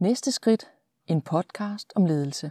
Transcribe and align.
Næste 0.00 0.32
skridt. 0.32 0.66
En 1.06 1.22
podcast 1.22 1.92
om 1.96 2.06
ledelse. 2.06 2.50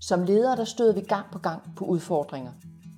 Som 0.00 0.22
ledere 0.22 0.56
der 0.56 0.64
støder 0.64 0.94
vi 0.94 1.00
gang 1.00 1.26
på 1.32 1.38
gang 1.38 1.62
på 1.76 1.84
udfordringer. 1.84 2.52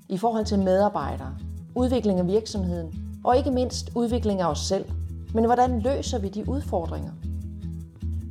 I 0.09 0.19
forhold 0.19 0.47
til 0.47 0.59
medarbejdere, 0.59 1.39
udvikling 1.75 2.19
af 2.19 2.27
virksomheden 2.27 3.21
og 3.25 3.37
ikke 3.37 3.51
mindst 3.51 3.91
udvikling 3.95 4.41
af 4.41 4.51
os 4.51 4.61
selv. 4.61 4.85
Men 5.35 5.45
hvordan 5.45 5.81
løser 5.81 6.19
vi 6.19 6.29
de 6.29 6.49
udfordringer? 6.49 7.13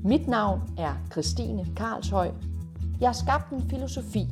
Mit 0.06 0.28
navn 0.28 0.62
er 0.78 0.94
Christine 1.12 1.66
Karlshøj. 1.76 2.32
Jeg 3.00 3.10
har 3.10 3.14
skabt 3.14 3.52
en 3.52 3.70
filosofi 3.70 4.28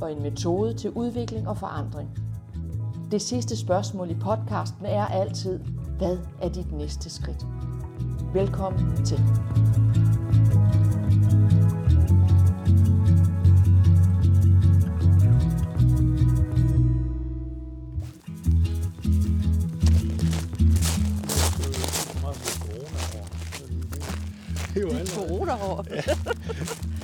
og 0.00 0.12
en 0.12 0.22
metode 0.22 0.74
til 0.74 0.90
udvikling 0.90 1.48
og 1.48 1.58
forandring. 1.58 2.10
Det 3.10 3.22
sidste 3.22 3.56
spørgsmål 3.56 4.10
i 4.10 4.14
podcasten 4.14 4.86
er 4.86 5.06
altid, 5.06 5.58
hvad 5.98 6.18
er 6.42 6.48
dit 6.48 6.72
næste 6.72 7.10
skridt? 7.10 7.46
Velkommen 8.34 9.04
til. 9.04 9.18
Det 24.80 24.86
jo 24.86 24.98
Dit 24.98 24.98
allerede. 25.00 25.28
corona-år. 25.28 25.82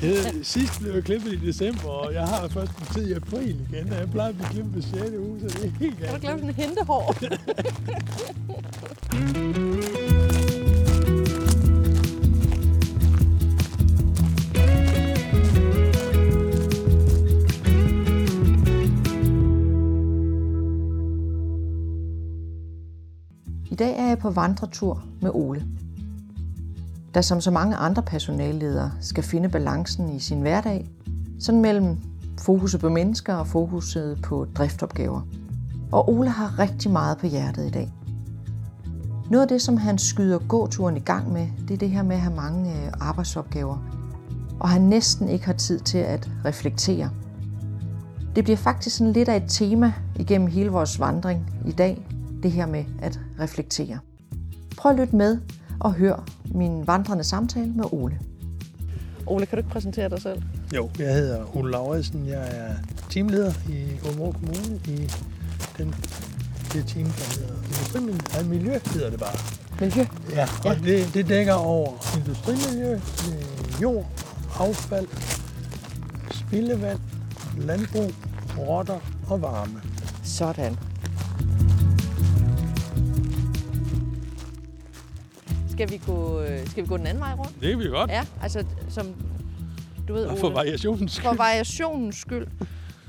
Det, 0.01 0.47
sidst 0.47 0.81
blev 0.81 0.93
jeg 0.95 1.05
klippet 1.05 1.33
i 1.33 1.47
december, 1.47 1.89
og 1.89 2.15
jeg 2.15 2.23
har 2.27 2.49
først 2.49 2.73
en 2.79 2.87
tid 2.95 3.07
i 3.09 3.13
april 3.13 3.61
igen, 3.73 3.93
og 3.93 3.99
jeg 3.99 4.11
plejer 4.11 4.29
at 4.29 4.35
blive 4.35 4.49
klippet 4.51 4.75
på 4.75 4.81
6. 4.81 4.93
uge, 5.19 5.41
så 5.41 5.47
det 5.47 5.65
er 5.65 5.71
helt 5.81 5.97
Kan 5.99 6.07
du 6.07 6.13
galt. 6.13 6.21
glemme 6.23 6.39
sådan 6.39 6.49
en 6.49 6.55
hentehår? 6.55 7.15
I 23.71 23.75
dag 23.75 23.99
er 23.99 24.07
jeg 24.09 24.19
på 24.19 24.31
vandretur 24.31 25.03
med 25.21 25.31
Ole. 25.35 25.67
Der 27.17 27.23
som 27.23 27.41
så 27.41 27.51
mange 27.51 27.77
andre 27.77 28.03
personalledere 28.03 28.93
skal 29.01 29.25
finde 29.25 29.49
balancen 29.49 30.17
i 30.17 30.19
sin 30.19 30.41
hverdag, 30.41 30.91
sådan 31.41 31.61
mellem 31.61 31.97
fokuset 32.41 32.81
på 32.81 32.89
mennesker 32.89 33.35
og 33.35 33.47
fokuset 33.47 34.19
på 34.23 34.47
driftopgaver. 34.55 35.21
Og 35.93 36.09
Ole 36.09 36.29
har 36.29 36.59
rigtig 36.59 36.91
meget 36.91 37.19
på 37.19 37.27
hjertet 37.27 37.67
i 37.67 37.71
dag. 37.71 37.93
Noget 39.31 39.43
af 39.43 39.49
det, 39.49 39.63
som 39.63 39.77
han 39.77 39.99
skyder 39.99 40.39
gåturen 40.49 40.97
i 40.97 41.01
gang 41.01 41.33
med, 41.33 41.49
det 41.69 41.75
er 41.75 41.79
det 41.79 41.91
her 41.91 42.03
med 42.03 42.17
at 42.17 42.23
have 42.23 42.37
mange 42.37 42.71
øh, 42.73 42.93
arbejdsopgaver. 43.01 43.79
Og 44.61 44.69
han 44.69 44.83
næsten 44.83 45.29
ikke 45.29 45.47
har 45.47 45.53
tid 45.53 45.81
til 45.81 45.99
at 45.99 46.31
reflektere. 46.45 47.11
Det 48.37 48.45
bliver 48.45 48.57
faktisk 48.57 48.97
sådan 48.97 49.13
lidt 49.13 49.29
af 49.29 49.37
et 49.37 49.49
tema 49.49 49.93
igennem 50.17 50.47
hele 50.49 50.71
vores 50.71 51.01
vandring 51.01 51.51
i 51.67 51.73
dag, 51.73 52.09
det 52.43 52.53
her 52.53 52.67
med 52.67 52.85
at 53.03 53.21
reflektere. 53.41 53.99
Prøv 54.77 54.93
at 54.93 54.99
lytte 54.99 55.17
med 55.17 55.39
og 55.81 55.93
hør 55.95 56.25
min 56.55 56.87
vandrende 56.87 57.25
samtale 57.25 57.73
med 57.73 57.85
Ole. 57.93 58.19
Ole, 59.27 59.47
kan 59.47 59.57
du 59.57 59.61
ikke 59.61 59.71
præsentere 59.71 60.09
dig 60.09 60.23
selv? 60.23 60.43
Jo, 60.77 60.91
jeg 60.99 61.15
hedder 61.15 61.57
Ole 61.57 61.71
Lauritsen. 61.71 62.27
Jeg 62.27 62.49
er 62.57 62.75
teamleder 63.11 63.53
i 63.69 63.83
Aalborg 64.07 64.35
Kommune 64.35 64.81
i 64.85 65.11
den, 65.79 65.95
det 66.73 66.87
team, 66.87 67.05
der 67.07 67.39
hedder 67.41 67.55
Industrimiljø. 67.65 68.19
Nej, 68.33 68.43
miljø 68.43 68.79
hedder 68.95 69.11
det 69.11 69.19
bare. 69.19 69.37
Miljø. 69.81 70.05
Ja, 70.35 70.43
og 70.43 70.65
Ja. 70.65 70.73
ja. 70.73 70.79
Det, 70.85 71.15
det 71.15 71.29
dækker 71.29 71.53
over 71.55 71.93
industrimiljø, 72.19 73.01
jord, 73.83 74.07
affald, 74.61 75.07
spildevand, 76.31 76.99
landbrug, 77.59 78.11
rotter 78.59 78.99
og 79.29 79.43
varme. 79.43 79.81
Sådan. 80.25 80.77
Skal 85.77 85.91
vi 85.91 86.01
gå, 86.07 86.41
øh, 86.41 86.67
skal 86.67 86.83
vi 86.85 86.89
gå 86.89 86.97
den 86.97 87.07
anden 87.07 87.21
vej 87.21 87.33
rundt? 87.33 87.55
Det 87.61 87.71
kan 87.71 87.79
vi 87.79 87.89
godt. 87.89 88.11
Ja, 88.11 88.27
altså 88.43 88.65
som 88.89 89.15
du 90.09 90.13
ved, 90.13 90.27
Og 90.27 90.39
for 90.39 90.47
Ole, 90.47 90.55
variationens 90.57 91.21
for 91.21 91.29
skyld. 91.29 91.39
variationens 91.39 92.17
skyld. 92.17 92.47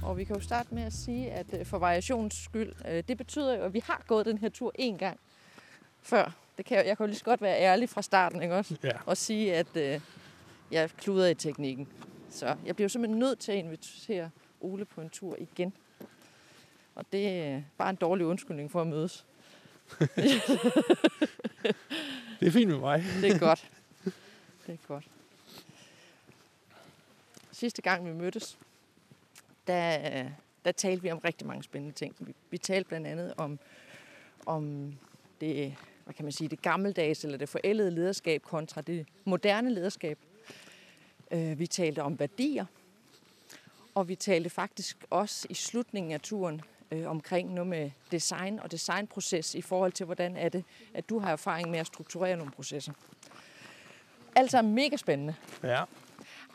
Og 0.03 0.17
vi 0.17 0.23
kan 0.23 0.35
jo 0.35 0.41
starte 0.41 0.73
med 0.75 0.83
at 0.83 0.93
sige, 0.93 1.31
at 1.31 1.45
øh, 1.59 1.65
for 1.65 1.77
variationens 1.77 2.43
skyld, 2.43 2.73
øh, 2.91 3.03
det 3.07 3.17
betyder 3.17 3.55
jo, 3.57 3.61
at 3.63 3.73
vi 3.73 3.81
har 3.85 4.03
gået 4.07 4.25
den 4.25 4.37
her 4.37 4.49
tur 4.49 4.71
en 4.75 4.97
gang 4.97 5.19
før. 6.01 6.31
Det 6.57 6.65
kan 6.65 6.77
jeg, 6.77 6.85
jeg 6.87 6.97
kan 6.97 7.03
jo 7.05 7.07
lige 7.07 7.17
så 7.17 7.23
godt 7.23 7.41
være 7.41 7.59
ærlig 7.59 7.89
fra 7.89 8.01
starten, 8.01 8.41
ikke 8.41 8.55
også? 8.55 8.75
Ja. 8.83 8.91
Og 9.05 9.17
sige, 9.17 9.53
at 9.55 9.67
øh, 9.75 9.99
jeg 10.71 10.89
kluder 10.97 11.27
i 11.27 11.35
teknikken. 11.35 11.87
Så 12.29 12.45
jeg 12.65 12.75
bliver 12.75 12.85
jo 12.85 12.89
simpelthen 12.89 13.19
nødt 13.19 13.39
til 13.39 13.51
at 13.51 13.57
invitere 13.57 14.29
Ole 14.61 14.85
på 14.85 15.01
en 15.01 15.09
tur 15.09 15.35
igen. 15.39 15.73
Og 16.95 17.05
det 17.11 17.27
er 17.27 17.61
bare 17.77 17.89
en 17.89 17.95
dårlig 17.95 18.25
undskyldning 18.25 18.71
for 18.71 18.81
at 18.81 18.87
mødes. 18.87 19.25
Det 22.39 22.47
er 22.47 22.51
fint 22.51 22.69
med 22.69 22.79
mig. 22.79 23.03
Det 23.21 23.31
er 23.31 23.39
godt. 23.39 23.71
Det 24.67 24.73
er 24.73 24.87
godt. 24.87 25.07
Sidste 27.51 27.81
gang 27.81 28.05
vi 28.05 28.13
mødtes, 28.13 28.57
der, 29.67 30.29
der 30.65 30.71
talte 30.71 31.03
vi 31.03 31.11
om 31.11 31.17
rigtig 31.17 31.47
mange 31.47 31.63
spændende 31.63 31.95
ting. 31.95 32.15
Vi, 32.19 32.35
vi 32.49 32.57
talte 32.57 32.87
blandt 32.87 33.07
andet 33.07 33.33
om, 33.37 33.59
om 34.45 34.93
det, 35.41 35.75
hvad 36.03 36.13
kan 36.13 36.25
man 36.25 36.31
sige, 36.31 36.47
det 36.47 36.61
gammeldags 36.61 37.23
eller 37.23 37.37
det 37.37 37.49
forældede 37.49 37.91
lederskab 37.91 38.41
kontra 38.41 38.81
det 38.81 39.07
moderne 39.25 39.73
lederskab. 39.73 40.19
Øh, 41.31 41.59
vi 41.59 41.67
talte 41.67 42.03
om 42.03 42.19
værdier, 42.19 42.65
og 43.95 44.07
vi 44.07 44.15
talte 44.15 44.49
faktisk 44.49 44.97
også 45.09 45.47
i 45.49 45.53
slutningen 45.53 46.11
af 46.11 46.21
turen 46.21 46.61
øh, 46.91 47.07
omkring 47.07 47.53
noget 47.53 47.67
med 47.67 47.91
design 48.11 48.59
og 48.59 48.71
designproces 48.71 49.55
i 49.55 49.61
forhold 49.61 49.91
til, 49.91 50.05
hvordan 50.05 50.37
er 50.37 50.49
det, 50.49 50.63
at 50.93 51.09
du 51.09 51.19
har 51.19 51.31
erfaring 51.31 51.71
med 51.71 51.79
at 51.79 51.87
strukturere 51.87 52.37
nogle 52.37 52.51
processer. 52.51 52.93
Alt 54.35 54.51
sammen 54.51 54.75
mega 54.75 54.97
spændende. 54.97 55.35
Ja. 55.63 55.83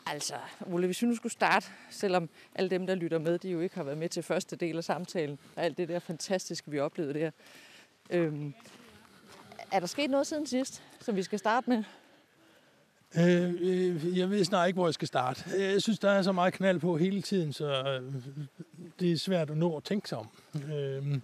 Altså, 0.05 0.35
Ole, 0.65 0.85
hvis 0.85 1.01
vi 1.01 1.07
nu 1.07 1.15
skulle 1.15 1.33
starte, 1.33 1.67
selvom 1.89 2.29
alle 2.55 2.69
dem, 2.69 2.87
der 2.87 2.95
lytter 2.95 3.19
med, 3.19 3.39
de 3.39 3.49
jo 3.49 3.59
ikke 3.59 3.75
har 3.75 3.83
været 3.83 3.97
med 3.97 4.09
til 4.09 4.23
første 4.23 4.55
del 4.55 4.77
af 4.77 4.83
samtalen, 4.83 5.39
og 5.55 5.63
alt 5.63 5.77
det 5.77 5.89
der 5.89 5.99
fantastiske, 5.99 6.71
vi 6.71 6.79
oplevede 6.79 7.19
der. 7.19 7.31
Øhm, 8.09 8.53
er 9.71 9.79
der 9.79 9.87
sket 9.87 10.09
noget 10.09 10.27
siden 10.27 10.47
sidst, 10.47 10.83
som 10.99 11.15
vi 11.15 11.23
skal 11.23 11.39
starte 11.39 11.69
med? 11.69 11.83
Øh, 13.17 13.53
øh, 13.61 14.17
jeg 14.17 14.29
ved 14.29 14.43
snart 14.43 14.67
ikke, 14.67 14.77
hvor 14.77 14.87
jeg 14.87 14.93
skal 14.93 15.07
starte. 15.07 15.43
Jeg 15.59 15.81
synes, 15.81 15.99
der 15.99 16.11
er 16.11 16.21
så 16.21 16.31
meget 16.31 16.53
knald 16.53 16.79
på 16.79 16.97
hele 16.97 17.21
tiden, 17.21 17.53
så 17.53 17.83
øh, 17.83 18.13
det 18.99 19.11
er 19.11 19.17
svært 19.17 19.49
at 19.49 19.57
nå 19.57 19.77
at 19.77 19.83
tænke 19.83 20.09
sig 20.09 20.17
om. 20.17 20.29
Øh, 20.71 21.19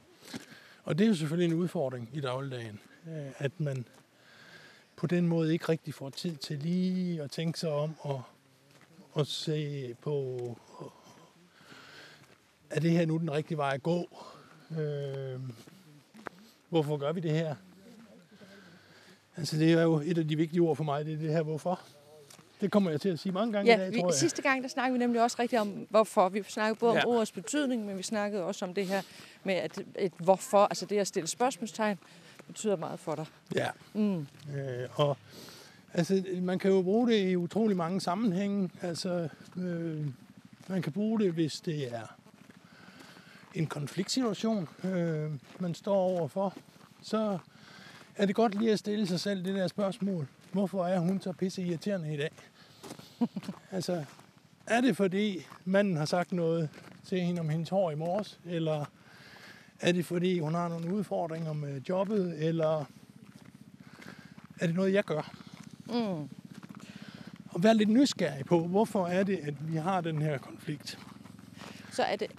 og 0.83 0.97
det 0.97 1.03
er 1.03 1.07
jo 1.07 1.15
selvfølgelig 1.15 1.53
en 1.53 1.59
udfordring 1.59 2.09
i 2.13 2.21
dagligdagen, 2.21 2.79
øh, 3.07 3.31
at 3.37 3.59
man 3.59 3.85
på 4.95 5.07
den 5.07 5.27
måde 5.27 5.53
ikke 5.53 5.69
rigtig 5.69 5.93
får 5.93 6.09
tid 6.09 6.35
til 6.35 6.59
lige 6.59 7.21
at 7.21 7.31
tænke 7.31 7.59
sig 7.59 7.71
om 7.71 7.95
og, 7.99 8.23
og 9.11 9.27
se 9.27 9.95
på, 10.01 10.37
er 12.69 12.79
det 12.79 12.91
her 12.91 13.05
nu 13.05 13.17
den 13.17 13.31
rigtige 13.31 13.57
vej 13.57 13.71
at 13.73 13.83
gå? 13.83 14.23
Øh, 14.79 15.39
hvorfor 16.69 16.97
gør 16.97 17.11
vi 17.11 17.19
det 17.19 17.31
her? 17.31 17.55
Altså, 19.39 19.57
det 19.57 19.71
er 19.73 19.81
jo 19.81 20.01
et 20.05 20.17
af 20.17 20.27
de 20.27 20.35
vigtige 20.35 20.61
ord 20.61 20.75
for 20.75 20.83
mig, 20.83 21.05
det 21.05 21.13
er 21.13 21.17
det 21.17 21.29
her 21.31 21.41
hvorfor. 21.43 21.79
Det 22.61 22.71
kommer 22.71 22.91
jeg 22.91 23.01
til 23.01 23.09
at 23.09 23.19
sige 23.19 23.31
mange 23.31 23.53
gange 23.53 23.71
i 23.71 23.75
Ja, 23.75 23.81
dag, 23.81 23.93
vi, 23.93 23.99
tror 23.99 24.07
jeg. 24.07 24.13
sidste 24.13 24.41
gang, 24.41 24.63
der 24.63 24.69
snakkede 24.69 24.93
vi 24.93 25.05
nemlig 25.05 25.21
også 25.23 25.37
rigtig 25.39 25.59
om, 25.59 25.87
hvorfor. 25.89 26.29
Vi 26.29 26.43
snakkede 26.43 26.79
både 26.79 26.91
om 26.91 26.97
Ja. 26.97 27.05
ordets 27.07 27.31
betydning, 27.31 27.85
men 27.85 27.97
vi 27.97 28.03
snakkede 28.03 28.43
også 28.43 28.65
om 28.65 28.73
det 28.73 28.87
her 28.87 29.01
med, 29.43 29.53
at 29.53 29.79
et 29.99 30.11
hvorfor, 30.17 30.57
altså 30.57 30.85
det 30.85 30.97
at 30.97 31.07
stille 31.07 31.27
spørgsmålstegn, 31.27 31.97
betyder 32.47 32.75
meget 32.75 32.99
for 32.99 33.15
dig. 33.15 33.25
Ja. 33.55 33.67
Mm. 33.93 34.19
Øh, 34.19 34.25
og 34.95 35.17
altså, 35.93 36.23
man 36.41 36.59
kan 36.59 36.71
jo 36.71 36.81
bruge 36.81 37.07
det 37.09 37.29
i 37.29 37.35
utrolig 37.35 37.77
mange 37.77 38.01
sammenhænge. 38.01 38.69
Altså, 38.81 39.29
øh, 39.57 40.05
man 40.67 40.81
kan 40.81 40.91
bruge 40.91 41.19
det, 41.19 41.31
hvis 41.33 41.59
det 41.61 41.93
er 41.95 42.15
en 43.55 43.67
konfliktsituation, 43.67 44.69
øh, 44.83 45.31
man 45.59 45.73
står 45.73 45.95
overfor. 45.95 46.53
Så 47.01 47.37
er 48.19 48.25
det 48.25 48.35
godt 48.35 48.55
lige 48.55 48.71
at 48.71 48.79
stille 48.79 49.07
sig 49.07 49.19
selv 49.19 49.45
det 49.45 49.55
der 49.55 49.67
spørgsmål. 49.67 50.27
Hvorfor 50.51 50.85
er 50.85 50.99
hun 50.99 51.21
så 51.21 51.31
pisse 51.31 51.61
irriterende 51.61 52.13
i 52.13 52.17
dag? 52.17 52.31
altså, 53.71 54.05
er 54.67 54.81
det 54.81 54.97
fordi 54.97 55.45
manden 55.65 55.97
har 55.97 56.05
sagt 56.05 56.31
noget 56.31 56.69
til 57.05 57.19
hende 57.19 57.39
om 57.39 57.49
hendes 57.49 57.69
hår 57.69 57.91
i 57.91 57.95
morges? 57.95 58.39
Eller 58.45 58.85
er 59.79 59.91
det 59.91 60.05
fordi 60.05 60.39
hun 60.39 60.53
har 60.53 60.67
nogle 60.67 60.93
udfordringer 60.93 61.53
med 61.53 61.81
jobbet? 61.89 62.47
Eller 62.47 62.85
er 64.59 64.67
det 64.67 64.75
noget, 64.75 64.93
jeg 64.93 65.03
gør? 65.03 65.33
Mm. 65.85 66.29
Og 67.49 67.63
være 67.63 67.75
lidt 67.75 67.89
nysgerrig 67.89 68.45
på, 68.45 68.67
hvorfor 68.67 69.07
er 69.07 69.23
det, 69.23 69.37
at 69.37 69.71
vi 69.71 69.77
har 69.77 70.01
den 70.01 70.21
her 70.21 70.37
konflikt. 70.37 70.99
Så 71.91 72.03
er 72.03 72.15
det, 72.15 72.31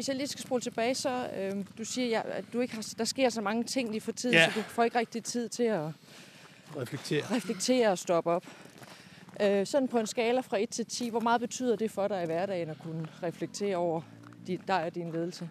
hvis 0.00 0.08
jeg 0.08 0.16
lige 0.16 0.26
skal 0.26 0.42
spole 0.42 0.60
tilbage, 0.62 0.94
så 0.94 1.28
øh, 1.36 1.64
du 1.78 1.84
siger, 1.84 2.08
ja, 2.08 2.20
at 2.24 2.44
du 2.52 2.60
ikke 2.60 2.74
har, 2.74 2.86
der 2.98 3.04
sker 3.04 3.28
så 3.28 3.40
mange 3.40 3.64
ting 3.64 3.90
lige 3.90 4.00
for 4.00 4.12
tiden, 4.12 4.34
Ja. 4.34 4.44
så 4.50 4.60
du 4.60 4.62
får 4.62 4.84
ikke 4.84 4.98
rigtig 4.98 5.24
tid 5.24 5.48
til 5.48 5.62
at 5.62 5.88
Reflektere. 6.76 7.22
reflektere 7.36 7.88
og 7.90 7.98
stoppe 7.98 8.30
op. 8.30 8.44
Øh, 9.42 9.66
sådan 9.66 9.88
på 9.88 9.98
en 9.98 10.06
skala 10.06 10.40
fra 10.40 10.58
1 10.62 10.68
til 10.68 10.86
10, 10.86 11.08
hvor 11.08 11.20
meget 11.20 11.40
betyder 11.40 11.76
det 11.76 11.90
for 11.90 12.08
dig 12.08 12.22
i 12.22 12.26
hverdagen 12.26 12.70
at 12.70 12.76
kunne 12.82 13.06
reflektere 13.22 13.76
over 13.76 14.00
din, 14.46 14.60
dig 14.68 14.84
og 14.84 14.94
din 14.94 15.12
ledelse? 15.12 15.48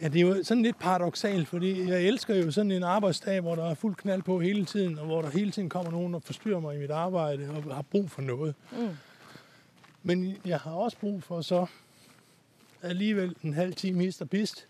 Ja, 0.00 0.08
det 0.08 0.16
er 0.16 0.20
jo 0.26 0.44
sådan 0.44 0.62
lidt 0.62 0.78
paradoxalt, 0.78 1.48
fordi 1.48 1.88
jeg 1.88 2.02
elsker 2.02 2.34
jo 2.34 2.50
sådan 2.50 2.70
en 2.70 2.82
arbejdsdag, 2.82 3.40
hvor 3.40 3.54
der 3.54 3.70
er 3.70 3.74
fuld 3.74 3.94
knald 3.96 4.22
på 4.22 4.40
hele 4.40 4.64
tiden, 4.64 4.98
og 4.98 5.06
hvor 5.06 5.22
der 5.22 5.30
hele 5.30 5.50
tiden 5.50 5.68
kommer 5.68 5.90
nogen 5.90 6.14
og 6.14 6.22
forstyrrer 6.22 6.60
mig 6.60 6.76
i 6.76 6.78
mit 6.78 6.90
arbejde 6.90 7.50
og 7.68 7.74
har 7.74 7.82
brug 7.82 8.10
for 8.10 8.22
noget. 8.22 8.54
Mm. 8.72 8.88
Men 10.02 10.36
jeg 10.44 10.58
har 10.60 10.70
også 10.72 10.96
brug 10.98 11.22
for 11.22 11.40
så 11.40 11.66
alligevel 12.82 13.36
en 13.42 13.54
halv 13.54 13.74
time 13.74 14.02
hist 14.02 14.22
og 14.22 14.30
pist, 14.30 14.66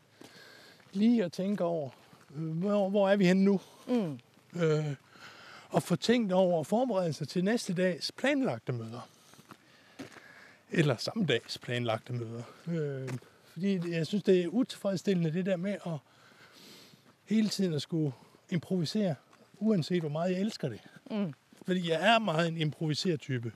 lige 0.93 1.25
at 1.25 1.33
tænke 1.33 1.65
over, 1.65 1.91
øh, 2.37 2.59
hvor, 2.59 2.89
hvor 2.89 3.09
er 3.09 3.17
vi 3.17 3.27
henne 3.27 3.45
nu? 3.45 3.61
Mm. 3.89 4.19
Øh, 4.63 4.95
og 5.69 5.83
få 5.83 5.97
tænkt 5.97 6.33
over 6.33 6.61
at 6.61 6.67
forberede 6.67 7.13
sig 7.13 7.29
til 7.29 7.45
næste 7.45 7.75
dags 7.75 8.13
planlagte 8.13 8.73
møder. 8.73 9.09
Eller 10.71 10.97
samme 10.97 11.27
dags 11.27 11.59
planlagte 11.59 12.13
møder. 12.13 12.43
Øh, 12.69 13.09
fordi 13.53 13.91
jeg 13.93 14.07
synes, 14.07 14.25
det 14.25 14.41
er 14.41 14.49
utilfredsstillende 14.49 15.33
det 15.33 15.47
der 15.47 15.57
med 15.57 15.77
at 15.87 15.99
hele 17.25 17.49
tiden 17.49 17.75
at 17.75 17.83
skulle 17.83 18.13
improvisere, 18.51 19.15
uanset 19.59 20.01
hvor 20.01 20.11
meget 20.11 20.33
jeg 20.33 20.41
elsker 20.41 20.69
det. 20.69 20.81
Mm. 21.11 21.35
Fordi 21.67 21.91
jeg 21.91 22.15
er 22.15 22.19
meget 22.19 22.49
en 22.49 22.57
improviser-type. 22.57 23.53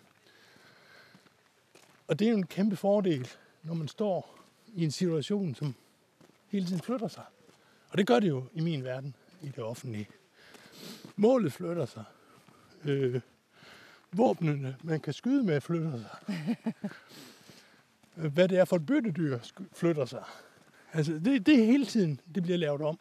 Og 2.08 2.18
det 2.18 2.26
er 2.26 2.30
jo 2.30 2.36
en 2.36 2.46
kæmpe 2.46 2.76
fordel, 2.76 3.28
når 3.62 3.74
man 3.74 3.88
står 3.88 4.38
i 4.74 4.84
en 4.84 4.90
situation, 4.90 5.54
som 5.54 5.74
hele 6.48 6.66
tiden 6.66 6.82
flytter 6.82 7.08
sig. 7.08 7.24
Og 7.90 7.98
det 7.98 8.06
gør 8.06 8.20
det 8.20 8.28
jo 8.28 8.44
i 8.52 8.60
min 8.60 8.84
verden, 8.84 9.14
i 9.42 9.46
det 9.46 9.58
offentlige. 9.58 10.08
Målet 11.16 11.52
flytter 11.52 11.86
sig. 11.86 12.04
Øh, 12.84 13.20
våbnene, 14.12 14.76
man 14.82 15.00
kan 15.00 15.12
skyde 15.12 15.44
med, 15.44 15.60
flytter 15.60 15.98
sig. 15.98 16.36
Øh, 18.16 18.32
Hvad 18.32 18.48
det 18.48 18.58
er 18.58 18.64
for 18.64 18.76
et 18.76 18.86
byttedyr, 18.86 19.38
flytter 19.72 20.04
sig. 20.04 20.24
Altså, 20.92 21.12
det, 21.12 21.46
det 21.46 21.60
er 21.60 21.64
hele 21.64 21.86
tiden, 21.86 22.20
det 22.34 22.42
bliver 22.42 22.58
lavet 22.58 22.80
om. 22.80 22.98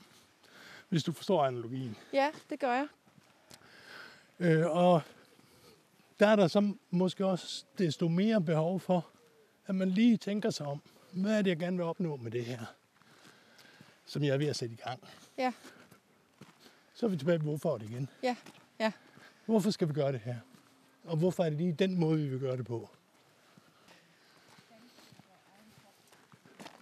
Hvis 0.89 1.03
du 1.03 1.11
forstår 1.11 1.45
analogien. 1.45 1.97
Ja, 2.13 2.31
det 2.49 2.59
gør 2.59 2.73
jeg. 2.73 2.87
Øh, 4.39 4.67
og 4.67 5.01
der 6.19 6.27
er 6.27 6.35
der 6.35 6.47
så 6.47 6.73
måske 6.89 7.25
også 7.25 7.65
desto 7.77 8.07
mere 8.07 8.41
behov 8.41 8.79
for, 8.79 9.07
at 9.65 9.75
man 9.75 9.89
lige 9.89 10.17
tænker 10.17 10.49
sig 10.49 10.65
om, 10.65 10.81
hvad 11.11 11.37
er 11.37 11.41
det, 11.41 11.49
jeg 11.49 11.59
gerne 11.59 11.77
vil 11.77 11.85
opnå 11.85 12.15
med 12.15 12.31
det 12.31 12.45
her, 12.45 12.59
som 14.05 14.23
jeg 14.23 14.33
er 14.33 14.37
ved 14.37 14.47
at 14.47 14.55
sætte 14.55 14.73
i 14.73 14.77
gang. 14.77 15.03
Ja. 15.37 15.53
Så 16.93 17.05
er 17.05 17.09
vi 17.09 17.17
tilbage 17.17 17.39
på 17.39 17.43
hvorfor 17.43 17.77
det 17.77 17.89
igen. 17.89 18.09
Ja, 18.23 18.35
ja. 18.79 18.91
Hvorfor 19.45 19.71
skal 19.71 19.87
vi 19.87 19.93
gøre 19.93 20.11
det 20.11 20.19
her? 20.19 20.35
Og 21.03 21.17
hvorfor 21.17 21.43
er 21.43 21.49
det 21.49 21.57
lige 21.57 21.73
den 21.73 21.99
måde, 21.99 22.19
vi 22.19 22.27
vil 22.27 22.39
gøre 22.39 22.57
det 22.57 22.65
på? 22.65 22.89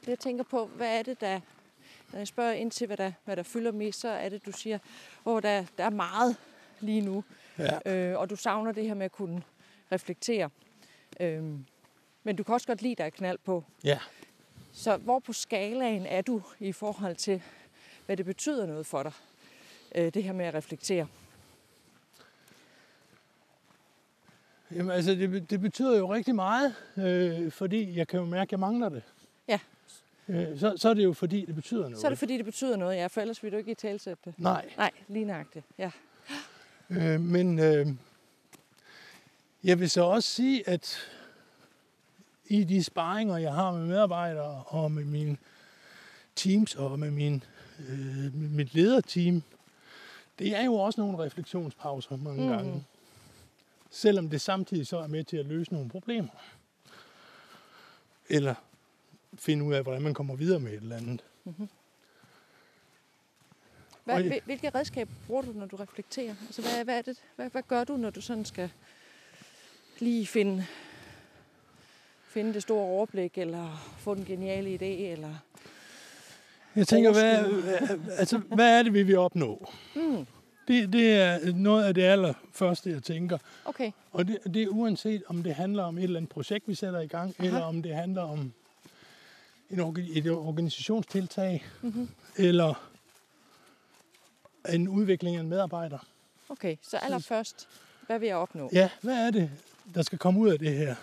Jeg 0.08 0.20
tænker 0.20 0.44
på, 0.44 0.66
hvad 0.66 1.00
er 1.00 1.04
det, 1.04 1.22
der... 1.22 1.40
Når 2.12 2.20
jeg 2.20 2.28
spørger 2.28 2.54
ind 2.54 2.72
til, 2.72 2.88
hvad 2.88 2.98
der, 2.98 3.12
hvad 3.26 3.36
der 3.36 3.44
fylder 3.44 3.72
mest, 3.72 4.00
så 4.00 4.10
er 4.10 4.30
det, 4.30 4.46
du 4.46 4.52
siger, 4.52 4.80
hvor 5.24 5.40
der, 5.40 5.66
der 5.78 5.84
er 5.84 5.90
meget 5.90 6.36
lige 6.80 7.02
nu. 7.02 7.24
Ja. 7.58 7.94
Øh, 7.96 8.20
og 8.20 8.30
du 8.30 8.36
savner 8.36 8.72
det 8.72 8.86
her 8.86 8.94
med 8.94 9.06
at 9.06 9.12
kunne 9.12 9.44
reflektere. 9.92 10.50
Øhm, 11.20 11.66
men 12.24 12.36
du 12.36 12.44
kan 12.44 12.54
også 12.54 12.68
godt 12.68 12.81
lide, 12.81 12.96
der 12.96 13.04
er 13.06 13.10
knald 13.10 13.38
på. 13.38 13.64
Ja. 13.84 14.00
Så 14.80 14.98
hvor 14.98 15.20
på 15.20 15.34
skalaen 15.34 16.06
er 16.06 16.22
du 16.22 16.42
i 16.60 16.72
forhold 16.72 17.16
til, 17.16 17.42
hvad 18.06 18.18
det 18.18 18.26
betyder 18.26 18.66
noget 18.66 18.86
for 18.86 19.04
dig, 19.04 19.12
øh, 19.96 20.14
det 20.14 20.24
her 20.24 20.34
med 20.34 20.46
at 20.46 20.54
reflektere? 20.54 21.08
Jamen, 24.72 24.92
altså, 24.92 25.12
det, 25.12 25.50
det 25.50 25.62
betyder 25.62 25.98
jo 25.98 26.14
rigtig 26.14 26.36
meget, 26.36 26.76
øh, 26.98 27.52
fordi 27.52 27.98
jeg 27.98 28.08
kan 28.08 28.20
jo 28.20 28.26
mærke, 28.26 28.48
at 28.48 28.52
jeg 28.52 28.60
mangler 28.60 28.90
det. 28.90 29.04
Ja. 29.48 29.60
Øh, 30.28 30.60
så, 30.60 30.74
så 30.78 30.90
er 30.90 30.94
det 30.94 31.04
jo 31.04 31.14
fordi, 31.14 31.46
det 31.46 31.56
betyder 31.56 31.81
noget. 31.81 31.98
Så 31.98 32.08
er 32.08 32.10
det 32.10 32.20
fordi, 32.20 32.38
det 32.38 32.46
betyder 32.46 32.78
noget, 32.78 32.96
ja, 32.96 33.08
for 33.08 33.22
ellers 33.22 33.44
vil 33.44 33.52
du 33.52 33.58
ikke 33.58 33.72
i 33.72 33.76
talsætte 33.76 34.22
det. 34.26 34.34
Nej. 34.38 34.70
Nej, 34.78 34.92
lige 35.08 35.26
nøjagtigt. 35.26 35.66
Ja. 35.78 35.92
Øh, 36.90 37.22
men 37.22 37.60
øh, 37.60 37.88
jeg 39.64 39.80
vil 39.80 39.90
så 39.90 40.02
også 40.02 40.30
sige, 40.30 40.70
at 40.70 41.00
i 42.50 42.63
de 42.63 42.84
sparringer, 42.84 43.38
jeg 43.38 43.54
har 43.54 43.72
med 43.72 43.86
medarbejdere 43.88 44.63
og 44.68 44.92
med 44.92 45.06
mine 45.06 45.38
teams 46.36 46.75
og 46.75 47.00
med 47.00 47.12
min, 47.12 47.44
øh, 47.90 48.34
mit 48.34 48.74
lederteam, 48.75 49.44
det 50.40 50.56
er 50.56 50.63
jo 50.66 50.74
også 50.75 51.01
nogle 51.01 51.18
refleksionspauser 51.25 52.16
mange 52.16 52.44
mm. 52.44 52.50
gange. 52.50 52.86
Selvom 53.92 54.30
det 54.30 54.42
samtidig 54.42 54.88
så 54.88 54.98
er 54.98 55.07
med 55.07 55.24
til 55.24 55.38
at 55.38 55.46
løse 55.46 55.74
nogle 55.74 55.90
problemer. 55.90 56.30
Eller 58.30 58.56
finde 59.34 59.66
ud 59.66 59.74
af, 59.74 59.84
hvordan 59.84 60.02
man 60.02 60.13
kommer 60.13 60.36
videre 60.36 60.60
med 60.60 60.72
et 60.72 60.81
eller 60.81 60.95
andet. 60.98 61.24
Hvad, 64.04 64.16
Og- 64.16 64.22
hvil- 64.22 64.42
hvilke 64.45 64.69
redskaber 64.69 65.12
bruger 65.28 65.42
du, 65.42 65.52
når 65.52 65.66
du 65.66 65.75
reflekterer? 65.75 66.36
Altså, 66.45 66.62
hvad, 66.62 66.84
hvad, 66.84 66.98
er 66.98 67.02
det, 67.02 67.18
hvad, 67.36 67.50
hvad 67.50 67.63
gør 67.68 67.84
du, 67.84 67.98
når 67.98 68.10
du 68.10 68.22
sådan 68.22 68.45
skal 68.45 68.72
lige 70.00 70.28
finde, 70.28 70.66
finde 72.30 72.54
det 72.54 72.62
store 72.62 72.84
overblik, 72.84 73.38
eller 73.38 73.94
få 74.00 74.16
den 74.16 74.26
geniale 74.26 74.76
idé, 74.76 75.12
eller... 75.12 75.36
Jeg 76.76 76.88
tænker, 76.88 77.12
hvad, 77.20 77.46
altså, 78.18 78.38
hvad 78.38 78.80
er 78.80 78.84
det, 78.84 78.94
vi 78.94 79.04
vil 79.04 79.18
opnå? 79.18 79.70
Mm, 79.96 80.26
Det, 80.68 80.94
det 80.94 81.14
er 81.16 81.54
noget 81.54 81.84
af 81.86 81.94
det 81.94 82.02
allerførste, 82.04 82.90
jeg 82.90 83.04
tænker. 83.04 83.38
okay, 83.66 83.92
Og 84.12 84.28
det, 84.28 84.38
det 84.54 84.64
er 84.64 84.68
uanset, 84.68 85.24
om 85.28 85.44
det 85.44 85.56
handler 85.56 85.84
om 85.84 85.98
et 85.98 86.04
eller 86.04 86.18
andet 86.20 86.30
projekt, 86.30 86.68
vi 86.68 86.76
sætter 86.76 87.00
i 87.00 87.08
gang, 87.08 87.36
Aha. 87.40 87.48
Eller 87.48 87.62
om 87.62 87.81
det 87.84 87.96
handler 87.96 88.22
om 88.22 88.52
en, 89.70 89.80
et 90.14 90.31
organisationstiltag, 90.31 91.66
mm-hmm. 91.81 92.10
eller 92.38 92.90
en 94.70 94.88
udvikling 94.88 95.36
af 95.36 95.40
en 95.40 95.50
medarbejder. 95.50 95.98
okay. 96.50 96.76
Så 96.81 96.98
allerførst, 96.98 97.68
hvad 98.08 98.20
vil 98.20 98.28
jeg 98.28 98.36
opnå? 98.38 98.70
Ja, 98.74 98.90
hvad 99.02 99.28
er 99.28 99.31
det, 99.31 99.52
der 99.96 100.02
skal 100.02 100.18
komme 100.18 100.40
ud 100.40 100.50
af 100.50 100.60
det 100.60 100.78
her? 100.78 100.96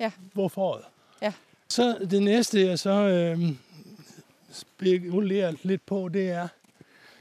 Ja. 0.00 0.12
Hvorfor? 0.32 0.82
Ja. 1.22 1.32
Så 1.68 2.06
det 2.10 2.22
næste, 2.22 2.60
jeg 2.66 2.78
så 2.78 2.90
øh, 2.90 3.38
spekulerer 4.52 5.52
lidt 5.62 5.86
på, 5.86 6.08
det 6.08 6.30
er, 6.30 6.48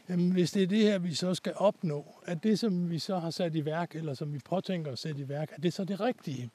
jamen, 0.10 0.32
hvis 0.32 0.52
det 0.52 0.64
er 0.64 0.68
det 0.68 0.78
her, 0.82 0.98
vi 1.00 1.14
så 1.14 1.36
skal 1.36 1.54
opnå, 1.56 2.06
at 2.26 2.44
det, 2.44 2.60
som 2.60 2.90
vi 2.90 3.00
så 3.00 3.20
har 3.20 3.30
sat 3.30 3.56
i 3.56 3.66
værk, 3.66 3.96
eller 3.96 4.14
som 4.14 4.34
vi 4.34 4.40
påtænker 4.40 4.92
at 4.92 5.00
sætte 5.00 5.22
i 5.22 5.30
værk, 5.30 5.52
er 5.56 5.62
det 5.62 5.74
så 5.74 5.84
det 5.84 6.00
rigtige? 6.00 6.50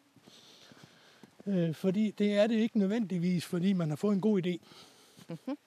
Øh, 1.47 1.75
fordi 1.75 2.11
det 2.19 2.35
er 2.35 2.47
det 2.47 2.55
ikke 2.55 2.79
nødvendigvis, 2.79 3.45
fordi 3.45 3.73
man 3.73 3.89
har 3.89 3.97
fået 3.97 4.15
en 4.15 4.21
god 4.21 4.47
idé. 4.47 4.57
Mhm. 5.29 5.59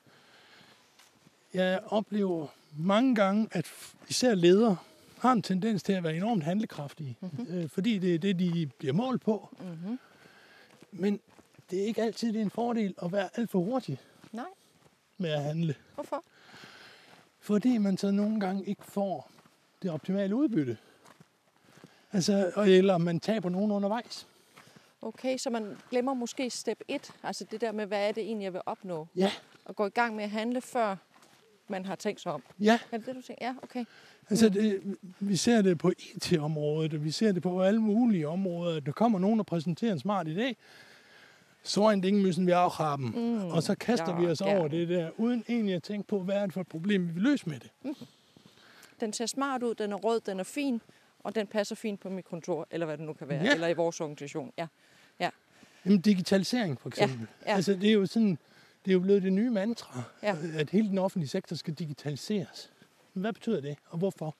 Jeg 1.53 1.79
oplever 1.85 2.47
mange 2.77 3.15
gange, 3.15 3.47
at 3.51 3.65
især 4.09 4.35
ledere 4.35 4.77
har 5.19 5.31
en 5.31 5.41
tendens 5.41 5.83
til 5.83 5.93
at 5.93 6.03
være 6.03 6.15
enormt 6.17 6.43
handlekraftige, 6.43 7.17
Mhm. 7.21 7.47
øh, 7.49 7.69
fordi 7.69 7.97
det 7.97 8.15
er 8.15 8.19
det, 8.19 8.39
de 8.39 8.69
bliver 8.79 8.93
målt 8.93 9.21
på. 9.21 9.55
Mm-hmm. 9.59 9.99
Men 10.99 11.19
det 11.71 11.81
er 11.81 11.85
ikke 11.85 12.01
altid 12.01 12.33
det 12.33 12.39
er 12.39 12.43
en 12.43 12.49
fordel 12.49 12.93
at 13.03 13.11
være 13.11 13.29
alt 13.35 13.49
for 13.49 13.59
hurtig 13.59 13.99
Nej, 14.31 14.45
med 15.17 15.29
at 15.29 15.43
handle. 15.43 15.75
hvorfor? 15.95 16.23
Fordi 17.39 17.77
man 17.77 17.97
så 17.97 18.11
nogle 18.11 18.39
gange 18.39 18.65
ikke 18.65 18.83
får 18.85 19.31
det 19.81 19.91
optimale 19.91 20.35
udbytte. 20.35 20.77
Altså, 22.11 22.51
eller 22.67 22.97
man 22.97 23.19
taber 23.19 23.49
nogen 23.49 23.71
undervejs. 23.71 24.27
Okay, 25.01 25.37
så 25.37 25.49
man 25.49 25.77
glemmer 25.89 26.13
måske 26.13 26.49
step 26.49 26.81
1, 26.87 27.11
altså 27.23 27.45
det 27.51 27.61
der 27.61 27.71
med, 27.71 27.85
hvad 27.85 28.07
er 28.07 28.11
det 28.11 28.23
egentlig, 28.23 28.43
jeg 28.45 28.53
vil 28.53 28.61
opnå? 28.65 29.07
Ja, 29.15 29.31
Og 29.65 29.75
gå 29.75 29.85
i 29.85 29.89
gang 29.89 30.15
med 30.15 30.23
at 30.23 30.29
handle, 30.29 30.61
før 30.61 30.95
man 31.67 31.85
har 31.85 31.95
tænkt 31.95 32.21
sig 32.21 32.31
om. 32.31 32.43
ja. 32.59 32.79
Er 32.91 32.97
det 32.97 33.05
det, 33.05 33.15
du 33.15 33.21
tænker? 33.21 33.45
Ja, 33.45 33.55
okay. 33.63 33.85
Altså, 34.29 34.49
det, 34.49 34.97
vi 35.19 35.35
ser 35.35 35.61
det 35.61 35.77
på 35.77 35.89
IT-området, 36.15 36.93
og 36.93 37.03
vi 37.03 37.11
ser 37.11 37.31
det 37.31 37.41
på 37.43 37.61
alle 37.63 37.81
mulige 37.81 38.27
områder. 38.27 38.79
Der 38.79 38.91
kommer 38.91 39.19
nogen 39.19 39.39
og 39.39 39.45
præsenterer 39.45 39.93
en 39.93 39.99
smart 39.99 40.27
idé, 40.27 40.53
så 41.63 41.89
en 41.89 42.03
ding 42.03 42.21
müssen 42.21 42.45
vi 42.45 42.53
auch 42.53 42.75
haben. 42.77 43.05
Mm. 43.15 43.45
Og 43.45 43.63
så 43.63 43.75
kaster 43.75 44.13
Ja, 44.13 44.19
vi 44.19 44.25
os 44.27 44.41
over 44.41 44.53
gerne. 44.53 44.69
det 44.77 44.89
der, 44.89 45.09
uden 45.17 45.43
egentlig 45.49 45.75
at 45.75 45.83
tænke 45.83 46.07
på, 46.07 46.19
hvad 46.23 46.35
er 46.35 46.45
det 46.45 46.53
for 46.53 46.61
et 46.61 46.67
problem, 46.67 47.07
vi 47.07 47.13
vil 47.13 47.23
løse 47.23 47.49
med 47.49 47.59
det. 47.59 47.71
Den 48.99 49.13
ser 49.13 49.25
smart 49.25 49.63
ud, 49.63 49.75
den 49.75 49.91
er 49.91 49.95
rød, 49.95 50.19
den 50.21 50.39
er 50.39 50.43
fin, 50.43 50.81
og 51.19 51.35
den 51.35 51.47
passer 51.47 51.75
fint 51.75 51.99
på 51.99 52.09
mit 52.09 52.25
kontor, 52.25 52.67
eller 52.71 52.85
hvad 52.85 52.97
det 52.97 53.05
nu 53.05 53.13
kan 53.13 53.29
være, 53.29 53.43
Ja. 53.43 53.53
eller 53.53 53.67
i 53.67 53.73
vores 53.73 54.01
organisation. 54.01 54.51
Ja. 54.57 54.67
Jamen, 55.85 56.01
digitalisering 56.01 56.81
for 56.81 56.89
eksempel. 56.89 57.27
ja. 57.45 57.55
Altså, 57.55 57.73
det 57.73 57.89
er 57.89 57.93
jo 57.93 58.05
sådan, 58.05 58.37
det 58.85 58.91
er 58.91 58.93
jo 58.93 58.99
blevet 58.99 59.23
det 59.23 59.33
nye 59.33 59.49
mantra, 59.49 60.01
Ja. 60.23 60.35
at 60.55 60.69
hele 60.69 60.89
den 60.89 60.97
offentlige 60.97 61.29
sektor 61.29 61.55
skal 61.55 61.73
digitaliseres. 61.73 62.71
Men 63.13 63.21
hvad 63.21 63.33
betyder 63.33 63.61
det, 63.61 63.77
og 63.89 63.97
hvorfor? 63.97 64.35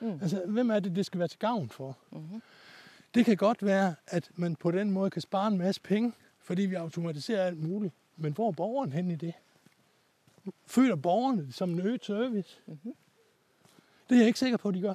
Mm. 0.00 0.18
Altså, 0.22 0.42
hvem 0.46 0.70
er 0.70 0.80
det, 0.80 0.96
det 0.96 1.06
skal 1.06 1.18
være 1.18 1.28
til 1.28 1.38
gavn 1.38 1.68
for? 1.70 1.96
Mm-hmm. 2.12 2.42
Det 3.14 3.24
kan 3.24 3.36
godt 3.36 3.64
være, 3.64 3.94
at 4.06 4.30
man 4.34 4.56
på 4.56 4.70
den 4.70 4.90
måde 4.90 5.10
kan 5.10 5.22
spare 5.22 5.48
en 5.48 5.58
masse 5.58 5.80
penge, 5.80 6.12
fordi 6.42 6.62
vi 6.62 6.74
automatiserer 6.74 7.46
alt 7.46 7.62
muligt. 7.62 7.94
Men 8.16 8.32
hvor 8.32 8.48
er 8.48 8.52
borgeren 8.52 8.92
hen 8.92 9.10
i 9.10 9.16
det? 9.16 9.34
Føler 10.66 10.96
borgerne 10.96 11.46
det 11.46 11.54
som 11.54 11.70
en 11.70 11.80
øget 11.80 12.04
service? 12.04 12.58
Mm-hmm. 12.66 12.94
Det 14.08 14.14
er 14.14 14.18
jeg 14.18 14.26
ikke 14.26 14.38
sikker 14.38 14.56
på, 14.56 14.68
at 14.68 14.74
de 14.74 14.80
gør. 14.80 14.94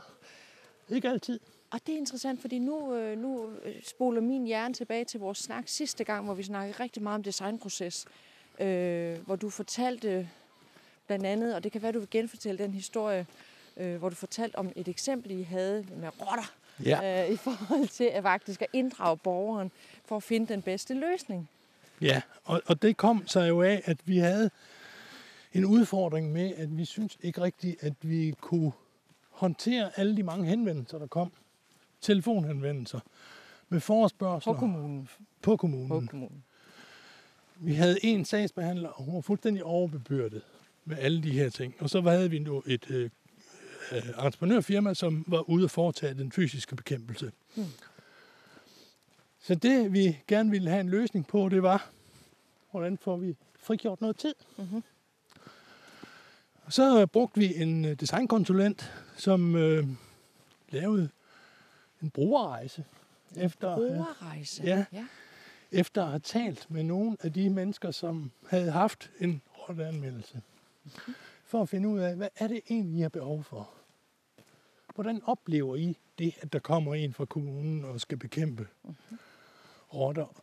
Ikke 0.89 1.09
altid. 1.09 1.39
Og 1.71 1.79
det 1.87 1.93
er 1.93 1.97
interessant, 1.97 2.41
fordi 2.41 2.59
nu, 2.59 2.95
øh, 2.95 3.17
nu 3.17 3.51
øh, 3.63 3.75
spoler 3.83 4.21
min 4.21 4.45
hjerne 4.45 4.73
tilbage 4.73 5.05
til 5.05 5.19
vores 5.19 5.37
snak 5.37 5.67
sidste 5.67 6.03
gang, 6.03 6.25
hvor 6.25 6.33
vi 6.33 6.43
snakkede 6.43 6.83
rigtig 6.83 7.03
meget 7.03 7.15
om 7.15 7.23
designproces. 7.23 8.05
Øh, 8.59 9.17
hvor 9.25 9.35
du 9.35 9.49
fortalte 9.49 10.29
blandt 11.07 11.25
andet, 11.25 11.55
og 11.55 11.63
det 11.63 11.71
kan 11.71 11.81
være, 11.81 11.91
du 11.91 11.99
vil 11.99 12.09
genfortælle 12.11 12.63
den 12.63 12.73
historie, 12.73 13.25
øh, 13.77 13.95
hvor 13.95 14.09
du 14.09 14.15
fortalte 14.15 14.55
om 14.55 14.71
et 14.75 14.87
eksempel, 14.87 15.31
I 15.31 15.41
havde 15.41 15.85
med 15.95 16.09
rotter, 16.21 16.53
ja. 16.85 17.25
øh, 17.25 17.33
i 17.33 17.35
forhold 17.35 17.87
til 17.87 18.03
at 18.03 18.23
faktisk 18.23 18.61
at 18.61 18.67
inddrage 18.73 19.17
borgeren 19.17 19.71
for 20.05 20.15
at 20.15 20.23
finde 20.23 20.53
den 20.53 20.61
bedste 20.61 20.93
løsning. 20.93 21.49
Ja, 22.01 22.21
og, 22.43 22.61
og 22.65 22.81
det 22.81 22.97
kom 22.97 23.27
så 23.27 23.41
jo 23.41 23.61
af, 23.61 23.81
at 23.85 23.97
vi 24.05 24.17
havde 24.17 24.49
en 25.53 25.65
udfordring 25.65 26.31
med, 26.31 26.53
at 26.55 26.77
vi 26.77 26.85
synes 26.85 27.17
ikke 27.21 27.41
rigtigt, 27.41 27.83
at 27.83 27.93
vi 28.01 28.33
kunne 28.41 28.71
håndtere 29.29 29.99
alle 29.99 30.17
de 30.17 30.23
mange 30.23 30.45
henvendelser, 30.45 30.97
der 30.97 31.07
kom. 31.07 31.31
Telefonhenvendelser 32.01 32.99
med 33.69 33.79
forespørgsler. 33.79 34.53
På 34.53 34.59
kommunen. 34.59 35.09
På 35.41 35.57
kommunen. 35.57 35.89
På 35.89 35.99
kommunen. 36.09 36.43
Vi 37.55 37.73
havde 37.73 38.05
en 38.05 38.25
sagsbehandler, 38.25 38.89
og 38.89 39.03
hun 39.03 39.15
var 39.15 39.21
fuldstændig 39.21 39.63
overbebyrdet 39.63 40.41
med 40.85 40.97
alle 40.97 41.23
de 41.23 41.31
her 41.31 41.49
ting. 41.49 41.75
Og 41.79 41.89
så 41.89 42.01
havde 42.01 42.29
vi 42.29 42.39
nu 42.39 42.63
et 42.65 42.89
øh, 42.89 43.09
øh, 43.91 44.25
entreprenørfirma, 44.25 44.93
som 44.93 45.25
var 45.27 45.49
ude 45.49 45.63
at 45.63 45.71
foretage 45.71 46.13
den 46.13 46.31
fysiske 46.31 46.75
bekæmpelse. 46.75 47.31
Hmm. 47.55 47.65
Så 49.39 49.55
det, 49.55 49.93
vi 49.93 50.19
gerne 50.27 50.51
ville 50.51 50.69
have 50.69 50.81
en 50.81 50.89
løsning 50.89 51.27
på, 51.27 51.49
det 51.49 51.63
var, 51.63 51.89
hvordan 52.71 52.97
får 52.97 53.17
vi 53.17 53.35
frigjort 53.59 54.01
noget 54.01 54.17
tid. 54.17 54.35
Mm-hmm. 54.57 54.83
Så 56.69 57.05
brugte 57.05 57.39
vi 57.39 57.55
en 57.55 57.85
øh, 57.85 57.99
designkonsulent, 57.99 58.93
som 59.17 59.55
øh, 59.55 59.87
lavede 60.69 61.09
en 62.01 62.09
brugerrejse. 62.09 62.85
Efter, 63.35 63.75
brugerrejse? 63.75 64.63
Ja, 64.63 64.85
ja. 64.93 65.05
Efter 65.71 66.03
at 66.03 66.09
have 66.09 66.19
talt 66.19 66.71
med 66.71 66.83
nogle 66.83 67.17
af 67.19 67.33
de 67.33 67.49
mennesker, 67.49 67.91
som 67.91 68.31
havde 68.49 68.71
haft 68.71 69.11
en 69.19 69.41
rotteanmeldelse. 69.49 70.41
Mm-hmm. 70.83 71.15
For 71.45 71.61
at 71.61 71.69
finde 71.69 71.89
ud 71.89 71.99
af, 71.99 72.15
hvad 72.15 72.29
er 72.35 72.47
det 72.47 72.61
egentlig, 72.69 72.97
I 72.97 73.01
har 73.01 73.09
behov 73.09 73.43
for? 73.43 73.69
Hvordan 74.97 75.21
oplever 75.25 75.75
I 75.75 75.97
det, 76.19 76.33
at 76.41 76.53
der 76.53 76.59
kommer 76.59 76.95
en 76.95 77.13
fra 77.13 77.25
kommunen 77.25 77.85
og 77.85 78.01
skal 78.01 78.17
bekæmpe 78.17 78.67
mm-hmm. 78.83 79.17
rotter? 79.93 80.41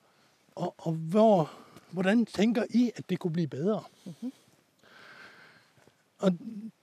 Og, 0.54 0.74
og 0.78 0.92
hvor, 0.92 1.52
hvordan 1.90 2.26
tænker 2.26 2.64
I, 2.70 2.92
at 2.96 3.10
det 3.10 3.18
kunne 3.18 3.32
blive 3.32 3.46
bedre? 3.46 3.84
Mm-hmm. 4.04 4.32
Og 6.18 6.32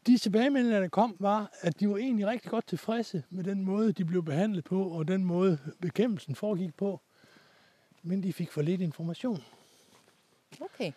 de 0.07 0.17
tilbagemeldinger, 0.17 0.79
der 0.79 0.87
kom, 0.87 1.15
var, 1.19 1.51
at 1.61 1.79
de 1.79 1.89
var 1.89 1.97
egentlig 1.97 2.27
rigtig 2.27 2.51
godt 2.51 2.67
tilfredse 2.67 3.23
med 3.29 3.43
den 3.43 3.63
måde, 3.63 3.91
de 3.91 4.05
blev 4.05 4.23
behandlet 4.23 4.63
på, 4.63 4.83
og 4.83 5.07
den 5.07 5.25
måde, 5.25 5.57
bekæmpelsen 5.81 6.35
foregik 6.35 6.75
på. 6.77 7.01
Men 8.03 8.23
de 8.23 8.33
fik 8.33 8.51
for 8.51 8.61
lidt 8.61 8.81
information. 8.81 9.43
Okay. 10.61 10.91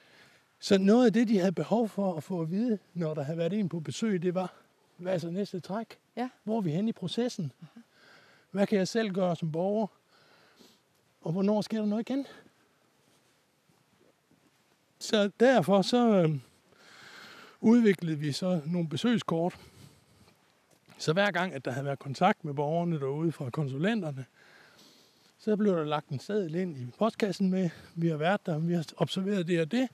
Så 0.59 0.78
noget 0.78 1.07
af 1.07 1.12
det, 1.12 1.28
de 1.28 1.38
havde 1.38 1.52
behov 1.52 1.88
for 1.88 2.16
at 2.16 2.23
få 2.23 2.40
at 2.40 2.50
vide, 2.50 2.78
når 2.95 3.14
der 3.14 3.23
havde 3.23 3.38
været 3.38 3.52
en 3.52 3.69
på 3.69 3.81
besøg, 3.81 4.23
det 4.23 4.35
var, 4.35 4.63
hvad 4.96 5.14
er 5.14 5.18
så 5.18 5.30
næste 5.30 5.60
træk? 5.60 5.98
Ja. 6.16 6.28
Hvor 6.44 6.56
er 6.56 6.60
vi 6.60 6.70
hen 6.70 6.88
i 6.88 6.92
processen? 6.92 7.52
Uh-huh. 7.62 7.80
Hvad 8.50 8.66
kan 8.66 8.78
jeg 8.78 8.88
selv 8.88 9.10
gøre 9.10 9.36
som 9.36 9.52
borger? 9.52 9.86
Og 11.20 11.32
hvornår 11.32 11.60
sker 11.60 11.78
der 11.78 11.86
noget 11.86 12.10
igen? 12.10 12.26
Så 14.98 15.30
derfor 15.40 15.82
så 15.82 16.22
øh, 16.22 16.30
udviklede 17.60 18.18
vi 18.18 18.32
så 18.32 18.60
nogle 18.66 18.88
besøgskort. 18.88 19.58
Så 20.98 21.12
hver 21.12 21.30
gang, 21.30 21.54
at 21.54 21.64
der 21.64 21.70
havde 21.70 21.84
været 21.84 21.98
kontakt 21.98 22.44
med 22.44 22.54
borgerne 22.54 23.00
derude 23.00 23.32
fra 23.32 23.50
konsulenterne, 23.50 24.24
så 25.38 25.56
blev 25.56 25.76
der 25.76 25.84
lagt 25.84 26.08
en 26.08 26.18
seddel 26.18 26.54
ind 26.54 26.76
i 26.76 26.86
postkassen 26.98 27.50
med, 27.50 27.70
vi 27.94 28.08
har 28.08 28.16
været 28.16 28.46
der, 28.46 28.58
vi 28.58 28.74
har 28.74 28.84
observeret 28.96 29.46
det 29.46 29.60
og 29.60 29.72
det. 29.72 29.88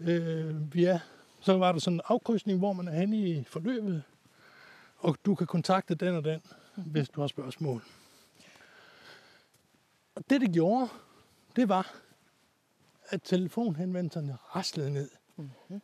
Øh, 0.00 0.74
vi 0.74 0.84
er, 0.84 0.98
så 1.46 1.58
var 1.58 1.72
der 1.72 1.78
sådan 1.78 1.96
en 1.96 2.00
afkrydsning, 2.04 2.58
hvor 2.58 2.72
man 2.72 2.88
er 2.88 2.92
henne 2.92 3.16
i 3.16 3.44
forløbet, 3.44 4.02
og 4.96 5.16
du 5.26 5.34
kan 5.34 5.46
kontakte 5.46 5.94
den 5.94 6.14
og 6.14 6.24
den, 6.24 6.40
hvis 6.76 7.08
du 7.08 7.20
har 7.20 7.28
spørgsmål. 7.28 7.82
Og 10.14 10.30
det, 10.30 10.40
det 10.40 10.52
gjorde, 10.52 10.88
det 11.56 11.68
var, 11.68 11.94
at 13.08 13.22
telefonhenvendelserne 13.22 14.36
raslede 14.56 14.92
ned. 14.92 15.10
Mm-hmm. 15.36 15.80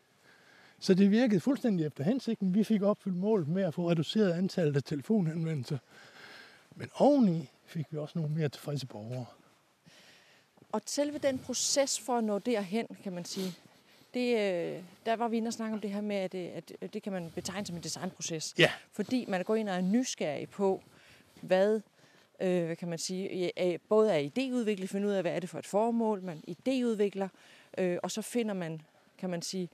Så 0.79 0.95
det 0.95 1.11
virkede 1.11 1.41
fuldstændig 1.41 1.87
efter 1.87 2.05
hensigten. 2.05 2.55
Vi 2.55 2.65
fik 2.65 2.83
opfyldt 2.83 3.17
målet 3.17 3.49
med 3.49 3.63
at 3.63 3.75
få 3.75 3.91
reduceret 3.91 4.33
antallet 4.33 4.77
af 4.77 4.83
telefonhenvendelser. 4.83 5.79
Men 6.75 6.91
oveni 6.95 7.51
fik 7.65 7.87
vi 7.91 7.99
også 7.99 8.19
nogle 8.19 8.35
mere 8.35 8.49
tilfredse 8.49 8.87
borgere. 8.87 9.27
Og 10.73 10.81
selve 10.87 11.19
den 11.19 11.39
proces 11.39 12.01
for 12.01 12.19
at 12.19 12.25
nå 12.25 12.39
derhen, 12.39 12.87
kan 13.03 13.13
man 13.13 13.25
sige, 13.25 13.57
det, 14.15 14.37
øh, 14.39 14.83
der 15.07 15.17
var 15.17 15.29
vi 15.29 15.37
inde 15.37 15.49
og 15.49 15.53
snakke 15.53 15.75
om 15.75 15.81
det 15.81 15.91
her 15.91 16.01
med, 16.01 16.17
at 16.17 16.33
det, 16.33 16.51
at 16.81 16.95
det 16.95 17.03
kan 17.03 17.13
man 17.13 17.31
betegne 17.35 17.67
som 17.67 17.77
en 17.77 17.83
designproces. 17.83 18.55
Ja. 18.59 18.71
Fordi 18.93 19.25
man 19.29 19.45
går 19.45 19.55
ind 19.55 19.69
og 19.69 19.75
er 19.75 19.81
nysgerrig 19.81 20.49
på, 20.49 20.83
hvad 21.41 21.81
øh, 22.41 22.65
hvad 22.67 22.77
kan 22.77 22.89
man 22.89 22.99
sige, 22.99 23.79
både 23.89 24.13
er 24.13 24.29
idéudviklet, 24.29 24.89
finde 24.89 25.09
ud 25.09 25.13
af, 25.13 25.23
hvad 25.23 25.33
er 25.33 25.41
det 25.41 25.49
for 25.49 25.59
et 25.59 25.67
formål, 25.67 26.23
man 26.23 26.43
idéudvikler, 26.49 27.29
øh, 27.79 27.99
og 28.03 28.11
så 28.11 28.23
finder 28.23 28.55
man, 28.55 28.83
kan 29.19 29.31
man 29.31 29.43
sige, 29.43 29.69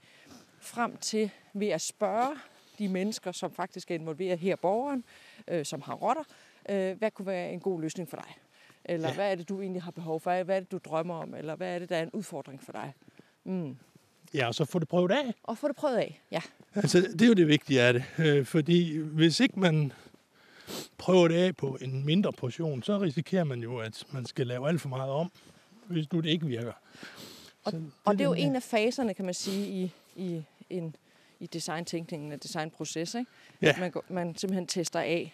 frem 0.59 0.97
til 0.97 1.31
ved 1.53 1.67
at 1.67 1.81
spørge 1.81 2.35
de 2.79 2.87
mennesker, 2.87 3.31
som 3.31 3.51
faktisk 3.51 3.91
er 3.91 3.95
involveret 3.95 4.39
her, 4.39 4.55
borgeren, 4.55 5.03
øh, 5.47 5.65
som 5.65 5.81
har 5.81 5.93
rotter, 5.93 6.23
øh, 6.69 6.97
hvad 6.97 7.11
kunne 7.11 7.25
være 7.25 7.51
en 7.51 7.59
god 7.59 7.81
løsning 7.81 8.09
for 8.09 8.17
dig? 8.17 8.37
Eller 8.85 9.07
ja. 9.07 9.15
hvad 9.15 9.31
er 9.31 9.35
det, 9.35 9.49
du 9.49 9.61
egentlig 9.61 9.83
har 9.83 9.91
behov 9.91 10.19
for? 10.19 10.43
Hvad 10.43 10.55
er 10.55 10.59
det, 10.59 10.71
du 10.71 10.77
drømmer 10.77 11.15
om? 11.15 11.33
Eller 11.33 11.55
hvad 11.55 11.75
er 11.75 11.79
det, 11.79 11.89
der 11.89 11.97
er 11.97 12.03
en 12.03 12.11
udfordring 12.13 12.63
for 12.63 12.71
dig? 12.71 12.93
Mm. 13.43 13.77
Ja, 14.33 14.47
og 14.47 14.55
så 14.55 14.65
få 14.65 14.79
det 14.79 14.87
prøvet 14.87 15.11
af. 15.11 15.33
Og 15.43 15.57
få 15.57 15.67
det 15.67 15.75
prøvet 15.75 15.97
af, 15.97 16.21
ja. 16.31 16.41
Altså, 16.75 17.01
det 17.01 17.21
er 17.21 17.27
jo 17.27 17.33
det 17.33 17.47
vigtige 17.47 17.81
af 17.81 17.93
det. 17.93 18.03
Øh, 18.17 18.45
fordi 18.45 18.97
hvis 18.97 19.39
ikke 19.39 19.59
man 19.59 19.91
prøver 20.97 21.27
det 21.27 21.35
af 21.35 21.55
på 21.55 21.77
en 21.81 22.05
mindre 22.05 22.31
portion, 22.31 22.83
så 22.83 22.97
risikerer 22.97 23.43
man 23.43 23.59
jo, 23.59 23.77
at 23.77 24.03
man 24.11 24.25
skal 24.25 24.47
lave 24.47 24.67
alt 24.67 24.81
for 24.81 24.89
meget 24.89 25.11
om, 25.11 25.31
hvis 25.87 26.11
nu 26.11 26.19
det 26.19 26.29
ikke 26.29 26.45
virker. 26.45 26.73
Og, 27.63 27.71
det, 27.71 27.91
og 28.05 28.13
det 28.13 28.21
er 28.21 28.25
jo 28.25 28.33
en 28.33 28.55
af 28.55 28.63
faserne, 28.63 29.13
kan 29.13 29.25
man 29.25 29.33
sige, 29.33 29.67
i, 29.67 29.91
i, 30.15 30.43
en, 30.69 30.95
i 31.39 31.47
designtænkningen 31.47 32.31
og 32.31 32.43
designproces. 32.43 33.15
Ikke? 33.15 33.31
Ja. 33.61 33.75
Man, 33.79 33.93
man 34.09 34.35
simpelthen 34.35 34.67
tester 34.67 34.99
af. 34.99 35.33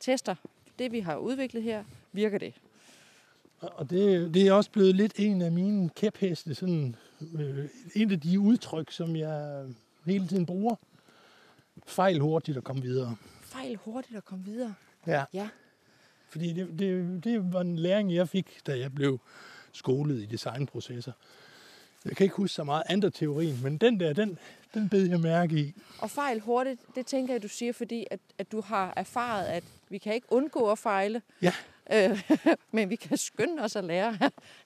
Tester 0.00 0.34
det, 0.78 0.92
vi 0.92 1.00
har 1.00 1.16
udviklet 1.16 1.62
her, 1.62 1.84
virker 2.12 2.38
det? 2.38 2.54
Og 3.60 3.90
det, 3.90 4.34
det 4.34 4.46
er 4.46 4.52
også 4.52 4.70
blevet 4.70 4.94
lidt 4.94 5.12
en 5.16 5.42
af 5.42 5.52
mine 5.52 5.90
kæpheste, 5.90 6.54
sådan, 6.54 6.96
øh, 7.34 7.68
en 7.94 8.10
af 8.10 8.20
de 8.20 8.40
udtryk, 8.40 8.92
som 8.92 9.16
jeg 9.16 9.64
hele 10.06 10.28
tiden 10.28 10.46
bruger. 10.46 10.76
Fejl 11.86 12.20
hurtigt 12.20 12.56
at 12.56 12.64
komme 12.64 12.82
videre. 12.82 13.16
Fejl 13.42 13.76
hurtigt 13.76 14.16
at 14.16 14.24
komme 14.24 14.44
videre? 14.44 14.74
Ja. 15.06 15.24
ja. 15.32 15.48
Fordi 16.28 16.52
det, 16.52 16.78
det, 16.78 17.24
det 17.24 17.52
var 17.52 17.60
en 17.60 17.78
læring, 17.78 18.14
jeg 18.14 18.28
fik, 18.28 18.66
da 18.66 18.78
jeg 18.78 18.94
blev 18.94 19.18
skolet 19.72 20.22
i 20.22 20.26
designprocesser. 20.26 21.12
Jeg 22.04 22.16
kan 22.16 22.24
ikke 22.24 22.36
huske 22.36 22.54
så 22.54 22.64
meget 22.64 22.82
andre 22.88 23.10
teorien, 23.10 23.62
men 23.62 23.78
den 23.78 24.00
der, 24.00 24.12
den, 24.12 24.38
den 24.74 24.88
bed 24.88 25.08
jeg 25.08 25.20
mærke 25.20 25.56
i. 25.56 25.74
Og 25.98 26.10
fejl 26.10 26.40
hurtigt, 26.40 26.80
det 26.94 27.06
tænker 27.06 27.34
jeg, 27.34 27.42
du 27.42 27.48
siger, 27.48 27.72
fordi 27.72 28.06
at, 28.10 28.20
at 28.38 28.52
du 28.52 28.60
har 28.60 28.92
erfaret, 28.96 29.44
at 29.44 29.64
vi 29.88 29.98
kan 29.98 30.14
ikke 30.14 30.26
undgå 30.30 30.70
at 30.70 30.78
fejle. 30.78 31.22
Ja. 31.42 31.52
Øh, 31.92 32.30
men 32.72 32.90
vi 32.90 32.96
kan 32.96 33.16
skynde 33.16 33.62
os 33.62 33.76
at 33.76 33.84
lære 33.84 34.18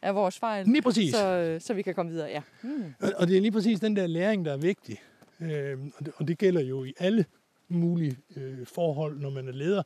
af 0.03 0.15
vores 0.15 0.39
fejl. 0.39 0.67
Lige 0.67 0.83
præcis. 0.83 1.15
Så, 1.15 1.57
så 1.61 1.75
vi 1.75 1.83
kan 1.83 1.95
komme 1.95 2.13
videre, 2.13 2.29
ja. 2.29 2.43
Mm. 2.63 2.95
Og, 3.01 3.13
og 3.17 3.29
det 3.29 3.37
er 3.37 3.41
lige 3.41 3.53
præcis 3.53 3.81
den 3.81 3.97
der 3.97 4.07
læring, 4.07 4.45
der 4.45 4.53
er 4.53 4.57
vigtig. 4.57 5.03
Øh, 5.41 5.79
og, 5.97 6.07
det, 6.07 6.15
og 6.17 6.29
det 6.29 6.39
gælder 6.39 6.61
jo 6.61 6.85
i 6.85 6.95
alle 6.99 7.25
mulige 7.69 8.19
øh, 8.37 8.67
forhold, 8.67 9.21
når 9.21 9.31
man 9.31 9.49
er 9.49 9.53
leder 9.53 9.83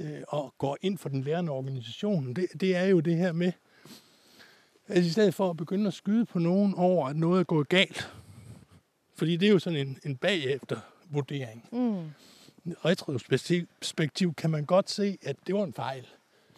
øh, 0.00 0.22
og 0.28 0.54
går 0.58 0.78
ind 0.80 0.98
for 0.98 1.08
den 1.08 1.22
lærende 1.22 1.52
organisation. 1.52 2.34
Det, 2.34 2.46
det 2.60 2.76
er 2.76 2.84
jo 2.84 3.00
det 3.00 3.16
her 3.16 3.32
med, 3.32 3.52
at 4.86 5.04
i 5.04 5.10
stedet 5.10 5.34
for 5.34 5.50
at 5.50 5.56
begynde 5.56 5.86
at 5.86 5.94
skyde 5.94 6.24
på 6.26 6.38
nogen 6.38 6.74
over, 6.74 7.08
at 7.08 7.16
noget 7.16 7.40
er 7.40 7.44
gået 7.44 7.68
galt, 7.68 8.12
fordi 9.14 9.36
det 9.36 9.48
er 9.48 9.52
jo 9.52 9.58
sådan 9.58 9.78
en, 9.78 9.98
en 10.04 10.16
bagefter 10.16 10.80
vurdering. 11.10 11.68
Mm. 11.72 12.10
Retrospektiv 12.84 14.34
kan 14.34 14.50
man 14.50 14.64
godt 14.64 14.90
se, 14.90 15.18
at 15.22 15.36
det 15.46 15.54
var 15.54 15.64
en 15.64 15.72
fejl. 15.72 16.06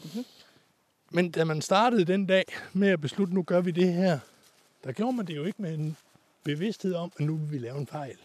Mm-hmm. 0.05 0.25
Men 1.11 1.31
da 1.31 1.45
man 1.45 1.63
startede 1.63 2.05
den 2.05 2.27
dag 2.27 2.45
med 2.73 2.89
at 2.89 3.01
beslutte, 3.01 3.35
nu 3.35 3.43
gør 3.43 3.61
vi 3.61 3.71
det 3.71 3.93
her, 3.93 4.19
der 4.85 4.93
gjorde 4.93 5.17
man 5.17 5.27
det 5.27 5.37
jo 5.37 5.45
ikke 5.45 5.63
med 5.63 5.75
en 5.75 5.97
bevidsthed 6.45 6.95
om, 6.95 7.13
at 7.19 7.25
nu 7.25 7.37
vil 7.37 7.51
vi 7.51 7.59
lave 7.59 7.79
en 7.79 7.87
fejl. 7.87 8.17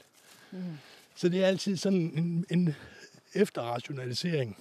Mm. 0.51 0.77
Så 1.15 1.29
det 1.29 1.43
er 1.43 1.47
altid 1.47 1.77
sådan 1.77 1.99
en, 1.99 2.45
en 2.49 2.75
efterrationalisering, 3.33 4.57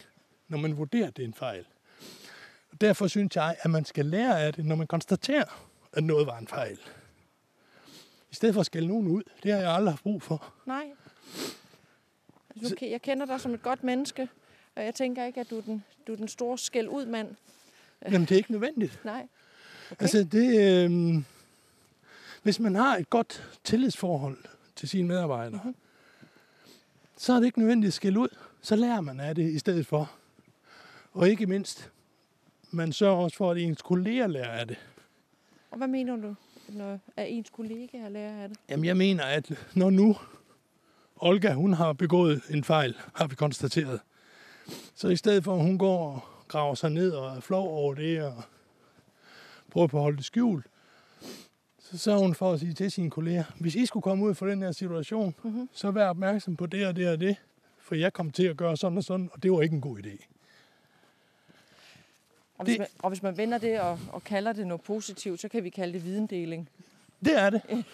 når 0.48 0.58
man 0.58 0.76
vurderer, 0.76 1.06
at 1.06 1.16
det 1.16 1.22
er 1.22 1.26
en 1.26 1.34
fejl. 1.34 1.64
Derfor 2.80 3.08
synes 3.08 3.36
jeg, 3.36 3.56
at 3.60 3.70
man 3.70 3.84
skal 3.84 4.06
lære 4.06 4.40
af 4.40 4.54
det, 4.54 4.64
når 4.64 4.76
man 4.76 4.86
konstaterer, 4.86 5.66
at 5.92 6.04
noget 6.04 6.26
var 6.26 6.38
en 6.38 6.48
fejl. 6.48 6.78
I 8.30 8.34
stedet 8.34 8.54
for 8.54 8.60
at 8.60 8.66
skælde 8.66 8.88
nogen 8.88 9.06
ud. 9.06 9.22
Det 9.42 9.52
har 9.52 9.58
jeg 9.58 9.70
aldrig 9.70 9.92
haft 9.92 10.02
brug 10.02 10.22
for. 10.22 10.52
Nej. 10.66 10.84
Altså, 12.56 12.76
nu, 12.80 12.88
jeg 12.88 13.02
kender 13.02 13.26
dig 13.26 13.40
som 13.40 13.54
et 13.54 13.62
godt 13.62 13.84
menneske, 13.84 14.28
og 14.80 14.86
jeg 14.86 14.94
tænker 14.94 15.24
ikke, 15.24 15.40
at 15.40 15.50
du 15.50 15.56
er 15.56 15.62
den, 15.62 15.84
du 16.06 16.12
er 16.12 16.16
den 16.16 16.28
store 16.28 16.58
skæld 16.58 16.88
ud 16.88 17.06
mand. 17.06 17.34
Jamen, 18.04 18.20
det 18.20 18.32
er 18.32 18.36
ikke 18.36 18.52
nødvendigt. 18.52 19.00
Nej. 19.04 19.26
Okay. 19.90 20.02
Altså, 20.02 20.24
det, 20.24 20.60
øh, 20.60 21.22
hvis 22.42 22.60
man 22.60 22.74
har 22.74 22.96
et 22.96 23.10
godt 23.10 23.58
tillidsforhold 23.64 24.38
til 24.76 24.88
sine 24.88 25.08
medarbejdere, 25.08 25.60
mm-hmm. 25.64 25.74
så 27.16 27.32
er 27.32 27.36
det 27.36 27.46
ikke 27.46 27.58
nødvendigt 27.58 27.88
at 27.88 27.94
skille 27.94 28.20
ud. 28.20 28.28
Så 28.62 28.76
lærer 28.76 29.00
man 29.00 29.20
af 29.20 29.34
det 29.34 29.50
i 29.50 29.58
stedet 29.58 29.86
for. 29.86 30.12
Og 31.12 31.28
ikke 31.28 31.46
mindst, 31.46 31.90
man 32.70 32.92
sørger 32.92 33.16
også 33.16 33.36
for, 33.36 33.50
at 33.50 33.58
ens 33.58 33.82
kolleger 33.82 34.26
lærer 34.26 34.60
af 34.60 34.68
det. 34.68 34.78
Og 35.70 35.78
hvad 35.78 35.88
mener 35.88 36.16
du, 36.16 36.34
når 36.68 36.98
at 37.16 37.26
ens 37.30 37.50
kollegaer 37.50 38.08
lærer 38.08 38.42
af 38.42 38.48
det? 38.48 38.58
Jamen, 38.68 38.84
jeg 38.84 38.96
mener, 38.96 39.24
at 39.24 39.52
når 39.74 39.90
nu 39.90 40.16
Olga, 41.16 41.52
hun 41.52 41.72
har 41.72 41.92
begået 41.92 42.42
en 42.50 42.64
fejl, 42.64 42.96
har 43.14 43.26
vi 43.26 43.34
konstateret. 43.34 44.00
Så 44.94 45.08
i 45.08 45.16
stedet 45.16 45.44
for, 45.44 45.54
at 45.54 45.62
hun 45.62 45.78
går 45.78 46.12
og 46.12 46.20
graver 46.48 46.74
sig 46.74 46.90
ned 46.90 47.10
og 47.10 47.36
er 47.36 47.40
flov 47.40 47.68
over 47.68 47.94
det 47.94 48.22
og 48.22 48.42
prøver 49.70 49.86
på 49.86 49.96
at 49.96 50.02
holde 50.02 50.16
det 50.16 50.24
skjult, 50.24 50.66
så 51.78 51.98
sørger 51.98 52.18
hun 52.18 52.34
for 52.34 52.52
at 52.52 52.60
sige 52.60 52.74
til 52.74 52.90
sine 52.90 53.10
kolleger, 53.10 53.44
hvis 53.60 53.74
I 53.74 53.86
skulle 53.86 54.02
komme 54.02 54.24
ud 54.24 54.34
for 54.34 54.46
den 54.46 54.62
her 54.62 54.72
situation, 54.72 55.34
mm-hmm. 55.42 55.68
så 55.72 55.90
vær 55.90 56.08
opmærksom 56.08 56.56
på 56.56 56.66
det 56.66 56.86
og 56.86 56.96
det 56.96 57.08
og 57.08 57.20
det, 57.20 57.36
for 57.78 57.94
jeg 57.94 58.12
kom 58.12 58.30
til 58.30 58.44
at 58.44 58.56
gøre 58.56 58.76
sådan 58.76 58.98
og 58.98 59.04
sådan, 59.04 59.30
og 59.32 59.42
det 59.42 59.52
var 59.52 59.62
ikke 59.62 59.74
en 59.74 59.80
god 59.80 59.98
idé. 59.98 60.26
Og 62.58 62.64
hvis, 62.64 62.72
det, 62.72 62.78
man, 62.78 62.88
og 62.98 63.10
hvis 63.10 63.22
man 63.22 63.36
vender 63.36 63.58
det 63.58 63.80
og, 63.80 63.98
og 64.12 64.24
kalder 64.24 64.52
det 64.52 64.66
noget 64.66 64.82
positivt, 64.82 65.40
så 65.40 65.48
kan 65.48 65.64
vi 65.64 65.70
kalde 65.70 65.92
det 65.92 66.04
videndeling. 66.04 66.68
Det 67.24 67.38
er 67.38 67.50
det. 67.50 67.62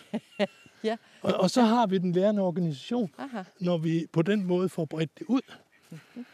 ja. 0.85 0.96
og, 1.23 1.35
og 1.35 1.50
så 1.50 1.62
har 1.62 1.87
vi 1.87 1.99
den 1.99 2.12
lærende 2.12 2.42
organisation, 2.42 3.11
Aha. 3.18 3.42
når 3.61 3.78
vi 3.78 4.06
på 4.12 4.23
den 4.23 4.44
måde 4.44 4.68
får 4.68 4.85
bredt 4.85 5.18
det 5.18 5.26
ud. 5.26 5.40
Mm-hmm. 5.90 6.26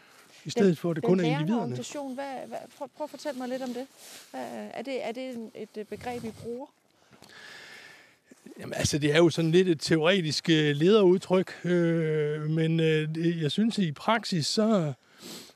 I 0.45 0.49
stedet 0.49 0.67
den, 0.67 0.75
for, 0.75 0.89
at 0.89 0.95
det 0.95 1.03
kun 1.03 1.19
er 1.19 1.23
individerne. 1.23 1.61
organisation, 1.61 2.13
hvad, 2.13 2.47
hvad, 2.47 2.57
prøv, 2.77 2.87
prøv 2.97 3.03
at 3.03 3.09
fortælle 3.09 3.37
mig 3.37 3.49
lidt 3.49 3.61
om 3.61 3.73
det. 3.73 3.87
Hvad, 4.31 4.69
er 4.73 4.81
det. 4.81 5.05
Er 5.07 5.11
det 5.11 5.51
et 5.55 5.87
begreb, 5.87 6.23
I 6.23 6.31
bruger? 6.31 6.67
Jamen, 8.59 8.73
altså, 8.73 8.97
det 8.97 9.13
er 9.13 9.17
jo 9.17 9.29
sådan 9.29 9.51
lidt 9.51 9.67
et 9.67 9.79
teoretisk 9.79 10.49
øh, 10.49 10.75
lederudtryk, 10.75 11.65
øh, 11.65 12.49
men 12.49 12.79
øh, 12.79 13.41
jeg 13.41 13.51
synes, 13.51 13.79
at 13.79 13.85
i 13.85 13.91
praksis, 13.91 14.47
så, 14.47 14.93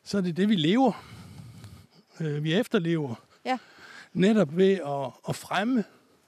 så 0.03 0.17
er 0.17 0.22
det 0.22 0.38
det, 0.38 0.50
vi 0.50 0.56
lever. 0.56 1.06
Øh, 2.20 2.44
vi 2.44 2.53
efterlever. 2.53 3.15
Ja. 3.46 3.58
Netop 4.13 4.58
ved 4.58 4.74
at, 4.74 5.12
at 5.29 5.36
fremme 5.36 5.84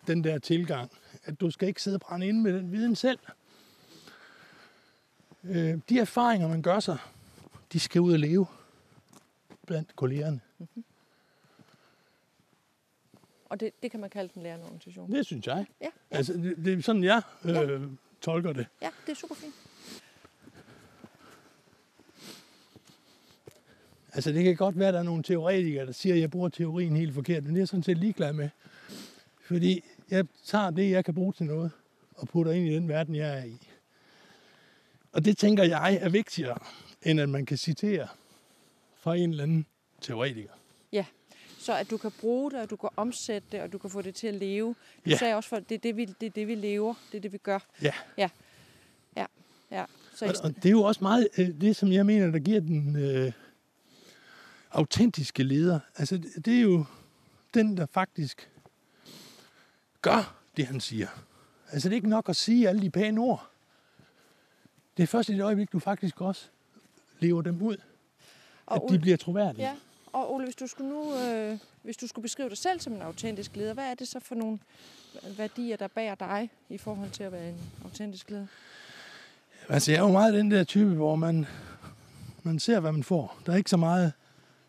den 0.07 0.23
der 0.23 0.39
tilgang. 0.39 0.91
At 1.25 1.39
du 1.39 1.51
skal 1.51 1.67
ikke 1.67 1.81
sidde 1.81 1.95
og 1.95 2.01
brænde 2.01 2.27
ind 2.27 2.41
med 2.41 2.53
den 2.53 2.71
viden 2.71 2.95
selv. 2.95 3.19
Øh, 5.43 5.77
de 5.89 5.99
erfaringer, 5.99 6.47
man 6.47 6.61
gør 6.61 6.79
sig, 6.79 6.97
de 7.73 7.79
skal 7.79 8.01
ud 8.01 8.13
og 8.13 8.19
leve 8.19 8.47
blandt 9.67 9.95
kollegerne. 9.95 10.41
Mm-hmm. 10.57 10.83
Og 13.45 13.59
det, 13.59 13.71
det 13.81 13.91
kan 13.91 13.99
man 13.99 14.09
kalde 14.09 14.31
den 14.33 14.43
lærende 14.43 14.65
organisation? 14.65 15.11
Det 15.11 15.25
synes 15.25 15.47
jeg. 15.47 15.65
Ja. 15.81 15.89
Altså, 16.11 16.33
det, 16.33 16.57
det 16.57 16.77
er 16.77 16.81
sådan, 16.81 17.03
jeg 17.03 17.21
øh, 17.45 17.55
ja. 17.55 17.79
tolker 18.21 18.53
det. 18.53 18.67
Ja, 18.81 18.89
det 19.05 19.11
er 19.11 19.15
super 19.15 19.35
fint. 19.35 19.55
Altså, 24.13 24.31
det 24.31 24.43
kan 24.43 24.55
godt 24.55 24.79
være, 24.79 24.87
at 24.87 24.93
der 24.93 24.99
er 24.99 25.03
nogle 25.03 25.23
teoretikere, 25.23 25.85
der 25.85 25.91
siger, 25.91 26.15
at 26.15 26.21
jeg 26.21 26.31
bruger 26.31 26.49
teorien 26.49 26.95
helt 26.95 27.13
forkert, 27.13 27.43
men 27.43 27.53
det 27.53 27.57
er 27.57 27.61
jeg 27.61 27.67
sådan 27.67 27.83
set 27.83 27.97
ligeglad 27.97 28.33
med. 28.33 28.49
Fordi 29.41 29.83
jeg 30.09 30.25
tager 30.45 30.69
det, 30.69 30.91
jeg 30.91 31.05
kan 31.05 31.13
bruge 31.13 31.33
til 31.33 31.45
noget, 31.45 31.71
og 32.15 32.27
putter 32.27 32.51
ind 32.51 32.67
i 32.67 32.75
den 32.75 32.87
verden, 32.87 33.15
jeg 33.15 33.39
er 33.39 33.43
i. 33.43 33.67
Og 35.11 35.25
det 35.25 35.37
tænker 35.37 35.63
jeg 35.63 35.99
er 36.01 36.09
vigtigere, 36.09 36.57
end 37.03 37.19
at 37.19 37.29
man 37.29 37.45
kan 37.45 37.57
citere 37.57 38.07
fra 38.95 39.15
en 39.15 39.29
eller 39.29 39.43
anden 39.43 39.65
teoretiker. 40.01 40.51
Ja, 40.91 41.05
så 41.59 41.73
at 41.73 41.89
du 41.89 41.97
kan 41.97 42.11
bruge 42.11 42.51
det, 42.51 42.59
og 42.59 42.69
du 42.69 42.75
kan 42.75 42.89
omsætte 42.95 43.47
det, 43.51 43.61
og 43.61 43.71
du 43.73 43.77
kan 43.77 43.89
få 43.89 44.01
det 44.01 44.15
til 44.15 44.27
at 44.27 44.35
leve. 44.35 44.75
Du 45.05 45.09
ja. 45.09 45.17
sagde 45.17 45.35
også, 45.35 45.55
at 45.55 45.69
det 45.69 45.75
er 45.75 45.79
det, 45.79 45.97
vi, 45.97 46.05
det 46.05 46.25
er 46.25 46.29
det, 46.29 46.47
vi 46.47 46.55
lever, 46.55 46.93
det 47.11 47.17
er 47.17 47.21
det, 47.21 47.33
vi 47.33 47.37
gør. 47.37 47.59
Ja. 47.81 47.93
Ja, 48.17 48.29
ja. 49.15 49.25
ja. 49.71 49.85
Så 50.15 50.25
og, 50.25 50.35
og 50.43 50.55
det 50.55 50.65
er 50.65 50.69
jo 50.69 50.83
også 50.83 51.03
meget 51.03 51.27
øh, 51.37 51.61
det, 51.61 51.75
som 51.75 51.91
jeg 51.91 52.05
mener, 52.05 52.31
der 52.31 52.39
giver 52.39 52.59
den 52.59 52.95
øh, 52.95 53.31
autentiske 54.71 55.43
leder. 55.43 55.79
Altså, 55.95 56.17
det, 56.17 56.45
det 56.45 56.57
er 56.57 56.61
jo 56.61 56.85
den, 57.53 57.77
der 57.77 57.85
faktisk 57.85 58.49
gør 60.01 60.41
det, 60.57 60.65
han 60.67 60.79
siger. 60.79 61.07
Altså, 61.71 61.89
det 61.89 61.93
er 61.93 61.97
ikke 61.97 62.09
nok 62.09 62.29
at 62.29 62.35
sige 62.35 62.69
alle 62.69 62.81
de 62.81 62.89
pæne 62.89 63.21
ord. 63.21 63.49
Det 64.97 65.03
er 65.03 65.07
først 65.07 65.29
i 65.29 65.33
det 65.33 65.41
øjeblik, 65.41 65.71
du 65.71 65.79
faktisk 65.79 66.21
også 66.21 66.49
lever 67.19 67.41
dem 67.41 67.61
ud. 67.61 67.77
Og 68.65 68.75
at 68.75 68.81
de 68.91 68.99
bliver 68.99 69.17
troværdige. 69.17 69.63
Ja, 69.63 69.75
og 70.13 70.33
Ole, 70.33 70.43
hvis 70.43 70.55
du 70.55 70.67
skulle 70.67 70.89
nu, 70.89 71.15
øh, 71.15 71.57
hvis 71.83 71.97
du 71.97 72.07
skulle 72.07 72.23
beskrive 72.23 72.49
dig 72.49 72.57
selv 72.57 72.79
som 72.79 72.93
en 72.93 73.01
autentisk 73.01 73.55
leder, 73.55 73.73
hvad 73.73 73.83
er 73.83 73.93
det 73.93 74.07
så 74.07 74.19
for 74.19 74.35
nogle 74.35 74.59
værdier, 75.37 75.77
der 75.77 75.87
bærer 75.87 76.15
dig 76.15 76.49
i 76.69 76.77
forhold 76.77 77.09
til 77.09 77.23
at 77.23 77.31
være 77.31 77.49
en 77.49 77.59
autentisk 77.83 78.29
leder? 78.29 78.47
Altså, 79.69 79.91
jeg 79.91 79.99
er 79.99 80.03
jo 80.03 80.11
meget 80.11 80.33
den 80.33 80.51
der 80.51 80.63
type, 80.63 80.89
hvor 80.89 81.15
man, 81.15 81.45
man 82.43 82.59
ser, 82.59 82.79
hvad 82.79 82.91
man 82.91 83.03
får. 83.03 83.39
Der 83.45 83.53
er 83.53 83.57
ikke 83.57 83.69
så 83.69 83.77
meget 83.77 84.13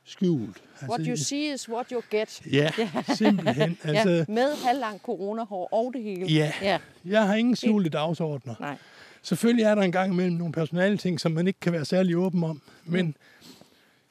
skjult. 0.04 0.62
Altså, 0.80 0.86
what 0.88 1.06
you 1.06 1.16
see 1.16 1.54
is 1.54 1.68
what 1.68 1.90
you 1.90 2.02
get. 2.10 2.42
Ja, 2.52 2.70
simpelthen. 3.16 3.78
Altså, 3.84 4.10
ja, 4.10 4.24
med 4.28 4.54
halvlang 4.64 5.00
coronahår 5.00 5.68
og 5.72 5.92
det 5.94 6.02
hele. 6.02 6.26
Ja, 6.26 6.52
ja. 6.62 6.78
jeg 7.04 7.26
har 7.26 7.34
ingen 7.34 7.56
skjulte 7.56 7.90
dagsordner. 7.90 8.54
Nej. 8.60 8.76
Selvfølgelig 9.22 9.64
er 9.64 9.74
der 9.74 9.82
en 9.82 9.92
gang 9.92 10.12
imellem 10.12 10.36
nogle 10.36 10.52
personale 10.52 10.96
ting, 10.96 11.20
som 11.20 11.32
man 11.32 11.46
ikke 11.46 11.60
kan 11.60 11.72
være 11.72 11.84
særlig 11.84 12.16
åben 12.16 12.44
om, 12.44 12.62
men 12.84 13.06
mm. 13.06 13.14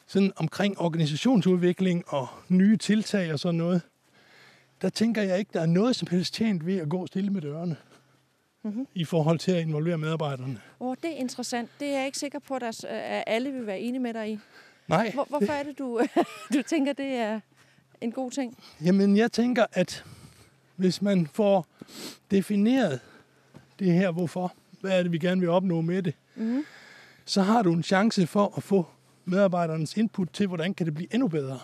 sådan 0.07 0.31
omkring 0.35 0.79
organisationsudvikling 0.79 2.03
og 2.07 2.27
nye 2.47 2.77
tiltag 2.77 3.33
og 3.33 3.39
sådan 3.39 3.57
noget, 3.57 3.81
der 4.81 4.89
tænker 4.89 5.21
jeg 5.21 5.39
ikke, 5.39 5.51
der 5.53 5.61
er 5.61 5.65
noget 5.65 5.95
som 5.95 6.07
helst 6.11 6.33
tjent 6.33 6.65
ved 6.65 6.77
at 6.77 6.89
gå 6.89 7.07
stille 7.07 7.29
med 7.29 7.41
dørene 7.41 7.75
mm-hmm. 8.63 8.87
i 8.93 9.05
forhold 9.05 9.39
til 9.39 9.51
at 9.51 9.61
involvere 9.61 9.97
medarbejderne. 9.97 10.61
Åh, 10.79 10.87
oh, 10.87 10.95
det 11.03 11.11
er 11.11 11.15
interessant. 11.15 11.69
Det 11.79 11.87
er 11.87 11.97
jeg 11.97 12.05
ikke 12.05 12.17
sikker 12.17 12.39
på, 12.39 12.55
at 12.55 12.85
alle 13.27 13.51
vil 13.51 13.67
være 13.67 13.79
enige 13.79 13.99
med 13.99 14.13
dig 14.13 14.31
i. 14.31 14.39
Nej. 14.87 15.11
Hvor, 15.13 15.25
hvorfor 15.29 15.45
det... 15.45 15.59
er 15.59 15.63
det, 15.63 15.79
du, 15.79 16.01
du 16.53 16.61
tænker, 16.61 16.93
det 16.93 17.15
er 17.15 17.39
en 18.01 18.11
god 18.11 18.31
ting? 18.31 18.57
Jamen, 18.85 19.17
jeg 19.17 19.31
tænker, 19.31 19.65
at 19.71 20.05
hvis 20.75 21.01
man 21.01 21.27
får 21.27 21.67
defineret 22.31 22.99
det 23.79 23.93
her 23.93 24.11
hvorfor, 24.11 24.53
hvad 24.81 24.99
er 24.99 25.03
det, 25.03 25.11
vi 25.11 25.17
gerne 25.17 25.41
vil 25.41 25.49
opnå 25.49 25.81
med 25.81 26.03
det, 26.03 26.13
mm. 26.35 26.63
så 27.25 27.41
har 27.41 27.61
du 27.61 27.73
en 27.73 27.83
chance 27.83 28.27
for 28.27 28.53
at 28.57 28.63
få 28.63 28.85
medarbejdernes 29.25 29.97
input 29.97 30.29
til, 30.33 30.47
hvordan 30.47 30.73
kan 30.73 30.85
det 30.85 30.93
blive 30.93 31.13
endnu 31.13 31.27
bedre, 31.27 31.59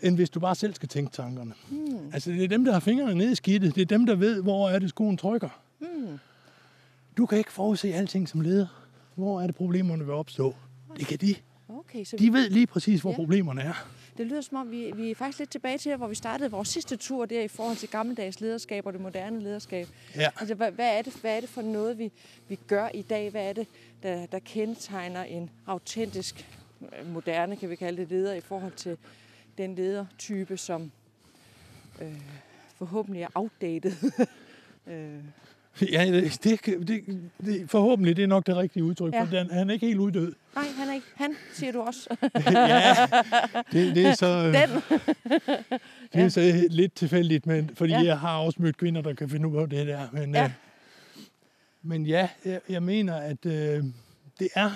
end 0.00 0.16
hvis 0.16 0.30
du 0.30 0.40
bare 0.40 0.54
selv 0.54 0.74
skal 0.74 0.88
tænke 0.88 1.12
tankerne. 1.12 1.52
Mm. 1.70 2.10
Altså, 2.12 2.30
det 2.30 2.44
er 2.44 2.48
dem, 2.48 2.64
der 2.64 2.72
har 2.72 2.80
fingrene 2.80 3.14
nede 3.14 3.32
i 3.32 3.34
skidtet. 3.34 3.74
Det 3.74 3.82
er 3.82 3.86
dem, 3.86 4.06
der 4.06 4.14
ved, 4.14 4.42
hvor 4.42 4.68
er 4.68 4.78
det, 4.78 4.88
skoen 4.88 5.16
trykker. 5.16 5.48
Mm. 5.80 6.18
Du 7.16 7.26
kan 7.26 7.38
ikke 7.38 7.52
forudse 7.52 7.94
alting 7.94 8.28
som 8.28 8.40
leder. 8.40 8.66
Hvor 9.14 9.40
er 9.40 9.46
det, 9.46 9.54
problemerne 9.54 10.04
vil 10.04 10.14
opstå? 10.14 10.54
Det 10.96 11.06
kan 11.06 11.18
de. 11.18 11.34
Okay, 11.68 12.04
så 12.04 12.16
de 12.16 12.32
ved 12.32 12.50
lige 12.50 12.66
præcis, 12.66 13.00
hvor 13.00 13.10
ja. 13.10 13.16
problemerne 13.16 13.60
er. 13.60 13.86
Det 14.16 14.26
lyder 14.26 14.40
som 14.40 14.56
om, 14.56 14.70
vi, 14.70 14.92
vi 14.96 15.10
er 15.10 15.14
faktisk 15.14 15.38
lidt 15.38 15.50
tilbage 15.50 15.78
til, 15.78 15.96
hvor 15.96 16.06
vi 16.06 16.14
startede 16.14 16.50
vores 16.50 16.68
sidste 16.68 16.96
tur 16.96 17.26
der 17.26 17.40
i 17.40 17.48
forhold 17.48 17.76
til 17.76 17.88
gammeldags 17.88 18.40
lederskab 18.40 18.86
og 18.86 18.92
det 18.92 19.00
moderne 19.00 19.40
lederskab. 19.40 19.88
Ja. 20.16 20.30
Altså, 20.36 20.54
hvad, 20.54 20.70
hvad, 20.70 20.98
er 20.98 21.02
det, 21.02 21.12
hvad 21.12 21.36
er 21.36 21.40
det 21.40 21.48
for 21.48 21.62
noget, 21.62 21.98
vi, 21.98 22.12
vi 22.48 22.58
gør 22.66 22.88
i 22.94 23.02
dag? 23.02 23.30
Hvad 23.30 23.48
er 23.48 23.52
det, 23.52 23.66
der, 24.02 24.26
der 24.26 24.38
kendetegner 24.38 25.22
en 25.22 25.50
autentisk, 25.66 26.46
øh, 26.82 27.12
moderne, 27.12 27.56
kan 27.56 27.70
vi 27.70 27.76
kalde 27.76 28.00
det, 28.00 28.10
leder 28.10 28.34
i 28.34 28.40
forhold 28.40 28.72
til 28.72 28.98
den 29.58 29.74
ledertype, 29.74 30.56
som 30.56 30.92
øh, 32.02 32.20
forhåbentlig 32.76 33.22
er 33.22 33.28
outdated? 33.34 34.26
øh, 34.86 35.24
Ja, 35.80 36.06
det, 36.06 36.44
det, 36.44 36.88
det, 36.88 37.30
det, 37.44 37.70
forhåbentlig 37.70 38.16
det 38.16 38.22
er 38.22 38.26
nok 38.26 38.46
det 38.46 38.56
rigtige 38.56 38.84
udtryk, 38.84 39.14
ja. 39.14 39.22
for 39.22 39.30
den, 39.30 39.50
han 39.50 39.70
er 39.70 39.74
ikke 39.74 39.86
helt 39.86 39.98
uddød. 39.98 40.34
Nej, 40.54 40.64
han 40.64 40.88
er 40.88 40.94
ikke. 40.94 41.06
Han, 41.14 41.36
siger 41.52 41.72
du 41.72 41.80
også. 41.80 42.16
ja, 42.46 42.96
det, 43.72 43.94
det 43.94 44.06
er 44.06 44.14
så... 44.14 44.42
Den. 44.46 45.00
det 46.12 46.22
er 46.22 46.28
så 46.28 46.66
lidt 46.70 46.94
tilfældigt, 46.94 47.46
men, 47.46 47.70
fordi 47.74 47.92
ja. 47.92 48.04
jeg 48.04 48.18
har 48.18 48.38
også 48.38 48.62
mødt 48.62 48.76
kvinder, 48.76 49.02
der 49.02 49.14
kan 49.14 49.28
finde 49.28 49.48
ud 49.48 49.56
af 49.56 49.70
det 49.70 49.86
der. 49.86 50.08
Men 50.12 50.34
ja, 50.34 50.44
øh, 50.44 50.50
men 51.82 52.06
ja 52.06 52.28
jeg, 52.44 52.60
jeg 52.68 52.82
mener, 52.82 53.14
at 53.14 53.46
øh, 53.46 53.84
det 54.38 54.48
er 54.54 54.70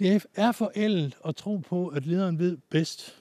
det 0.00 0.26
er 0.34 0.52
forældet 0.52 1.16
at 1.24 1.36
tro 1.36 1.56
på, 1.56 1.88
at 1.88 2.06
lederen 2.06 2.38
ved 2.38 2.56
bedst, 2.70 3.16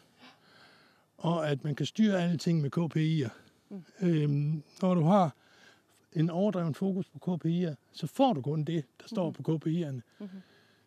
og 1.18 1.50
at 1.50 1.64
man 1.64 1.76
kan 1.76 1.86
styre 1.86 2.24
alle 2.24 2.38
ting 2.38 2.62
med 2.62 2.78
KPI'er. 2.78 3.30
Mm. 3.70 4.08
Øhm, 4.08 4.64
når 4.82 4.94
du 4.94 5.04
har 5.04 5.36
en 6.14 6.30
overdreven 6.30 6.74
fokus 6.74 7.10
på 7.10 7.20
KPI'er, 7.20 7.76
så 7.92 8.08
får 8.08 8.34
du 8.34 8.42
kun 8.42 8.64
det, 8.64 8.86
der 9.02 9.08
står 9.08 9.30
mm-hmm. 9.30 9.44
på 9.44 9.66
KPI'erne. 9.66 10.02
Mm-hmm. 10.20 10.42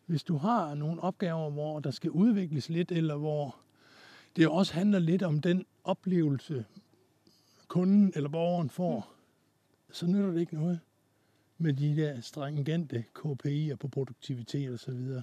Hvis 0.07 0.23
du 0.23 0.37
har 0.37 0.75
nogle 0.75 1.03
opgaver, 1.03 1.51
hvor 1.51 1.81
der 1.81 1.91
skal 1.91 2.11
udvikles 2.11 2.69
lidt, 2.69 2.93
eller 2.93 3.17
hvor 3.17 3.57
det 4.37 4.49
også 4.49 4.75
handler 4.75 4.99
lidt 4.99 5.23
om 5.23 5.41
den 5.41 5.67
oplevelse, 5.85 6.65
kunden 7.69 8.13
eller 8.17 8.29
borgeren 8.29 8.71
får, 8.71 8.97
mm. 8.99 9.95
så 9.95 10.07
nytter 10.07 10.31
det 10.31 10.41
ikke 10.41 10.55
noget 10.55 10.81
med 11.59 11.73
de 11.73 11.97
der 11.97 12.21
stringente 12.21 13.05
KPI'er 13.19 13.75
på 13.75 13.89
produktivitet 13.89 14.73
og 14.73 14.79
så 14.79 14.93
videre. 14.93 15.23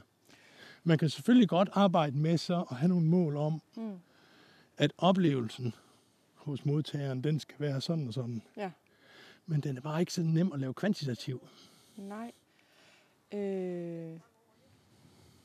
Man 0.83 0.97
kan 0.97 1.09
selvfølgelig 1.09 1.49
godt 1.49 1.69
arbejde 1.73 2.17
med 2.17 2.38
så 2.38 2.65
og 2.67 2.75
have 2.75 2.89
nogle 2.89 3.05
mål 3.05 3.38
om, 3.38 3.62
mm. 3.75 3.99
at 4.77 4.93
oplevelsen 4.97 5.73
hos 6.35 6.65
modtageren, 6.65 7.23
den 7.23 7.39
skal 7.39 7.55
være 7.59 7.81
sådan 7.81 8.07
og 8.07 8.13
sådan. 8.13 8.41
Ja. 8.57 8.71
Men 9.49 9.62
den 9.62 9.77
er 9.77 9.81
bare 9.81 9.99
ikke 9.99 10.13
så 10.13 10.23
nem 10.23 10.51
at 10.53 10.59
lave 10.59 10.73
kvantitativ. 10.73 11.47
Nej. 11.97 12.31
Øh, 13.33 14.19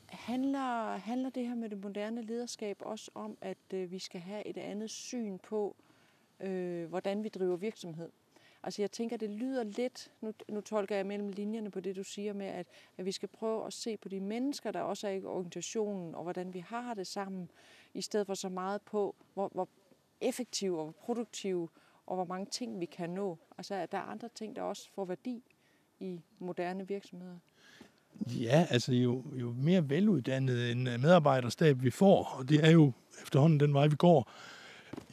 handler, 0.07 0.97
handler 0.97 1.29
det 1.29 1.47
her 1.47 1.55
med 1.55 1.69
det 1.69 1.83
moderne 1.83 2.21
lederskab 2.21 2.77
også 2.79 3.11
om, 3.15 3.37
at 3.41 3.57
øh, 3.73 3.91
vi 3.91 3.99
skal 3.99 4.21
have 4.21 4.47
et 4.47 4.57
andet 4.57 4.89
syn 4.89 5.37
på, 5.37 5.75
øh, 6.39 6.85
hvordan 6.89 7.23
vi 7.23 7.29
driver 7.29 7.55
virksomhed? 7.55 8.09
Altså 8.63 8.81
jeg 8.81 8.91
tænker, 8.91 9.17
det 9.17 9.29
lyder 9.29 9.63
lidt, 9.63 10.11
nu, 10.21 10.33
nu 10.49 10.61
tolker 10.61 10.95
jeg 10.95 11.05
mellem 11.05 11.29
linjerne 11.29 11.71
på 11.71 11.79
det, 11.79 11.95
du 11.95 12.03
siger 12.03 12.33
med, 12.33 12.45
at, 12.45 12.67
at 12.97 13.05
vi 13.05 13.11
skal 13.11 13.29
prøve 13.29 13.65
at 13.65 13.73
se 13.73 13.97
på 13.97 14.09
de 14.09 14.19
mennesker, 14.19 14.71
der 14.71 14.81
også 14.81 15.07
er 15.07 15.11
i 15.11 15.23
organisationen, 15.23 16.15
og 16.15 16.23
hvordan 16.23 16.53
vi 16.53 16.59
har 16.59 16.93
det 16.93 17.07
sammen, 17.07 17.51
i 17.93 18.01
stedet 18.01 18.27
for 18.27 18.33
så 18.33 18.49
meget 18.49 18.81
på, 18.81 19.15
hvor, 19.33 19.47
hvor 19.53 19.69
effektive 20.21 20.79
og 20.79 20.95
produktive, 20.95 21.69
og 22.07 22.15
hvor 22.15 22.25
mange 22.25 22.45
ting 22.45 22.79
vi 22.79 22.85
kan 22.85 23.09
nå. 23.09 23.37
Altså 23.57 23.75
at 23.75 23.91
der 23.91 23.97
er 23.97 24.01
andre 24.01 24.29
ting, 24.35 24.55
der 24.55 24.61
også 24.61 24.89
får 24.95 25.05
værdi 25.05 25.43
i 25.99 26.21
moderne 26.39 26.87
virksomheder. 26.87 27.37
Ja, 28.27 28.67
altså 28.69 28.93
jo, 28.93 29.23
jo 29.33 29.53
mere 29.57 29.89
veluddannet 29.89 30.71
en 30.71 30.83
medarbejderstab 30.83 31.83
vi 31.83 31.91
får, 31.91 32.35
og 32.37 32.49
det 32.49 32.65
er 32.65 32.69
jo 32.69 32.91
efterhånden 33.23 33.59
den 33.59 33.73
vej, 33.73 33.87
vi 33.87 33.95
går, 33.95 34.31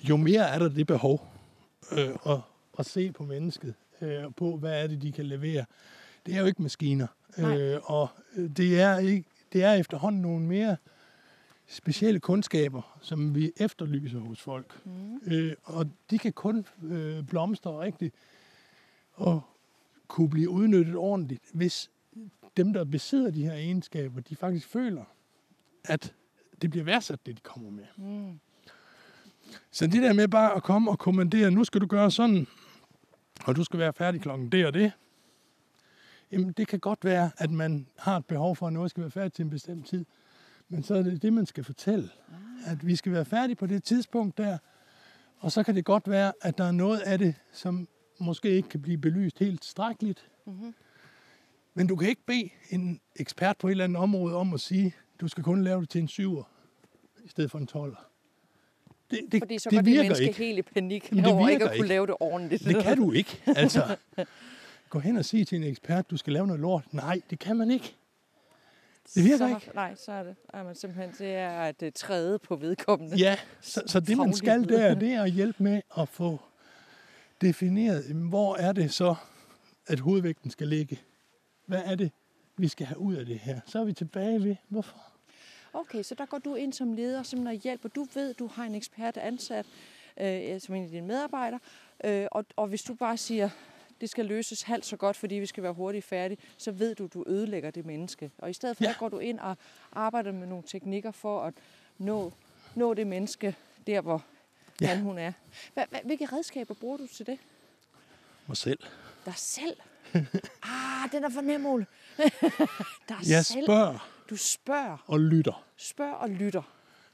jo 0.08 0.16
mere 0.16 0.48
er 0.48 0.58
der 0.58 0.68
det 0.68 0.86
behov 0.86 1.28
øh, 1.92 2.08
at, 2.26 2.40
at 2.78 2.86
se 2.86 3.12
på 3.12 3.22
mennesket, 3.22 3.74
øh, 4.00 4.24
på 4.36 4.56
hvad 4.56 4.82
er 4.82 4.86
det, 4.86 5.02
de 5.02 5.12
kan 5.12 5.26
levere. 5.26 5.64
Det 6.26 6.34
er 6.34 6.40
jo 6.40 6.46
ikke 6.46 6.62
maskiner, 6.62 7.06
øh, 7.38 7.78
og 7.84 8.08
det 8.56 8.80
er, 8.80 8.98
ikke, 8.98 9.24
det 9.52 9.64
er 9.64 9.72
efterhånden 9.72 10.22
nogle 10.22 10.46
mere 10.46 10.76
specielle 11.72 12.20
kundskaber, 12.20 12.98
som 13.00 13.34
vi 13.34 13.52
efterlyser 13.56 14.18
hos 14.18 14.40
folk. 14.40 14.86
Mm. 14.86 15.20
Øh, 15.26 15.54
og 15.62 15.90
de 16.10 16.18
kan 16.18 16.32
kun 16.32 16.66
øh, 16.82 17.22
blomstre 17.24 17.80
rigtigt 17.80 18.14
og 19.12 19.42
kunne 20.08 20.30
blive 20.30 20.50
udnyttet 20.50 20.96
ordentligt, 20.96 21.42
hvis 21.54 21.90
dem, 22.56 22.72
der 22.72 22.84
besidder 22.84 23.30
de 23.30 23.42
her 23.42 23.52
egenskaber, 23.52 24.20
de 24.20 24.36
faktisk 24.36 24.68
føler, 24.68 25.04
at 25.84 26.14
det 26.62 26.70
bliver 26.70 26.84
værdsat, 26.84 27.26
det 27.26 27.36
de 27.36 27.40
kommer 27.40 27.70
med. 27.70 27.84
Mm. 27.96 28.40
Så 29.70 29.86
det 29.86 30.02
der 30.02 30.12
med 30.12 30.28
bare 30.28 30.54
at 30.54 30.62
komme 30.62 30.90
og 30.90 30.98
kommandere, 30.98 31.50
nu 31.50 31.64
skal 31.64 31.80
du 31.80 31.86
gøre 31.86 32.10
sådan, 32.10 32.46
og 33.44 33.56
du 33.56 33.64
skal 33.64 33.78
være 33.78 33.92
færdig 33.92 34.20
klokken 34.20 34.52
det 34.52 34.66
og 34.66 34.74
det, 34.74 34.92
jamen 36.32 36.52
det 36.52 36.68
kan 36.68 36.80
godt 36.80 37.04
være, 37.04 37.30
at 37.38 37.50
man 37.50 37.86
har 37.98 38.16
et 38.16 38.26
behov 38.26 38.56
for, 38.56 38.66
at 38.66 38.72
noget 38.72 38.90
skal 38.90 39.00
være 39.00 39.10
færdigt 39.10 39.34
til 39.34 39.42
en 39.42 39.50
bestemt 39.50 39.86
tid. 39.86 40.04
Men 40.72 40.82
så 40.82 40.94
er 40.94 41.02
det 41.02 41.22
det, 41.22 41.32
man 41.32 41.46
skal 41.46 41.64
fortælle. 41.64 42.10
Ah. 42.64 42.72
At 42.72 42.86
vi 42.86 42.96
skal 42.96 43.12
være 43.12 43.24
færdige 43.24 43.56
på 43.56 43.66
det 43.66 43.84
tidspunkt 43.84 44.38
der, 44.38 44.58
og 45.38 45.52
så 45.52 45.62
kan 45.62 45.74
det 45.76 45.84
godt 45.84 46.10
være, 46.10 46.32
at 46.40 46.58
der 46.58 46.64
er 46.64 46.72
noget 46.72 46.98
af 46.98 47.18
det, 47.18 47.34
som 47.52 47.88
måske 48.20 48.50
ikke 48.50 48.68
kan 48.68 48.82
blive 48.82 48.98
belyst 48.98 49.38
helt 49.38 49.64
strækkeligt. 49.64 50.28
Mm-hmm. 50.46 50.74
Men 51.74 51.86
du 51.86 51.96
kan 51.96 52.08
ikke 52.08 52.26
bede 52.26 52.48
en 52.70 53.00
ekspert 53.16 53.56
på 53.58 53.66
et 53.66 53.70
eller 53.70 53.84
andet 53.84 53.96
område 54.02 54.36
om 54.36 54.54
at 54.54 54.60
sige, 54.60 54.94
du 55.20 55.28
skal 55.28 55.44
kun 55.44 55.64
lave 55.64 55.80
det 55.80 55.88
til 55.88 56.00
en 56.00 56.08
syver, 56.08 56.42
i 57.24 57.28
stedet 57.28 57.50
for 57.50 57.58
en 57.58 57.66
12. 57.66 57.96
Det, 59.10 59.20
det, 59.32 59.40
Fordi 59.42 59.58
så 59.58 59.70
det 59.70 59.78
går 59.78 59.82
det 59.82 59.96
menneske 59.96 60.24
ikke. 60.24 60.38
helt 60.38 60.58
i 60.58 60.62
panik 60.62 61.10
det 61.10 61.26
over 61.26 61.48
ikke 61.48 61.64
at 61.64 61.70
kunne 61.70 61.76
ikke. 61.76 61.88
lave 61.88 62.06
det 62.06 62.14
ordentligt. 62.20 62.64
Det 62.64 62.82
kan 62.82 62.96
du 62.96 63.12
ikke. 63.12 63.42
Altså, 63.46 63.96
gå 64.90 64.98
hen 64.98 65.16
og 65.16 65.24
sige 65.24 65.44
til 65.44 65.56
en 65.56 65.64
ekspert, 65.64 66.10
du 66.10 66.16
skal 66.16 66.32
lave 66.32 66.46
noget 66.46 66.60
lort. 66.60 66.94
Nej, 66.94 67.20
det 67.30 67.38
kan 67.38 67.56
man 67.56 67.70
ikke. 67.70 67.96
Det 69.14 69.24
virker 69.24 69.48
så, 69.48 69.54
ikke. 69.54 69.70
Nej, 69.74 69.94
så 69.94 70.12
er 70.12 70.22
det. 70.22 70.36
man 70.54 70.74
simpelthen, 70.74 71.14
det 71.18 71.34
er 71.34 71.60
at 71.60 71.94
træde 71.94 72.38
på 72.38 72.56
vedkommende. 72.56 73.16
Ja, 73.16 73.36
så, 73.60 73.82
så 73.86 74.00
det 74.00 74.16
man 74.16 74.34
skal 74.34 74.68
der, 74.68 74.94
det 74.94 75.12
er 75.12 75.22
at 75.22 75.30
hjælpe 75.30 75.62
med 75.62 75.82
at 75.98 76.08
få 76.08 76.40
defineret, 77.40 78.04
hvor 78.04 78.56
er 78.56 78.72
det 78.72 78.92
så, 78.92 79.14
at 79.86 80.00
hovedvægten 80.00 80.50
skal 80.50 80.68
ligge. 80.68 81.00
Hvad 81.66 81.82
er 81.84 81.94
det, 81.94 82.12
vi 82.56 82.68
skal 82.68 82.86
have 82.86 82.98
ud 82.98 83.14
af 83.14 83.26
det 83.26 83.38
her? 83.38 83.60
Så 83.66 83.80
er 83.80 83.84
vi 83.84 83.92
tilbage 83.92 84.44
ved, 84.44 84.56
hvorfor? 84.68 84.96
Okay, 85.72 86.02
så 86.02 86.14
der 86.14 86.26
går 86.26 86.38
du 86.38 86.54
ind 86.54 86.72
som 86.72 86.92
leder 86.92 87.22
som 87.22 87.46
og 87.46 87.52
hjælper. 87.52 87.88
Du 87.88 88.06
ved, 88.14 88.34
du 88.34 88.46
har 88.46 88.64
en 88.64 88.74
ekspert 88.74 89.16
ansat 89.16 89.66
øh, 90.20 90.60
som 90.60 90.74
en 90.74 90.84
af 90.84 90.90
dine 90.90 91.06
medarbejdere, 91.06 91.60
øh, 92.04 92.26
og, 92.30 92.44
og 92.56 92.66
hvis 92.66 92.82
du 92.82 92.94
bare 92.94 93.16
siger, 93.16 93.50
det 94.02 94.10
skal 94.10 94.26
løses 94.26 94.62
halvt 94.62 94.86
så 94.86 94.96
godt, 94.96 95.16
fordi 95.16 95.34
vi 95.34 95.46
skal 95.46 95.62
være 95.62 95.72
hurtigt 95.72 96.04
færdige, 96.04 96.38
så 96.56 96.70
ved 96.70 96.94
du, 96.94 97.06
du 97.06 97.24
ødelægger 97.26 97.70
det 97.70 97.86
menneske. 97.86 98.30
Og 98.38 98.50
i 98.50 98.52
stedet 98.52 98.76
for, 98.76 98.84
ja. 98.84 98.88
der 98.90 98.98
går 98.98 99.08
du 99.08 99.18
ind 99.18 99.38
og 99.38 99.56
arbejder 99.92 100.32
med 100.32 100.46
nogle 100.46 100.64
teknikker 100.66 101.10
for 101.10 101.42
at 101.42 101.54
nå, 101.98 102.32
nå 102.74 102.94
det 102.94 103.06
menneske 103.06 103.56
der, 103.86 104.00
hvor 104.00 104.24
ja. 104.80 104.86
han 104.86 105.00
hun 105.00 105.18
er. 105.18 105.32
Hvilke 106.04 106.26
redskaber 106.26 106.74
bruger 106.74 106.96
du 106.96 107.06
til 107.06 107.26
det? 107.26 107.38
Mig 108.46 108.56
selv. 108.56 108.78
Dig 109.24 109.34
selv? 109.36 109.76
ah, 110.62 111.12
den 111.12 111.24
er 111.24 111.30
for 111.30 111.40
nem, 111.40 111.66
Ole. 111.66 111.86
Der 113.08 113.14
jeg 113.28 113.44
selv. 113.44 113.66
spørger. 113.66 114.08
Du 114.30 114.36
spørger. 114.36 115.04
Og 115.06 115.20
lytter. 115.20 115.64
Spørg 115.76 116.14
og 116.14 116.30
lytter. 116.30 116.62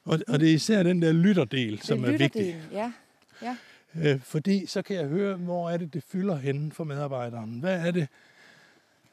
Og, 0.05 0.19
og 0.29 0.41
det 0.41 0.51
er 0.51 0.55
især 0.55 0.83
den 0.83 1.03
der 1.03 1.13
lytterdel, 1.13 1.83
som 1.83 2.05
er 2.05 2.11
vigtig. 2.11 2.63
Ja. 2.73 2.93
ja. 3.43 3.57
Øh, 3.95 4.21
fordi 4.21 4.67
så 4.67 4.83
kan 4.83 4.97
jeg 4.97 5.07
høre, 5.07 5.37
hvor 5.37 5.71
er 5.71 5.77
det, 5.77 5.95
det 5.95 6.03
fylder 6.03 6.37
henne 6.37 6.73
for 6.73 6.85
medarbejderen. 6.85 7.61
Hvad 7.61 7.87
er 7.87 7.91
det, 7.91 8.09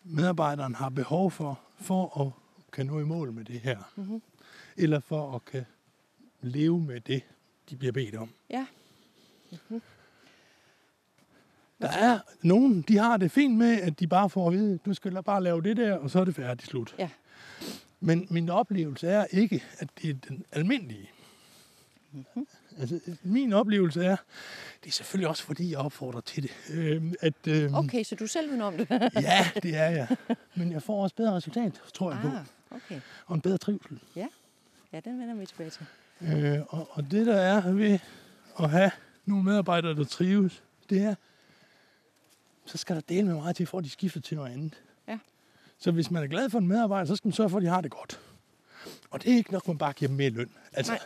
medarbejderen 0.03 0.75
har 0.75 0.89
behov 0.89 1.31
for, 1.31 1.59
for 1.79 2.21
at 2.21 2.31
kan 2.75 2.85
nå 2.85 2.99
i 2.99 3.03
mål 3.03 3.31
med 3.31 3.45
det 3.45 3.59
her. 3.59 3.91
Mm-hmm. 3.95 4.21
Eller 4.77 4.99
for 4.99 5.35
at 5.35 5.45
kan 5.45 5.65
leve 6.41 6.79
med 6.79 7.01
det, 7.01 7.23
de 7.69 7.75
bliver 7.75 7.91
bedt 7.91 8.15
om. 8.15 8.29
Ja. 8.49 8.65
Mm-hmm. 9.51 9.81
Der 11.81 11.87
er 11.87 12.19
nogen, 12.41 12.81
de 12.81 12.97
har 12.97 13.17
det 13.17 13.31
fint 13.31 13.57
med, 13.57 13.81
at 13.81 13.99
de 13.99 14.07
bare 14.07 14.29
får 14.29 14.47
at 14.47 14.53
vide, 14.53 14.79
du 14.85 14.93
skal 14.93 15.23
bare 15.23 15.43
lave 15.43 15.61
det 15.61 15.77
der, 15.77 15.97
og 15.97 16.09
så 16.09 16.19
er 16.19 16.25
det 16.25 16.35
færdigt 16.35 16.69
slut. 16.69 16.95
Ja. 16.99 17.09
Men 17.99 18.27
min 18.29 18.49
oplevelse 18.49 19.07
er 19.07 19.25
ikke, 19.25 19.63
at 19.77 19.89
det 20.01 20.09
er 20.09 20.13
den 20.13 20.45
almindelige. 20.51 21.09
Mm-hmm. 22.11 22.47
Altså, 22.79 22.99
min 23.23 23.53
oplevelse 23.53 24.05
er, 24.05 24.15
det 24.83 24.89
er 24.89 24.93
selvfølgelig 24.93 25.27
også 25.27 25.43
fordi, 25.43 25.71
jeg 25.71 25.79
opfordrer 25.79 26.21
til 26.21 26.43
det. 26.43 26.51
Øh, 26.69 27.13
at, 27.21 27.47
øh, 27.47 27.73
okay, 27.73 28.03
så 28.03 28.15
du 28.15 28.27
selv 28.27 28.51
vil 28.51 28.61
om 28.61 28.77
det? 28.77 28.87
ja, 29.21 29.47
det 29.63 29.75
er 29.75 29.89
jeg. 29.89 30.15
Men 30.55 30.71
jeg 30.71 30.83
får 30.83 31.03
også 31.03 31.15
bedre 31.15 31.35
resultat, 31.35 31.81
tror 31.93 32.11
jeg 32.11 32.19
ah, 32.19 32.31
på. 32.69 32.75
Okay. 32.75 33.01
Og 33.25 33.35
en 33.35 33.41
bedre 33.41 33.57
trivsel. 33.57 33.99
Ja, 34.15 34.27
ja 34.93 34.99
den 34.99 35.19
vender 35.19 35.35
vi 35.35 35.45
tilbage 35.45 35.69
til. 35.69 35.85
Øh, 36.21 36.61
og, 36.69 36.89
og 36.91 37.11
det, 37.11 37.25
der 37.25 37.35
er 37.35 37.71
ved 37.71 37.99
at 38.59 38.69
have 38.69 38.91
nogle 39.25 39.43
medarbejdere, 39.43 39.95
der 39.95 40.03
trives, 40.03 40.63
det 40.89 41.01
er, 41.01 41.15
så 42.65 42.77
skal 42.77 42.95
der 42.95 43.01
dele 43.01 43.27
med 43.27 43.35
meget 43.35 43.55
til, 43.55 43.65
for 43.65 43.77
at 43.77 43.83
de 43.83 43.89
skifter 43.89 44.21
til 44.21 44.37
noget 44.37 44.51
andet. 44.51 44.83
Ja. 45.07 45.19
Så 45.77 45.91
hvis 45.91 46.11
man 46.11 46.23
er 46.23 46.27
glad 46.27 46.49
for 46.49 46.59
en 46.59 46.67
medarbejder, 46.67 47.05
så 47.05 47.15
skal 47.15 47.27
man 47.27 47.33
sørge 47.33 47.49
for, 47.49 47.57
at 47.57 47.63
de 47.63 47.67
har 47.67 47.81
det 47.81 47.91
godt. 47.91 48.19
Og 49.09 49.23
det 49.23 49.31
er 49.31 49.35
ikke 49.35 49.53
nok, 49.53 49.67
man 49.67 49.77
bare 49.77 49.93
giver 49.93 50.09
dem 50.09 50.17
mere 50.17 50.29
løn. 50.29 50.49
Altså. 50.73 50.91
Nej. 50.91 51.01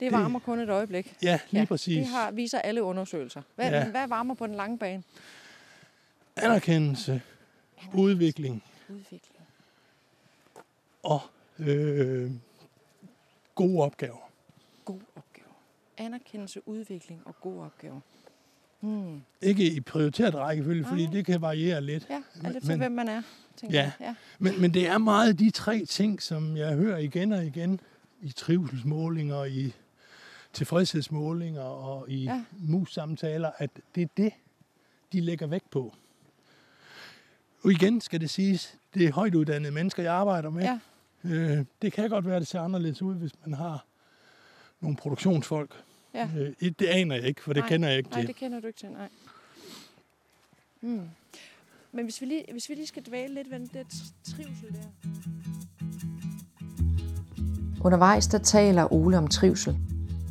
Det 0.00 0.12
varmer 0.12 0.38
det, 0.38 0.44
kun 0.44 0.58
et 0.58 0.68
øjeblik. 0.70 1.16
Ja, 1.22 1.38
lige 1.50 1.60
ja, 1.60 1.66
præcis. 1.66 1.96
Det 1.96 2.06
har, 2.06 2.30
viser 2.30 2.58
alle 2.58 2.82
undersøgelser. 2.82 3.42
Hvad, 3.54 3.70
ja. 3.70 3.90
hvad 3.90 4.08
varmer 4.08 4.34
på 4.34 4.46
den 4.46 4.54
lange 4.54 4.78
bane? 4.78 5.02
Anerkendelse, 6.36 7.12
Anerkendelse. 7.12 8.02
udvikling. 8.02 8.64
Udvikling. 8.88 9.22
Og 11.02 11.20
øh, 11.58 12.30
gode 13.54 13.82
opgaver. 13.82 14.30
Gode 14.84 15.04
opgaver. 15.16 15.52
Anerkendelse, 15.98 16.68
udvikling 16.68 17.22
og 17.24 17.40
gode 17.40 17.64
opgaver. 17.64 18.00
Hmm. 18.80 19.22
Ikke 19.42 19.72
i 19.72 19.80
prioriteret 19.80 20.34
rækkefølge, 20.34 20.84
fordi 20.84 21.06
det 21.06 21.26
kan 21.26 21.40
variere 21.40 21.80
lidt. 21.80 22.06
Ja, 22.10 22.22
er 22.44 22.52
det 22.52 22.62
for, 22.64 22.76
hvem 22.76 22.92
man 22.92 23.08
er. 23.08 23.22
Ja, 23.70 23.92
ja. 24.00 24.14
Men, 24.38 24.60
men 24.60 24.74
det 24.74 24.88
er 24.88 24.98
meget 24.98 25.38
de 25.38 25.50
tre 25.50 25.84
ting, 25.84 26.22
som 26.22 26.56
jeg 26.56 26.74
hører 26.74 26.98
igen 26.98 27.32
og 27.32 27.44
igen 27.44 27.80
i 28.22 28.30
trivselsmålinger, 28.30 29.44
i 29.44 29.72
tilfredshedsmålinger 30.56 31.62
og 31.62 32.10
i 32.10 32.24
ja. 32.24 32.44
mus-samtaler, 32.58 33.50
at 33.58 33.70
det 33.94 34.02
er 34.02 34.06
det, 34.16 34.32
de 35.12 35.20
lægger 35.20 35.46
vægt 35.46 35.70
på. 35.70 35.94
Og 37.62 37.70
igen 37.72 38.00
skal 38.00 38.20
det 38.20 38.30
siges, 38.30 38.78
det 38.94 39.06
er 39.06 39.12
højt 39.12 39.34
uddannede 39.34 39.72
mennesker, 39.72 40.02
jeg 40.02 40.14
arbejder 40.14 40.50
med. 40.50 40.62
Ja. 40.62 40.78
Øh, 41.24 41.64
det 41.82 41.92
kan 41.92 42.10
godt 42.10 42.26
være, 42.26 42.36
at 42.36 42.40
det 42.40 42.48
ser 42.48 42.60
anderledes 42.60 43.02
ud, 43.02 43.14
hvis 43.14 43.32
man 43.44 43.54
har 43.54 43.86
nogle 44.80 44.96
produktionsfolk. 44.96 45.82
Ja. 46.14 46.28
Øh, 46.36 46.70
det 46.78 46.86
aner 46.86 47.14
jeg 47.16 47.24
ikke, 47.24 47.42
for 47.42 47.52
det 47.52 47.60
nej, 47.60 47.68
kender 47.68 47.88
jeg 47.88 47.98
ikke 47.98 48.10
til. 48.10 48.16
Nej, 48.16 48.26
det 48.26 48.36
kender 48.36 48.60
du 48.60 48.66
ikke 48.66 48.78
til, 48.78 48.90
nej. 48.90 49.08
Hmm. 50.80 51.08
Men 51.92 52.04
hvis 52.04 52.20
vi, 52.20 52.26
lige, 52.26 52.44
hvis 52.52 52.68
vi 52.68 52.74
lige 52.74 52.86
skal 52.86 53.02
dvæle 53.02 53.34
lidt 53.34 53.50
ved 53.50 53.58
den 53.58 53.70
der 53.74 53.84
trivsel 54.24 54.72
der. 54.72 54.88
Undervejs 57.84 58.26
der 58.26 58.38
taler 58.38 58.92
Ole 58.92 59.18
om 59.18 59.28
trivsel. 59.28 59.78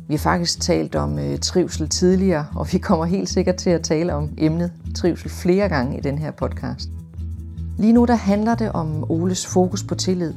Vi 0.08 0.14
har 0.14 0.18
faktisk 0.18 0.60
talt 0.60 0.94
om 0.94 1.18
øh, 1.18 1.38
trivsel 1.38 1.88
tidligere, 1.88 2.46
og 2.54 2.68
vi 2.72 2.78
kommer 2.78 3.04
helt 3.04 3.28
sikkert 3.28 3.56
til 3.56 3.70
at 3.70 3.82
tale 3.82 4.14
om 4.14 4.30
emnet 4.38 4.72
trivsel 4.94 5.30
flere 5.30 5.68
gange 5.68 5.98
i 5.98 6.00
den 6.00 6.18
her 6.18 6.30
podcast. 6.30 6.90
Lige 7.78 7.92
nu 7.92 8.04
der 8.04 8.14
handler 8.14 8.54
det 8.54 8.72
om 8.72 9.10
Oles 9.10 9.46
fokus 9.46 9.82
på 9.82 9.94
tillid. 9.94 10.34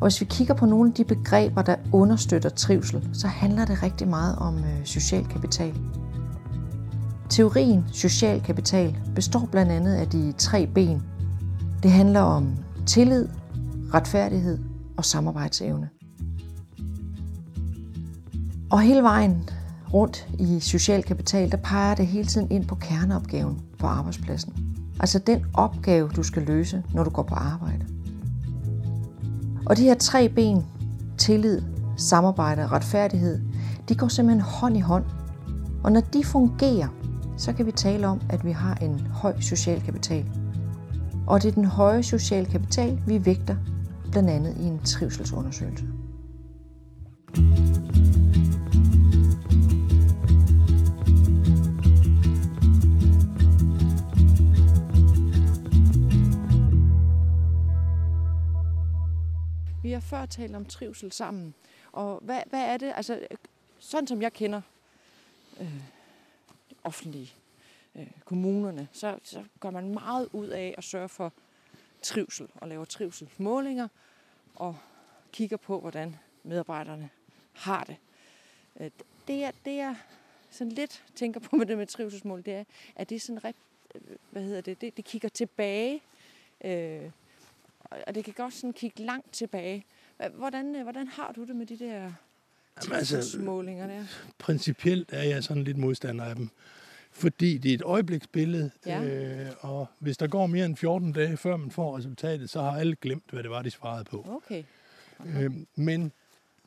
Og 0.00 0.08
hvis 0.08 0.20
vi 0.20 0.26
kigger 0.30 0.54
på 0.54 0.66
nogle 0.66 0.90
af 0.90 0.94
de 0.94 1.04
begreber, 1.04 1.62
der 1.62 1.76
understøtter 1.92 2.48
trivsel, 2.48 3.08
så 3.12 3.26
handler 3.26 3.64
det 3.64 3.82
rigtig 3.82 4.08
meget 4.08 4.36
om 4.36 4.58
øh, 4.58 4.84
social 4.84 5.24
kapital. 5.24 5.74
Teorien 7.30 7.84
social 7.92 8.42
kapital 8.42 8.96
består 9.14 9.48
blandt 9.50 9.72
andet 9.72 9.94
af 9.94 10.08
de 10.08 10.32
tre 10.38 10.66
ben. 10.74 11.02
Det 11.82 11.90
handler 11.90 12.20
om 12.20 12.56
tillid, 12.86 13.28
retfærdighed 13.94 14.58
og 14.96 15.04
samarbejdsevne. 15.04 15.88
Og 18.70 18.80
hele 18.80 19.02
vejen 19.02 19.50
rundt 19.94 20.28
i 20.38 20.60
social 20.60 21.02
kapital, 21.02 21.50
der 21.50 21.56
peger 21.56 21.94
det 21.94 22.06
hele 22.06 22.26
tiden 22.26 22.50
ind 22.50 22.64
på 22.64 22.74
kerneopgaven 22.74 23.60
på 23.78 23.86
arbejdspladsen. 23.86 24.54
Altså 25.00 25.18
den 25.18 25.44
opgave, 25.54 26.08
du 26.08 26.22
skal 26.22 26.42
løse, 26.42 26.82
når 26.94 27.04
du 27.04 27.10
går 27.10 27.22
på 27.22 27.34
arbejde. 27.34 27.86
Og 29.66 29.76
de 29.76 29.82
her 29.82 29.94
tre 29.94 30.28
ben, 30.28 30.66
tillid, 31.18 31.62
samarbejde 31.96 32.64
og 32.64 32.72
retfærdighed, 32.72 33.40
de 33.88 33.94
går 33.94 34.08
simpelthen 34.08 34.40
hånd 34.40 34.76
i 34.76 34.80
hånd. 34.80 35.04
Og 35.84 35.92
når 35.92 36.00
de 36.00 36.24
fungerer, 36.24 36.88
så 37.36 37.52
kan 37.52 37.66
vi 37.66 37.72
tale 37.72 38.06
om, 38.06 38.20
at 38.30 38.44
vi 38.44 38.52
har 38.52 38.74
en 38.74 39.00
høj 39.00 39.40
social 39.40 39.80
kapital. 39.82 40.24
Og 41.26 41.42
det 41.42 41.48
er 41.48 41.52
den 41.52 41.64
høje 41.64 42.02
social 42.02 42.46
kapital, 42.46 42.98
vi 43.06 43.26
vægter 43.26 43.56
blandt 44.10 44.30
andet 44.30 44.56
i 44.60 44.64
en 44.64 44.78
trivselsundersøgelse. 44.84 45.84
Vi 59.88 59.92
har 59.92 60.00
før 60.00 60.26
talt 60.26 60.56
om 60.56 60.64
trivsel 60.64 61.12
sammen. 61.12 61.54
Og 61.92 62.20
hvad, 62.22 62.42
hvad 62.46 62.60
er 62.60 62.76
det, 62.76 62.92
altså 62.96 63.14
øh, 63.30 63.36
sådan 63.78 64.06
som 64.06 64.22
jeg 64.22 64.32
kender 64.32 64.60
øh, 65.60 65.74
offentlige 66.84 67.32
øh, 67.94 68.10
kommunerne, 68.24 68.88
så, 68.92 69.18
så 69.22 69.44
gør 69.60 69.70
man 69.70 69.94
meget 69.94 70.28
ud 70.32 70.46
af 70.46 70.74
at 70.78 70.84
sørge 70.84 71.08
for 71.08 71.32
trivsel 72.02 72.48
og 72.54 72.68
laver 72.68 72.84
trivselsmålinger 72.84 73.88
og 74.54 74.76
kigger 75.32 75.56
på, 75.56 75.80
hvordan 75.80 76.16
medarbejderne 76.42 77.10
har 77.52 77.84
det. 77.84 77.96
Øh, 78.80 78.90
det 79.28 79.44
er, 79.44 79.50
det 79.64 79.80
er 79.80 79.94
sådan 80.50 80.72
lidt 80.72 81.04
tænker 81.16 81.40
på 81.40 81.56
med 81.56 81.66
det 81.66 81.78
med 81.78 81.86
trivselsmål, 81.86 82.42
det 82.44 82.54
er, 82.54 82.64
at 82.96 83.08
det 83.08 83.16
er 83.16 83.20
sådan, 83.20 83.54
øh, 83.94 84.00
hvad 84.30 84.42
hedder 84.42 84.60
det, 84.60 84.80
det, 84.80 84.96
det 84.96 85.04
kigger 85.04 85.28
tilbage, 85.28 86.02
øh, 86.64 87.10
og 88.06 88.14
det 88.14 88.24
kan 88.24 88.34
godt 88.36 88.54
sådan 88.54 88.72
kigge 88.72 89.02
langt 89.02 89.32
tilbage. 89.32 89.84
Hvordan, 90.34 90.76
øh, 90.76 90.82
hvordan 90.82 91.08
har 91.08 91.32
du 91.32 91.44
det 91.44 91.56
med 91.56 91.66
de 91.66 91.78
der 91.78 92.12
der? 92.86 92.94
Altså, 92.94 93.38
principielt 94.38 95.12
er 95.12 95.22
jeg 95.22 95.44
sådan 95.44 95.64
lidt 95.64 95.76
modstander 95.76 96.24
af 96.24 96.36
dem. 96.36 96.50
Fordi 97.10 97.58
det 97.58 97.70
er 97.70 97.74
et 97.74 97.82
øjebliksbillede, 97.82 98.70
ja. 98.86 99.02
øh, 99.02 99.50
og 99.60 99.86
hvis 99.98 100.16
der 100.16 100.26
går 100.26 100.46
mere 100.46 100.66
end 100.66 100.76
14 100.76 101.12
dage, 101.12 101.36
før 101.36 101.56
man 101.56 101.70
får 101.70 101.96
resultatet, 101.96 102.50
så 102.50 102.60
har 102.60 102.78
alle 102.78 102.96
glemt, 102.96 103.30
hvad 103.30 103.42
det 103.42 103.50
var, 103.50 103.62
de 103.62 103.70
svarede 103.70 104.04
på. 104.04 104.26
Okay. 104.28 104.64
okay. 105.18 105.44
Øh, 105.44 105.50
men 105.74 106.12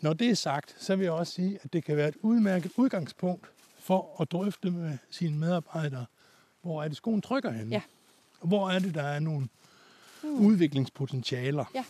når 0.01 0.13
det 0.13 0.29
er 0.29 0.33
sagt, 0.33 0.75
så 0.77 0.95
vil 0.95 1.03
jeg 1.03 1.13
også 1.13 1.33
sige, 1.33 1.59
at 1.63 1.73
det 1.73 1.83
kan 1.83 1.97
være 1.97 2.07
et 2.07 2.15
udmærket 2.21 2.71
udgangspunkt 2.77 3.47
for 3.79 4.21
at 4.21 4.31
drøfte 4.31 4.71
med 4.71 4.97
sine 5.09 5.37
medarbejdere, 5.37 6.05
hvor 6.61 6.83
er 6.83 6.87
det 6.87 6.97
skoen 6.97 7.21
trykker 7.21 7.51
henne? 7.51 7.71
Ja. 7.71 7.81
Hvor 8.41 8.69
er 8.69 8.79
det, 8.79 8.95
der 8.95 9.03
er 9.03 9.19
nogle 9.19 9.47
hmm. 10.23 10.45
udviklingspotentialer? 10.45 11.65
Ja. 11.75 11.83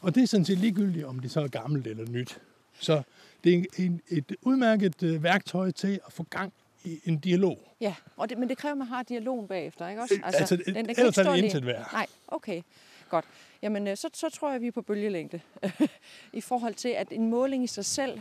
Og 0.00 0.14
det 0.14 0.22
er 0.22 0.26
sådan 0.26 0.44
set 0.44 0.58
ligegyldigt, 0.58 1.04
om 1.04 1.18
det 1.18 1.30
så 1.30 1.40
er 1.40 1.48
gammelt 1.48 1.86
eller 1.86 2.06
nyt. 2.10 2.40
Så 2.80 3.02
det 3.44 3.54
er 3.54 3.66
en, 3.76 4.00
et 4.08 4.36
udmærket 4.42 5.02
øh, 5.02 5.22
værktøj 5.22 5.70
til 5.70 6.00
at 6.06 6.12
få 6.12 6.22
gang 6.22 6.52
i 6.84 7.00
en 7.04 7.18
dialog. 7.18 7.74
Ja, 7.80 7.94
og 8.16 8.28
det, 8.28 8.38
men 8.38 8.48
det 8.48 8.58
kræver, 8.58 8.72
at 8.72 8.78
man 8.78 8.86
har 8.86 9.02
dialogen 9.02 9.48
bagefter, 9.48 9.88
ikke 9.88 10.02
også? 10.02 10.14
Øh, 10.14 10.20
altså, 10.24 10.40
altså 10.40 10.56
den, 10.56 10.74
den 10.74 10.90
ellers 10.90 11.18
er 11.18 11.32
det 11.32 11.44
intet 11.44 11.66
værd. 11.66 11.88
Nej, 11.92 12.06
okay. 12.28 12.62
Godt. 13.08 13.24
Jamen, 13.62 13.86
øh, 13.86 13.96
så, 13.96 14.10
så 14.14 14.30
tror 14.30 14.48
jeg, 14.48 14.56
at 14.56 14.62
vi 14.62 14.66
er 14.66 14.72
på 14.72 14.82
bølgelængde. 14.82 15.40
I 16.32 16.40
forhold 16.40 16.74
til, 16.74 16.88
at 16.88 17.08
en 17.10 17.30
måling 17.30 17.64
i 17.64 17.66
sig 17.66 17.84
selv 17.84 18.20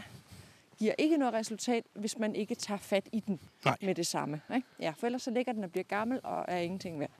giver 0.80 0.94
ikke 0.98 1.18
noget 1.18 1.34
resultat, 1.34 1.84
hvis 1.94 2.18
man 2.18 2.36
ikke 2.36 2.56
tager 2.56 2.78
fat 2.78 3.10
i 3.12 3.20
den 3.20 3.40
Nej. 3.66 3.78
med 3.82 3.96
det 3.96 4.08
samme. 4.08 4.42
Ikke? 4.56 4.68
Ja, 4.80 4.94
for 4.98 5.06
ellers 5.06 5.22
så 5.22 5.32
ligger 5.32 5.54
den 5.54 5.64
og 5.64 5.72
bliver 5.72 5.84
gammel 5.84 6.20
og 6.24 6.46
er 6.48 6.58
ingenting 6.58 7.00
værd. 7.00 7.12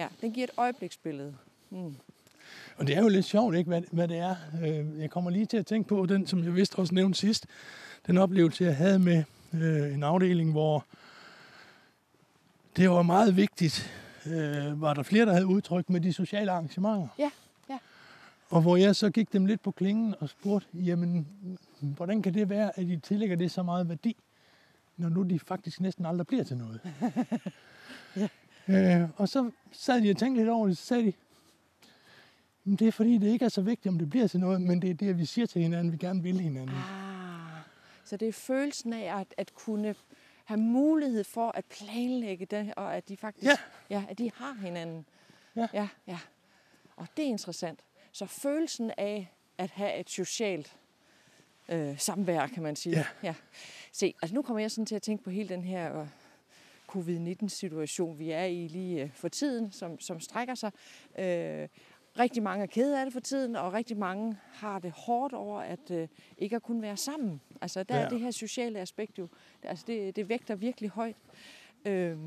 Ja, 0.00 0.08
den 0.20 0.32
giver 0.32 0.44
et 0.44 0.50
øjebliksbillede. 0.56 1.34
Mm. 1.70 1.96
Og 2.76 2.86
det 2.86 2.96
er 2.96 3.02
jo 3.02 3.08
lidt 3.08 3.24
sjovt, 3.24 3.56
ikke, 3.56 3.68
hvad, 3.68 3.82
hvad 3.90 4.08
det 4.08 4.18
er. 4.18 4.36
Øh, 4.64 5.00
jeg 5.00 5.10
kommer 5.10 5.30
lige 5.30 5.46
til 5.46 5.56
at 5.56 5.66
tænke 5.66 5.88
på 5.88 6.06
den, 6.06 6.26
som 6.26 6.44
jeg 6.44 6.54
vidste 6.54 6.78
også 6.78 6.94
nævnte 6.94 7.18
sidst. 7.18 7.46
Den 8.06 8.18
oplevelse, 8.18 8.64
jeg 8.64 8.76
havde 8.76 8.98
med 8.98 9.24
øh, 9.54 9.94
en 9.94 10.02
afdeling, 10.02 10.52
hvor 10.52 10.84
det 12.76 12.90
var 12.90 13.02
meget 13.02 13.36
vigtigt, 13.36 13.92
øh, 14.26 14.80
var 14.80 14.94
der 14.94 15.02
flere, 15.02 15.26
der 15.26 15.32
havde 15.32 15.46
udtrykt 15.46 15.90
med 15.90 16.00
de 16.00 16.12
sociale 16.12 16.50
arrangementer. 16.50 17.08
Ja, 17.18 17.30
ja. 17.70 17.78
Og 18.48 18.62
hvor 18.62 18.76
jeg 18.76 18.96
så 18.96 19.10
gik 19.10 19.32
dem 19.32 19.46
lidt 19.46 19.62
på 19.62 19.70
klingen 19.70 20.14
og 20.20 20.28
spurgte, 20.28 20.68
jamen, 20.74 21.28
hvordan 21.80 22.22
kan 22.22 22.34
det 22.34 22.48
være, 22.48 22.78
at 22.78 22.86
de 22.86 22.96
tillægger 22.96 23.36
det 23.36 23.50
så 23.50 23.62
meget 23.62 23.88
værdi, 23.88 24.16
når 24.96 25.08
nu 25.08 25.22
de 25.22 25.38
faktisk 25.38 25.80
næsten 25.80 26.06
aldrig 26.06 26.26
bliver 26.26 26.44
til 26.44 26.56
noget? 26.56 26.80
øh, 28.70 29.08
og 29.16 29.28
så 29.28 29.50
sad 29.72 30.02
de 30.02 30.10
og 30.10 30.16
tænkte 30.16 30.40
lidt 30.40 30.48
over 30.48 30.66
det, 30.66 30.78
så 30.78 30.84
sagde 30.84 31.04
de, 31.04 31.12
det 32.76 32.88
er 32.88 32.92
fordi, 32.92 33.18
det 33.18 33.26
ikke 33.26 33.44
er 33.44 33.48
så 33.48 33.62
vigtigt, 33.62 33.92
om 33.92 33.98
det 33.98 34.10
bliver 34.10 34.26
til 34.26 34.40
noget, 34.40 34.62
men 34.62 34.82
det 34.82 34.90
er 34.90 34.94
det, 34.94 35.18
vi 35.18 35.24
siger 35.24 35.46
til 35.46 35.62
hinanden, 35.62 35.92
vi 35.92 35.96
gerne 35.96 36.22
vil 36.22 36.40
hinanden. 36.40 36.76
Ah, 36.76 37.62
så 38.04 38.16
det 38.16 38.28
er 38.28 38.32
følelsen 38.32 38.92
af 38.92 39.20
at, 39.20 39.34
at 39.36 39.54
kunne 39.54 39.94
have 40.44 40.60
mulighed 40.60 41.24
for 41.24 41.50
at 41.50 41.64
planlægge 41.64 42.46
det, 42.46 42.74
og 42.76 42.96
at 42.96 43.08
de 43.08 43.16
faktisk 43.16 43.46
ja. 43.46 43.56
Ja, 43.90 44.04
at 44.08 44.18
de 44.18 44.30
har 44.34 44.56
hinanden. 44.62 45.06
Ja. 45.56 45.68
ja. 45.72 45.88
Ja, 46.06 46.18
Og 46.96 47.06
det 47.16 47.24
er 47.24 47.28
interessant. 47.28 47.80
Så 48.12 48.26
følelsen 48.26 48.90
af 48.96 49.32
at 49.58 49.70
have 49.70 50.00
et 50.00 50.10
socialt 50.10 50.76
øh, 51.68 51.98
samvær, 51.98 52.46
kan 52.46 52.62
man 52.62 52.76
sige. 52.76 52.96
Ja. 52.96 53.06
ja. 53.22 53.34
Se, 53.92 54.14
altså 54.22 54.34
nu 54.34 54.42
kommer 54.42 54.60
jeg 54.60 54.70
sådan 54.70 54.86
til 54.86 54.94
at 54.94 55.02
tænke 55.02 55.24
på 55.24 55.30
hele 55.30 55.48
den 55.48 55.64
her 55.64 56.06
covid-19-situation, 56.90 58.18
vi 58.18 58.30
er 58.30 58.44
i 58.44 58.68
lige 58.68 59.02
øh, 59.02 59.10
for 59.14 59.28
tiden, 59.28 59.72
som, 59.72 60.00
som 60.00 60.20
strækker 60.20 60.54
sig. 60.54 60.72
Øh, 61.18 61.68
rigtig 62.18 62.42
mange 62.42 62.62
er 62.62 62.66
kede 62.66 62.98
af 63.00 63.06
det 63.06 63.12
for 63.12 63.20
tiden, 63.20 63.56
og 63.56 63.72
rigtig 63.72 63.96
mange 63.96 64.36
har 64.52 64.78
det 64.78 64.92
hårdt 64.92 65.34
over, 65.34 65.60
at 65.60 65.90
øh, 65.90 66.08
ikke 66.38 66.56
at 66.56 66.62
kunne 66.62 66.82
være 66.82 66.96
sammen. 66.96 67.40
Altså 67.60 67.82
der 67.82 67.96
ja. 67.96 68.04
er 68.04 68.08
det 68.08 68.20
her 68.20 68.30
sociale 68.30 68.78
aspekt 68.78 69.18
jo, 69.18 69.28
altså 69.62 69.84
det, 69.86 70.16
det 70.16 70.28
vægter 70.28 70.54
virkelig 70.54 70.90
højt. 70.90 71.16
Øh, 71.84 72.18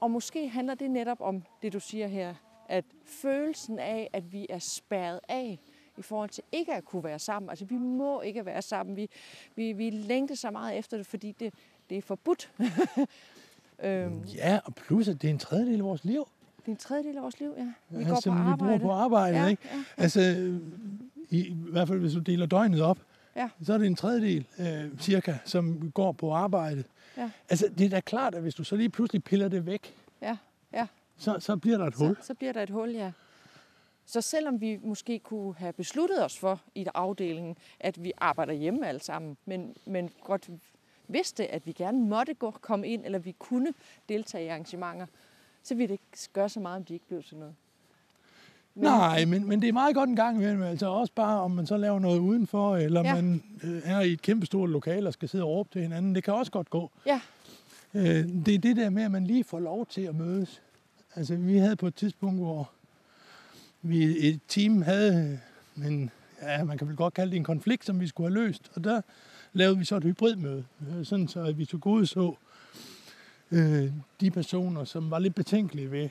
og 0.00 0.10
måske 0.10 0.48
handler 0.48 0.74
det 0.74 0.90
netop 0.90 1.20
om 1.20 1.42
det, 1.62 1.72
du 1.72 1.80
siger 1.80 2.06
her, 2.06 2.34
at 2.68 2.84
følelsen 3.04 3.78
af, 3.78 4.10
at 4.12 4.32
vi 4.32 4.46
er 4.48 4.58
spærret 4.58 5.20
af 5.28 5.58
i 5.98 6.02
forhold 6.02 6.30
til 6.30 6.44
ikke 6.52 6.74
at 6.74 6.84
kunne 6.84 7.04
være 7.04 7.18
sammen. 7.18 7.50
Altså 7.50 7.64
vi 7.64 7.76
må 7.76 8.20
ikke 8.20 8.46
være 8.46 8.62
sammen. 8.62 8.96
Vi, 8.96 9.10
vi, 9.56 9.72
vi 9.72 9.90
længter 9.90 10.34
så 10.34 10.50
meget 10.50 10.78
efter 10.78 10.96
det, 10.96 11.06
fordi 11.06 11.32
det, 11.32 11.54
det 11.90 11.98
er 11.98 12.02
forbudt. 12.02 12.52
øhm. 13.82 14.24
Ja, 14.34 14.60
og 14.64 14.74
plus 14.74 15.08
at 15.08 15.22
det 15.22 15.28
er 15.28 15.32
en 15.32 15.38
tredjedel 15.38 15.78
af 15.78 15.84
vores 15.84 16.04
liv. 16.04 16.28
Det 16.60 16.66
er 16.66 16.70
en 16.70 16.76
tredjedel 16.76 17.16
af 17.16 17.22
vores 17.22 17.40
liv, 17.40 17.54
ja. 17.58 17.72
Vi 17.90 18.02
ja, 18.02 18.08
går 18.08 18.20
på 18.24 18.30
arbejde. 18.30 18.72
Vi 18.72 18.78
bor 18.78 18.88
på 18.88 18.92
arbejde, 18.92 19.38
ja, 19.38 19.46
ikke? 19.46 19.62
Ja, 19.72 19.76
ja. 19.76 19.84
Altså, 19.96 20.20
i, 21.30 21.38
i 21.38 21.56
hvert 21.70 21.88
fald 21.88 21.98
hvis 21.98 22.12
du 22.12 22.18
deler 22.18 22.46
døgnet 22.46 22.82
op, 22.82 22.98
ja. 23.36 23.48
så 23.62 23.74
er 23.74 23.78
det 23.78 23.86
en 23.86 23.96
tredjedel 23.96 24.46
øh, 24.58 24.98
cirka, 24.98 25.34
som 25.44 25.90
går 25.94 26.12
på 26.12 26.32
arbejde. 26.32 26.84
Ja. 27.16 27.30
Altså, 27.48 27.68
det 27.78 27.86
er 27.86 27.90
da 27.90 28.00
klart, 28.00 28.34
at 28.34 28.42
hvis 28.42 28.54
du 28.54 28.64
så 28.64 28.76
lige 28.76 28.88
pludselig 28.90 29.24
piller 29.24 29.48
det 29.48 29.66
væk, 29.66 29.94
ja. 30.22 30.36
Ja. 30.72 30.86
Så, 31.16 31.36
så 31.40 31.56
bliver 31.56 31.78
der 31.78 31.86
et 31.86 31.94
hul. 31.94 32.16
Så, 32.20 32.26
så 32.26 32.34
bliver 32.34 32.52
der 32.52 32.62
et 32.62 32.70
hul, 32.70 32.90
ja. 32.90 33.12
Så 34.06 34.20
selvom 34.20 34.60
vi 34.60 34.78
måske 34.82 35.18
kunne 35.18 35.54
have 35.54 35.72
besluttet 35.72 36.24
os 36.24 36.38
for 36.38 36.60
i 36.74 36.86
afdelingen, 36.94 37.56
at 37.80 38.04
vi 38.04 38.12
arbejder 38.18 38.52
hjemme 38.52 38.88
alle 38.88 39.00
sammen, 39.00 39.36
men, 39.44 39.74
men 39.86 40.10
godt 40.24 40.50
vidste, 41.12 41.48
at 41.48 41.66
vi 41.66 41.72
gerne 41.72 42.00
måtte 42.00 42.34
gå, 42.34 42.50
komme 42.50 42.88
ind, 42.88 43.04
eller 43.04 43.18
vi 43.18 43.34
kunne 43.38 43.72
deltage 44.08 44.44
i 44.44 44.48
arrangementer, 44.48 45.06
så 45.62 45.74
ville 45.74 45.88
det 45.88 45.92
ikke 45.92 46.32
gøre 46.32 46.48
så 46.48 46.60
meget, 46.60 46.76
om 46.76 46.84
de 46.84 46.94
ikke 46.94 47.06
blev 47.08 47.22
til 47.22 47.36
noget. 47.36 47.54
Men, 48.74 48.84
Nej, 48.84 49.24
men, 49.24 49.48
men 49.48 49.62
det 49.62 49.68
er 49.68 49.72
meget 49.72 49.94
godt 49.94 50.08
en 50.08 50.16
gang 50.16 50.36
imellem. 50.36 50.62
Altså 50.62 50.86
også 50.86 51.12
bare, 51.14 51.40
om 51.40 51.50
man 51.50 51.66
så 51.66 51.76
laver 51.76 51.98
noget 51.98 52.18
udenfor, 52.18 52.76
eller 52.76 53.02
ja. 53.04 53.14
man 53.14 53.42
øh, 53.64 53.80
er 53.84 54.00
i 54.00 54.12
et 54.12 54.22
kæmpestort 54.22 54.70
lokal 54.70 55.06
og 55.06 55.12
skal 55.12 55.28
sidde 55.28 55.44
og 55.44 55.50
råbe 55.50 55.68
til 55.72 55.82
hinanden. 55.82 56.14
Det 56.14 56.24
kan 56.24 56.34
også 56.34 56.52
godt 56.52 56.70
gå. 56.70 56.90
Ja. 57.06 57.20
Øh, 57.94 58.28
det 58.46 58.54
er 58.54 58.58
det 58.58 58.76
der 58.76 58.90
med, 58.90 59.02
at 59.02 59.10
man 59.10 59.24
lige 59.24 59.44
får 59.44 59.60
lov 59.60 59.86
til 59.86 60.00
at 60.00 60.14
mødes. 60.14 60.62
Altså, 61.14 61.36
vi 61.36 61.56
havde 61.56 61.76
på 61.76 61.86
et 61.86 61.94
tidspunkt, 61.94 62.40
hvor 62.40 62.70
vi 63.82 64.28
et 64.28 64.40
team 64.48 64.82
havde 64.82 65.40
en, 65.76 66.10
ja, 66.42 66.64
man 66.64 66.78
kan 66.78 66.88
vel 66.88 66.96
godt 66.96 67.14
kalde 67.14 67.30
det 67.30 67.36
en 67.36 67.44
konflikt, 67.44 67.84
som 67.84 68.00
vi 68.00 68.06
skulle 68.06 68.34
have 68.34 68.46
løst. 68.46 68.70
Og 68.74 68.84
der 68.84 69.00
lavede 69.52 69.78
vi 69.78 69.84
så 69.84 69.96
et 69.96 70.04
hybridmøde, 70.04 70.64
øh, 70.88 71.04
sådan 71.04 71.28
så 71.28 71.40
at 71.40 71.58
vi 71.58 71.64
tog 71.64 71.80
gode 71.80 72.06
så 72.06 72.34
øh, 73.50 73.92
de 74.20 74.30
personer, 74.30 74.84
som 74.84 75.10
var 75.10 75.18
lidt 75.18 75.34
betænkelige 75.34 75.90
ved 75.90 76.08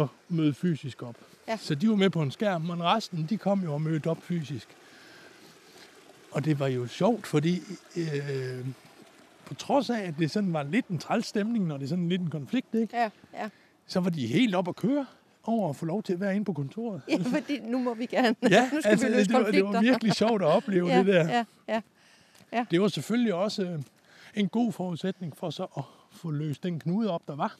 at 0.00 0.06
møde 0.28 0.54
fysisk 0.54 1.02
op. 1.02 1.16
Ja. 1.48 1.56
Så 1.56 1.74
de 1.74 1.88
var 1.88 1.96
med 1.96 2.10
på 2.10 2.22
en 2.22 2.30
skærm, 2.30 2.62
men 2.62 2.82
resten, 2.82 3.26
de 3.30 3.38
kom 3.38 3.62
jo 3.64 3.74
og 3.74 3.82
mødte 3.82 4.10
op 4.10 4.22
fysisk. 4.22 4.68
Og 6.30 6.44
det 6.44 6.58
var 6.58 6.66
jo 6.66 6.86
sjovt, 6.86 7.26
fordi 7.26 7.62
øh, 7.96 8.66
på 9.44 9.54
trods 9.54 9.90
af, 9.90 10.00
at 10.00 10.14
det 10.18 10.30
sådan 10.30 10.52
var 10.52 10.62
lidt 10.62 10.86
en 10.86 10.98
træls 10.98 11.26
stemning, 11.26 11.66
når 11.66 11.76
det 11.76 11.88
sådan 11.88 12.08
lidt 12.08 12.20
en 12.20 12.30
konflikt, 12.30 12.74
ikke? 12.74 12.96
Ja, 12.96 13.10
ja. 13.34 13.48
så 13.86 14.00
var 14.00 14.10
de 14.10 14.26
helt 14.26 14.54
op 14.54 14.68
at 14.68 14.76
køre 14.76 15.06
over 15.44 15.70
at 15.70 15.76
få 15.76 15.86
lov 15.86 16.02
til 16.02 16.12
at 16.12 16.20
være 16.20 16.34
inde 16.34 16.44
på 16.44 16.52
kontoret. 16.52 17.02
Ja, 17.08 17.16
fordi 17.38 17.58
nu 17.58 17.78
må 17.78 17.94
vi 17.94 18.06
gerne. 18.06 18.36
Ja, 18.50 18.68
nu 18.72 18.80
skal 18.80 18.90
altså, 18.90 19.06
vi 19.06 19.12
løse 19.12 19.28
det, 19.28 19.44
var, 19.44 19.50
det 19.50 19.64
var 19.64 19.80
virkelig 19.80 20.12
sjovt 20.12 20.42
at 20.42 20.48
opleve 20.48 20.88
ja, 20.88 20.98
det 20.98 21.06
der. 21.06 21.28
Ja, 21.28 21.44
ja. 21.68 21.80
Det 22.70 22.80
var 22.80 22.88
selvfølgelig 22.88 23.34
også 23.34 23.62
øh, 23.62 23.82
en 24.34 24.48
god 24.48 24.72
forudsætning 24.72 25.36
for 25.36 25.50
så 25.50 25.66
at 25.76 25.82
få 26.12 26.30
løst 26.30 26.62
den 26.62 26.80
knude 26.80 27.10
op, 27.10 27.22
der 27.28 27.36
var. 27.36 27.56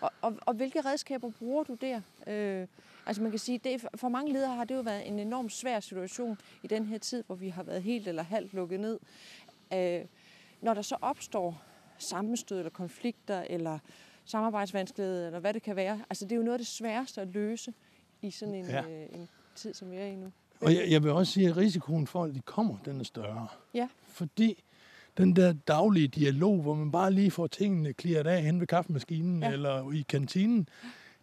Og, 0.00 0.10
og, 0.20 0.36
og 0.40 0.54
hvilke 0.54 0.80
redskaber 0.80 1.30
bruger 1.38 1.64
du 1.64 1.74
der? 1.74 2.00
Øh, 2.26 2.66
altså 3.06 3.22
man 3.22 3.30
kan 3.32 3.38
sige, 3.38 3.58
det, 3.58 3.86
for 3.94 4.08
mange 4.08 4.32
ledere 4.32 4.54
har 4.54 4.64
det 4.64 4.74
jo 4.74 4.80
været 4.80 5.08
en 5.08 5.18
enormt 5.18 5.52
svær 5.52 5.80
situation 5.80 6.38
i 6.62 6.66
den 6.66 6.86
her 6.86 6.98
tid, 6.98 7.24
hvor 7.26 7.34
vi 7.34 7.48
har 7.48 7.62
været 7.62 7.82
helt 7.82 8.08
eller 8.08 8.22
halvt 8.22 8.52
lukket 8.54 8.80
ned. 8.80 8.98
Øh, 9.72 10.00
når 10.60 10.74
der 10.74 10.82
så 10.82 10.96
opstår 11.02 11.62
sammenstød 11.98 12.58
eller 12.58 12.70
konflikter 12.70 13.44
eller 13.50 13.78
samarbejdsvanskeligheder 14.24 15.26
eller 15.26 15.40
hvad 15.40 15.54
det 15.54 15.62
kan 15.62 15.76
være, 15.76 16.02
altså 16.10 16.24
det 16.24 16.32
er 16.32 16.36
jo 16.36 16.42
noget 16.42 16.54
af 16.54 16.58
det 16.58 16.66
sværeste 16.66 17.20
at 17.20 17.28
løse 17.28 17.74
i 18.22 18.30
sådan 18.30 18.54
en, 18.54 18.64
Ja. 18.66 18.82
ja. 18.88 19.02
øh, 19.02 19.08
en 19.14 19.28
tid, 19.54 19.74
som 19.74 19.90
vi 19.90 19.96
er 19.96 20.06
i 20.06 20.16
nu. 20.16 20.32
Og 20.60 20.74
jeg, 20.74 20.84
jeg 20.90 21.02
vil 21.02 21.10
også 21.12 21.32
sige, 21.32 21.48
at 21.48 21.56
risikoen 21.56 22.06
for, 22.06 22.24
at 22.24 22.34
de 22.34 22.40
kommer, 22.44 22.76
den 22.84 23.00
er 23.00 23.04
større. 23.04 23.46
Ja. 23.74 23.88
Fordi 24.08 24.62
den 25.18 25.36
der 25.36 25.52
daglige 25.52 26.08
dialog, 26.08 26.62
hvor 26.62 26.74
man 26.74 26.92
bare 26.92 27.12
lige 27.12 27.30
får 27.30 27.46
tingene 27.46 27.92
clearet 28.00 28.26
af 28.26 28.42
hen 28.42 28.60
ved 28.60 28.66
kaffemaskinen 28.66 29.42
Ja. 29.42 29.50
eller 29.52 29.92
i 29.92 30.04
kantinen, 30.08 30.68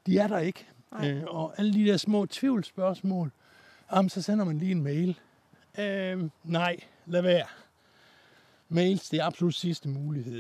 de 0.05 0.17
er 0.19 0.27
der 0.27 0.39
ikke. 0.39 0.65
Øh, 1.03 1.23
og 1.27 1.53
alle 1.59 1.73
de 1.73 1.85
der 1.85 1.97
små 1.97 2.25
tvivlsspørgsmål, 2.25 3.31
jamen, 3.95 4.09
så 4.09 4.21
sender 4.21 4.45
man 4.45 4.57
lige 4.57 4.71
en 4.71 4.83
mail. 4.83 5.19
Øh, 5.79 6.23
nej, 6.43 6.77
lad 7.05 7.21
være. 7.21 7.45
Mails, 8.69 9.09
det 9.09 9.19
er 9.19 9.23
absolut 9.25 9.55
sidste 9.55 9.89
mulighed. 9.89 10.37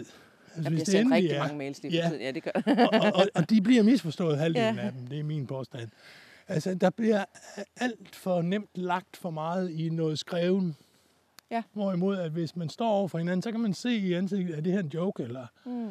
Altså, 0.55 0.63
Der 0.63 0.69
bliver 0.69 0.85
sendt 0.85 1.13
rigtig 1.13 1.31
er- 1.31 1.39
mange 1.39 1.57
mails 1.57 1.81
lige 1.83 1.93
Ja. 1.93 2.11
Ja, 2.19 2.31
det 2.31 2.43
gør 2.43 2.51
og, 2.53 2.89
og, 3.01 3.11
og, 3.13 3.25
og 3.35 3.49
de 3.49 3.61
bliver 3.61 3.83
misforstået 3.83 4.37
halvdelen 4.43 4.75
ja. 4.75 4.81
af 4.81 4.91
dem, 4.91 5.07
det 5.07 5.19
er 5.19 5.23
min 5.23 5.47
påstand. 5.47 5.89
Altså, 6.47 6.73
der 6.75 6.89
bliver 6.89 7.25
alt 7.75 8.15
for 8.15 8.41
nemt 8.41 8.69
lagt 8.73 9.17
for 9.17 9.29
meget 9.29 9.71
i 9.71 9.89
noget 9.89 10.19
skreven. 10.19 10.77
Ja. 11.51 11.63
Hvorimod, 11.73 12.17
at 12.17 12.31
hvis 12.31 12.55
man 12.55 12.69
står 12.69 12.89
over 12.89 13.07
for 13.07 13.17
hinanden, 13.17 13.41
så 13.41 13.51
kan 13.51 13.59
man 13.59 13.73
se 13.73 13.95
i 13.95 14.13
ansigtet, 14.13 14.57
er 14.57 14.61
det 14.61 14.73
her 14.73 14.79
en 14.79 14.87
joke, 14.93 15.23
eller 15.23 15.47
mm. 15.65 15.89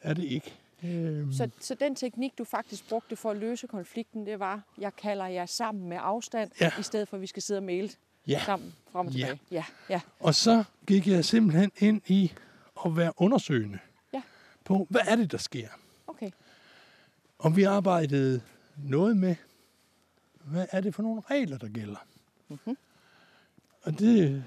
er 0.00 0.14
det 0.14 0.24
ikke? 0.24 0.54
Øhm, 0.84 1.32
Så, 1.32 1.50
så 1.60 1.74
den 1.74 1.94
teknik, 1.94 2.38
du 2.38 2.44
faktisk 2.44 2.88
brugte 2.88 3.16
for 3.16 3.30
at 3.30 3.36
løse 3.36 3.66
konflikten, 3.66 4.26
det 4.26 4.38
var, 4.40 4.62
jeg 4.78 4.96
kalder 4.96 5.26
jer 5.26 5.46
sammen 5.46 5.88
med 5.88 5.96
afstand, 6.00 6.50
Ja. 6.60 6.70
i 6.78 6.82
stedet 6.82 7.08
for 7.08 7.16
at 7.16 7.20
vi 7.20 7.26
skal 7.26 7.42
sidde 7.42 7.58
og 7.58 7.62
maile 7.64 7.90
ja. 8.26 8.42
sammen 8.46 8.74
frem 8.92 9.06
og 9.06 9.12
Ja. 9.12 9.18
tilbage. 9.26 9.40
Ja, 9.50 9.64
ja. 9.90 10.00
Og 10.20 10.34
så 10.34 10.64
gik 10.86 11.06
jeg 11.08 11.24
simpelthen 11.24 11.70
ind 11.78 12.02
i 12.06 12.32
at 12.86 12.96
være 12.96 13.12
undersøgende 13.16 13.78
Ja. 14.12 14.22
på, 14.64 14.86
hvad 14.90 15.00
er 15.08 15.16
det, 15.16 15.32
der 15.32 15.38
sker? 15.38 15.68
Okay. 16.06 16.30
Og 17.38 17.56
vi 17.56 17.62
arbejdede 17.62 18.40
noget 18.76 19.16
med, 19.16 19.36
hvad 20.44 20.66
er 20.70 20.80
det 20.80 20.94
for 20.94 21.02
nogle 21.02 21.22
regler, 21.30 21.58
der 21.58 21.68
gælder? 21.68 22.06
Mhm. 22.48 22.76
Og 23.82 23.98
det 23.98 24.44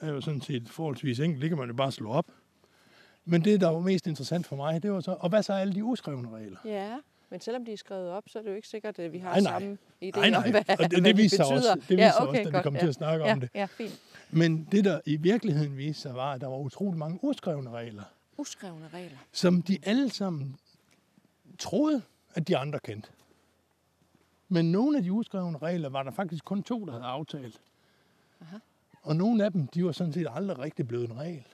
er 0.00 0.08
jo 0.08 0.20
sådan 0.20 0.40
set 0.40 0.68
forholdsvis 0.68 1.20
enkelt. 1.20 1.42
Det 1.42 1.50
kan 1.50 1.58
man 1.58 1.68
jo 1.68 1.74
bare 1.74 1.92
slå 1.92 2.10
op. 2.10 2.26
Men 3.24 3.44
det, 3.44 3.60
der 3.60 3.68
var 3.68 3.80
mest 3.80 4.06
interessant 4.06 4.46
for 4.46 4.56
mig, 4.56 4.82
det 4.82 4.92
var 4.92 5.00
så, 5.00 5.16
og 5.20 5.28
hvad 5.28 5.42
så 5.42 5.52
er 5.52 5.58
alle 5.58 5.74
de 5.74 5.84
uskrevne 5.84 6.30
regler? 6.36 6.58
Ja, 6.64 6.96
men 7.30 7.40
selvom 7.40 7.64
de 7.64 7.72
er 7.72 7.76
skrevet 7.76 8.10
op, 8.10 8.22
så 8.26 8.38
er 8.38 8.42
det 8.42 8.50
jo 8.50 8.54
ikke 8.56 8.68
sikkert, 8.68 8.98
at 8.98 9.12
vi 9.12 9.18
har 9.18 9.30
Nej, 9.30 9.40
nej. 9.40 9.52
samme 9.52 9.78
idé 10.04 10.20
Nej, 10.20 10.30
nej. 10.30 10.42
om, 10.44 10.50
hvad, 10.50 10.60
Og 10.60 10.66
det, 10.68 10.76
hvad 10.78 10.88
det 10.88 11.04
de 11.04 11.16
viser 11.16 11.36
betyder. 11.44 11.56
også, 11.56 11.74
det 11.74 11.96
viser 11.96 12.04
ja, 12.04 12.22
okay, 12.22 12.28
også, 12.28 12.42
da 12.42 12.48
vi 12.48 12.52
godt, 12.52 12.62
kom 12.64 12.74
ja. 12.74 12.80
til 12.80 12.88
at 12.88 12.94
snakke 12.94 13.24
ja, 13.26 13.32
om 13.32 13.40
det. 13.40 13.50
Ja, 13.54 13.64
fint. 13.64 14.00
Men 14.30 14.68
det, 14.72 14.84
der 14.84 15.00
i 15.06 15.16
virkeligheden 15.16 15.76
viste 15.76 16.02
sig, 16.02 16.14
var, 16.14 16.32
at 16.32 16.40
der 16.40 16.46
var 16.46 16.56
utrolig 16.58 16.98
mange 16.98 17.18
uskrevne 17.24 17.70
regler, 17.70 18.02
Uskrevne 18.36 18.88
regler. 18.94 19.16
som 19.32 19.62
de 19.62 19.78
alle 19.82 20.10
sammen 20.10 20.56
troede, 21.58 22.02
at 22.34 22.48
de 22.48 22.56
andre 22.56 22.78
kendte. 22.78 23.08
Men 24.48 24.72
nogle 24.72 24.96
af 24.98 25.02
de 25.04 25.12
uskrevne 25.12 25.58
regler 25.58 25.88
var 25.88 26.02
der 26.02 26.10
faktisk 26.10 26.44
kun 26.44 26.62
to, 26.62 26.84
der 26.84 26.92
havde 26.92 27.04
aftalt. 27.04 27.60
Aha. 28.40 28.56
Og 29.02 29.16
nogle 29.16 29.44
af 29.44 29.52
dem, 29.52 29.66
de 29.66 29.84
var 29.84 29.92
sådan 29.92 30.12
set 30.12 30.26
aldrig 30.30 30.58
rigtig 30.58 30.88
blevet 30.88 31.10
en 31.10 31.16
regel. 31.16 31.46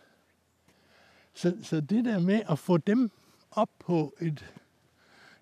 Så, 1.35 1.57
så 1.63 1.81
det 1.81 2.05
der 2.05 2.19
med 2.19 2.43
at 2.51 2.59
få 2.59 2.77
dem 2.77 3.11
op 3.51 3.71
på 3.79 4.15
et, 4.21 4.55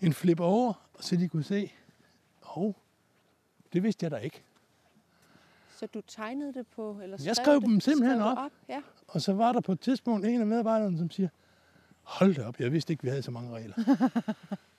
en 0.00 0.12
flip 0.12 0.40
over, 0.40 0.72
så 1.00 1.16
de 1.16 1.28
kunne 1.28 1.42
se, 1.44 1.72
hov, 2.42 2.76
det 3.72 3.82
vidste 3.82 4.04
jeg 4.04 4.10
da 4.10 4.16
ikke. 4.16 4.42
Så 5.76 5.86
du 5.86 6.00
tegnede 6.00 6.54
det 6.54 6.66
på, 6.66 6.98
eller 7.02 7.18
Jeg 7.24 7.36
skrev 7.36 7.54
det, 7.54 7.62
dem 7.62 7.80
simpelthen 7.80 8.18
skrev 8.18 8.30
op. 8.30 8.38
op. 8.38 8.50
Ja. 8.68 8.82
Og 9.08 9.20
så 9.22 9.32
var 9.32 9.52
der 9.52 9.60
på 9.60 9.72
et 9.72 9.80
tidspunkt 9.80 10.26
en 10.26 10.40
af 10.40 10.46
medarbejderne, 10.46 10.98
som 10.98 11.10
siger, 11.10 11.28
hold 12.02 12.34
da 12.34 12.44
op, 12.46 12.60
jeg 12.60 12.72
vidste 12.72 12.92
ikke, 12.92 13.02
vi 13.02 13.08
havde 13.08 13.22
så 13.22 13.30
mange 13.30 13.50
regler. 13.56 13.74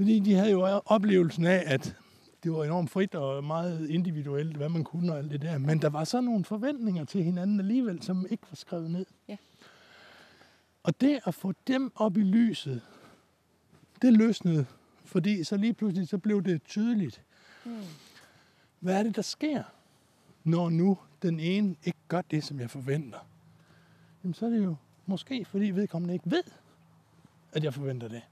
Fordi 0.00 0.18
de 0.18 0.34
havde 0.34 0.50
jo 0.50 0.80
oplevelsen 0.84 1.46
af, 1.46 1.62
at 1.66 1.96
det 2.44 2.52
var 2.52 2.64
enormt 2.64 2.90
frit 2.90 3.14
og 3.14 3.44
meget 3.44 3.90
individuelt, 3.90 4.56
hvad 4.56 4.68
man 4.68 4.84
kunne 4.84 5.12
og 5.12 5.18
alt 5.18 5.30
det 5.30 5.42
der. 5.42 5.58
Men 5.58 5.82
der 5.82 5.88
var 5.88 6.04
så 6.04 6.20
nogle 6.20 6.44
forventninger 6.44 7.04
til 7.04 7.22
hinanden 7.22 7.60
alligevel, 7.60 8.02
som 8.02 8.26
ikke 8.30 8.42
var 8.50 8.54
skrevet 8.54 8.90
ned. 8.90 9.06
Ja. 9.28 9.36
Og 10.82 11.00
det 11.00 11.20
at 11.24 11.34
få 11.34 11.52
dem 11.66 11.92
op 11.94 12.16
i 12.16 12.20
lyset, 12.20 12.82
det 14.02 14.12
løsnede. 14.12 14.66
Fordi 15.04 15.44
så 15.44 15.56
lige 15.56 15.74
pludselig 15.74 16.08
så 16.08 16.18
blev 16.18 16.42
det 16.42 16.62
tydeligt. 16.62 17.22
Hmm. 17.64 17.82
Hvad 18.78 18.98
er 18.98 19.02
det, 19.02 19.16
der 19.16 19.22
sker, 19.22 19.62
når 20.44 20.70
nu 20.70 20.98
den 21.22 21.40
ene 21.40 21.76
ikke 21.84 21.98
gør 22.08 22.20
det, 22.20 22.44
som 22.44 22.60
jeg 22.60 22.70
forventer? 22.70 23.18
Jamen, 24.22 24.34
så 24.34 24.46
er 24.46 24.50
det 24.50 24.64
jo 24.64 24.76
måske, 25.06 25.44
fordi 25.44 25.70
vedkommende 25.70 26.14
ikke 26.14 26.30
ved, 26.30 26.44
at 27.52 27.64
jeg 27.64 27.74
forventer 27.74 28.08
det. 28.08 28.22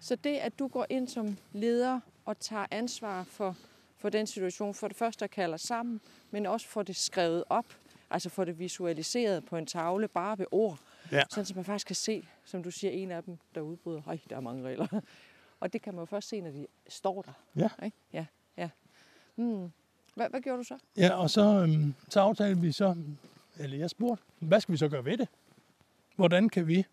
Så 0.00 0.16
det, 0.16 0.36
at 0.36 0.58
du 0.58 0.68
går 0.68 0.86
ind 0.90 1.08
som 1.08 1.36
leder 1.52 2.00
og 2.24 2.38
tager 2.38 2.66
ansvar 2.70 3.24
for, 3.24 3.56
for 3.98 4.08
den 4.08 4.26
situation, 4.26 4.74
for 4.74 4.88
det 4.88 4.96
første 4.96 5.24
at 5.24 5.30
kalder 5.30 5.56
sammen, 5.56 6.00
men 6.30 6.46
også 6.46 6.66
får 6.68 6.82
det 6.82 6.96
skrevet 6.96 7.44
op, 7.48 7.64
altså 8.10 8.28
får 8.28 8.44
det 8.44 8.58
visualiseret 8.58 9.44
på 9.44 9.56
en 9.56 9.66
tavle, 9.66 10.08
bare 10.08 10.38
ved 10.38 10.46
ord, 10.50 10.78
Ja. 11.12 11.22
sådan 11.30 11.44
så 11.44 11.54
man 11.54 11.64
faktisk 11.64 11.86
kan 11.86 11.96
se, 11.96 12.28
som 12.44 12.62
du 12.62 12.70
siger, 12.70 12.90
en 12.90 13.10
af 13.10 13.22
dem, 13.24 13.38
der 13.54 13.60
udbryder, 13.60 14.02
hej, 14.04 14.18
der 14.30 14.36
er 14.36 14.40
mange 14.40 14.68
regler. 14.68 15.00
Og 15.60 15.72
det 15.72 15.82
kan 15.82 15.94
man 15.94 16.02
jo 16.02 16.06
først 16.06 16.28
se, 16.28 16.40
når 16.40 16.50
de 16.50 16.66
står 16.88 17.22
der. 17.22 17.32
Ja. 17.56 17.84
Ikke? 17.84 17.96
Ja, 18.12 18.26
ja. 18.56 18.70
Hmm. 19.34 19.72
Hvad, 20.14 20.30
hvad 20.30 20.40
gjorde 20.40 20.58
du 20.58 20.64
så? 20.64 20.78
Ja, 20.96 21.14
og 21.14 21.30
så, 21.30 21.42
øhm, 21.62 21.94
så 22.08 22.20
aftalte 22.20 22.60
vi 22.60 22.72
så, 22.72 22.96
eller 23.58 23.76
jeg 23.78 23.90
spurgte, 23.90 24.24
hvad 24.38 24.60
skal 24.60 24.72
vi 24.72 24.76
så 24.76 24.88
gøre 24.88 25.04
ved 25.04 25.16
det? 25.18 25.28
Hvordan 26.16 26.48
kan 26.48 26.66
vi 26.68 26.86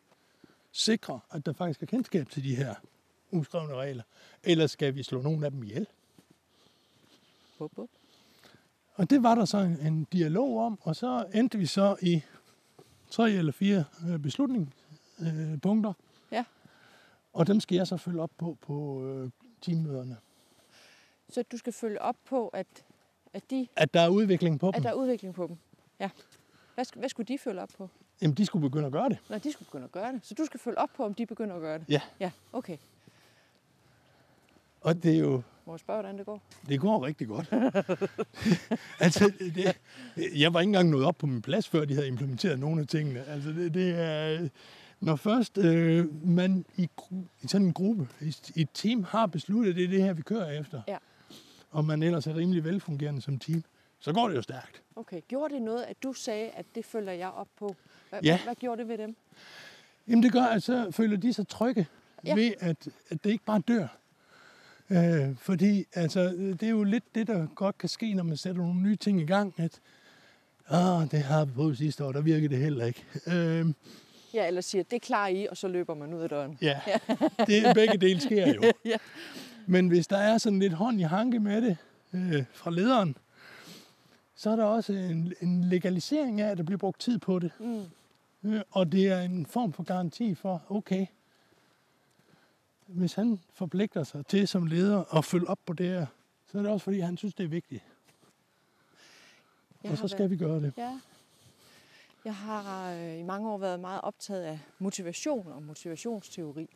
sikre, 0.72 1.20
at 1.32 1.46
der 1.46 1.54
faktisk 1.54 1.82
er 1.82 1.86
kendskab 1.86 2.30
til 2.30 2.44
de 2.44 2.56
her 2.56 2.76
uskrevne 3.32 3.74
regler? 3.76 4.04
Eller 4.44 4.68
skal 4.68 4.96
vi 4.96 5.04
slå 5.04 5.22
nogle 5.22 5.46
af 5.46 5.52
dem 5.52 5.64
ihjel? 5.64 5.88
Bup, 7.58 7.72
bup. 7.76 7.90
Og 8.96 9.10
det 9.10 9.24
var 9.24 9.36
der 9.36 9.46
så 9.46 9.58
en, 9.58 9.80
en 9.88 10.04
dialog 10.04 10.60
om, 10.66 10.80
og 10.82 10.96
så 10.96 11.26
endte 11.34 11.58
vi 11.58 11.66
så 11.66 11.96
i 12.02 12.22
tre 13.10 13.32
eller 13.32 13.52
fire 13.52 13.84
øh, 14.10 14.20
beslutningspunkter. 14.20 15.90
Øh. 15.90 16.32
Ja. 16.32 16.46
Og 17.34 17.48
dem 17.48 17.60
skal 17.60 17.76
jeg 17.76 17.88
så 17.88 17.98
følge 17.98 18.22
op 18.22 18.32
på 18.38 18.58
på 18.62 19.06
øh, 19.06 19.30
teammøderne. 19.62 20.18
Så 21.30 21.44
du 21.52 21.58
skal 21.58 21.74
følge 21.74 22.02
op 22.02 22.16
på, 22.26 22.48
at, 22.48 22.68
at, 23.34 23.44
de, 23.50 23.68
At 23.76 23.94
der 23.94 24.02
er 24.02 24.10
udvikling 24.10 24.60
på 24.60 24.68
at 24.70 24.76
dem. 24.76 24.84
der 24.84 24.90
er 24.90 24.94
udvikling 24.94 25.34
på 25.36 25.48
dem. 25.48 25.58
Ja. 26.00 26.10
Hvad, 26.76 26.86
hvad 26.96 27.10
skulle 27.10 27.28
de 27.28 27.38
følge 27.38 27.62
op 27.62 27.70
på? 27.78 27.90
Jamen, 28.22 28.36
de 28.38 28.46
skulle 28.46 28.70
begynde 28.70 28.86
at 28.86 28.92
gøre 28.92 29.10
det. 29.10 29.18
Når 29.30 29.38
de 29.38 29.52
skulle 29.52 29.66
begynde 29.66 29.84
at 29.86 29.92
gøre 29.92 30.12
det. 30.14 30.20
Så 30.24 30.34
du 30.34 30.46
skal 30.46 30.60
følge 30.60 30.78
op 30.78 30.90
på, 30.96 31.06
om 31.06 31.14
de 31.14 31.26
begynder 31.26 31.56
at 31.56 31.62
gøre 31.62 31.80
det? 31.80 31.86
Ja. 31.90 32.02
Ja, 32.20 32.32
okay. 32.54 32.78
Og 34.88 35.04
det 35.04 35.16
er 35.16 35.20
jo 35.20 35.42
Må 35.66 35.74
jeg 35.74 35.80
spørge, 35.80 36.02
hvordan 36.02 36.18
det 36.18 36.26
går? 36.26 36.42
Det 36.70 36.80
går 36.80 37.06
rigtig 37.06 37.28
godt. 37.28 37.48
altså, 39.06 39.32
det, 39.40 39.78
jeg 40.40 40.54
var 40.54 40.60
ikke 40.60 40.70
engang 40.70 40.90
nået 40.90 41.06
op 41.06 41.18
på 41.18 41.28
min 41.28 41.42
plads, 41.42 41.68
før 41.70 41.86
de 41.86 41.94
havde 41.94 42.08
implementeret 42.08 42.60
nogle 42.60 42.82
af 42.82 42.88
tingene. 42.88 43.24
Altså, 43.24 43.50
det, 43.50 43.74
det 43.74 43.96
er... 44.00 44.48
Når 45.00 45.16
først 45.16 45.58
øh, 45.58 46.28
man 46.28 46.66
i, 46.78 46.90
i 47.42 47.48
sådan 47.48 47.68
en 47.68 47.74
gruppe, 47.74 48.08
i, 48.22 48.36
i 48.56 48.62
et 48.62 48.70
team, 48.74 49.04
har 49.04 49.26
besluttet, 49.26 49.70
at 49.70 49.76
det 49.76 49.84
er 49.84 49.88
det 49.88 50.04
her, 50.04 50.14
vi 50.14 50.22
kører 50.22 50.60
efter, 50.60 50.82
Ja. 50.88 50.98
og 51.72 51.86
man 51.86 52.04
ellers 52.04 52.28
er 52.28 52.36
rimelig 52.36 52.64
velfungerende 52.64 53.22
som 53.22 53.40
team, 53.40 53.64
så 54.00 54.14
går 54.14 54.28
det 54.28 54.36
jo 54.36 54.42
stærkt. 54.42 54.82
Okay. 54.96 55.22
Gjorde 55.28 55.54
det 55.54 55.62
noget, 55.62 55.84
at 55.84 56.04
du 56.04 56.14
sagde, 56.14 56.50
at 56.50 56.66
det 56.76 56.86
følger 56.86 57.12
jeg 57.14 57.30
op 57.30 57.48
på? 57.60 57.76
Hvad, 58.10 58.20
Ja. 58.24 58.40
hvad 58.44 58.56
gjorde 58.56 58.82
det 58.82 58.88
ved 58.90 58.98
dem? 58.98 59.16
Jamen 60.08 60.24
det 60.24 60.32
gør, 60.32 60.44
at 60.44 60.64
så 60.64 60.92
føler 60.92 61.18
de 61.18 61.34
sig 61.34 61.48
trygge 61.48 61.88
ja. 62.26 62.36
ved, 62.36 62.52
at, 62.60 62.88
at 63.10 63.24
det 63.24 63.30
ikke 63.30 63.46
bare 63.46 63.60
dør. 63.60 63.88
Øh, 64.90 65.36
fordi 65.38 65.86
altså, 65.94 66.30
det 66.30 66.64
er 66.64 66.70
jo 66.70 66.84
lidt 66.84 67.16
det, 67.16 67.28
der 67.28 67.48
godt 67.56 67.78
kan 67.78 67.90
ske, 67.90 68.14
når 68.14 68.24
man 68.24 68.38
sætter 68.38 68.62
nogle 68.62 68.82
nye 68.82 68.96
ting 68.96 69.22
i 69.22 69.26
gang, 69.26 69.54
at 69.58 69.80
ah, 70.68 71.12
det 71.12 71.20
har 71.20 71.46
vi 71.46 71.52
prøvet 71.52 71.78
sidste 71.78 72.06
år, 72.06 72.12
der 72.12 72.22
virkede 72.22 72.50
det 72.56 72.58
heller 72.64 72.86
ikke. 72.86 73.04
Øh, 73.28 73.66
Ja, 74.34 74.48
eller 74.48 74.62
siger, 74.62 74.84
det 74.84 75.02
klarer 75.02 75.28
I, 75.28 75.48
og 75.50 75.58
så 75.58 75.68
løber 75.68 75.94
man 75.96 76.14
ud 76.14 76.22
af 76.22 76.30
døren. 76.30 76.58
ja, 76.62 76.80
det, 77.48 77.76
begge 77.76 77.98
dele 77.98 78.20
sker 78.20 78.54
jo. 78.54 78.62
ja. 78.86 78.98
Men 79.66 79.88
hvis 79.88 80.08
der 80.08 80.18
er 80.18 80.38
sådan 80.38 80.60
lidt 80.60 80.74
hånd 80.74 81.00
i 81.00 81.04
hanke 81.04 81.40
med 81.40 81.62
det 81.62 81.78
øh, 82.14 82.44
fra 82.54 82.72
lederen, 82.72 83.18
så 84.36 84.50
er 84.50 84.56
der 84.56 84.64
også 84.64 84.94
en, 84.94 85.34
en 85.42 85.64
legalisering 85.64 86.42
af, 86.42 86.52
at 86.52 86.58
der 86.58 86.64
bliver 86.64 86.78
brugt 86.78 87.00
tid 87.00 87.18
på 87.18 87.40
det. 87.40 87.52
Mm. 87.60 87.84
Øh, 88.44 88.62
og 88.72 88.92
det 88.92 89.08
er 89.08 89.22
en 89.22 89.46
form 89.46 89.74
for 89.74 89.84
garanti 89.84 90.36
for, 90.36 90.62
okay, 90.70 91.06
hvis 92.88 93.14
han 93.14 93.40
forpligter 93.54 94.04
sig 94.04 94.26
til 94.26 94.48
som 94.48 94.66
leder 94.66 95.18
at 95.18 95.26
følge 95.26 95.48
op 95.48 95.60
på 95.66 95.74
det 95.74 95.86
her, 95.86 96.06
så 96.52 96.58
er 96.58 96.62
det 96.62 96.72
også 96.72 96.84
fordi, 96.84 97.00
han 97.00 97.18
synes, 97.18 97.34
det 97.34 97.44
er 97.44 97.48
vigtigt. 97.48 97.84
Jeg 99.84 99.92
og 99.92 99.98
så 99.98 100.08
skal 100.08 100.20
været- 100.20 100.32
vi 100.32 100.38
gøre 100.38 100.60
det. 100.62 100.74
Ja. 100.78 101.00
Jeg 102.26 102.36
har 102.36 102.92
øh, 102.94 103.20
i 103.20 103.24
mange 103.24 103.50
år 103.50 103.58
været 103.58 103.80
meget 103.80 104.02
optaget 104.02 104.44
af 104.44 104.60
motivation 104.80 105.48
og 105.48 105.64
motivationsteori. 105.64 106.70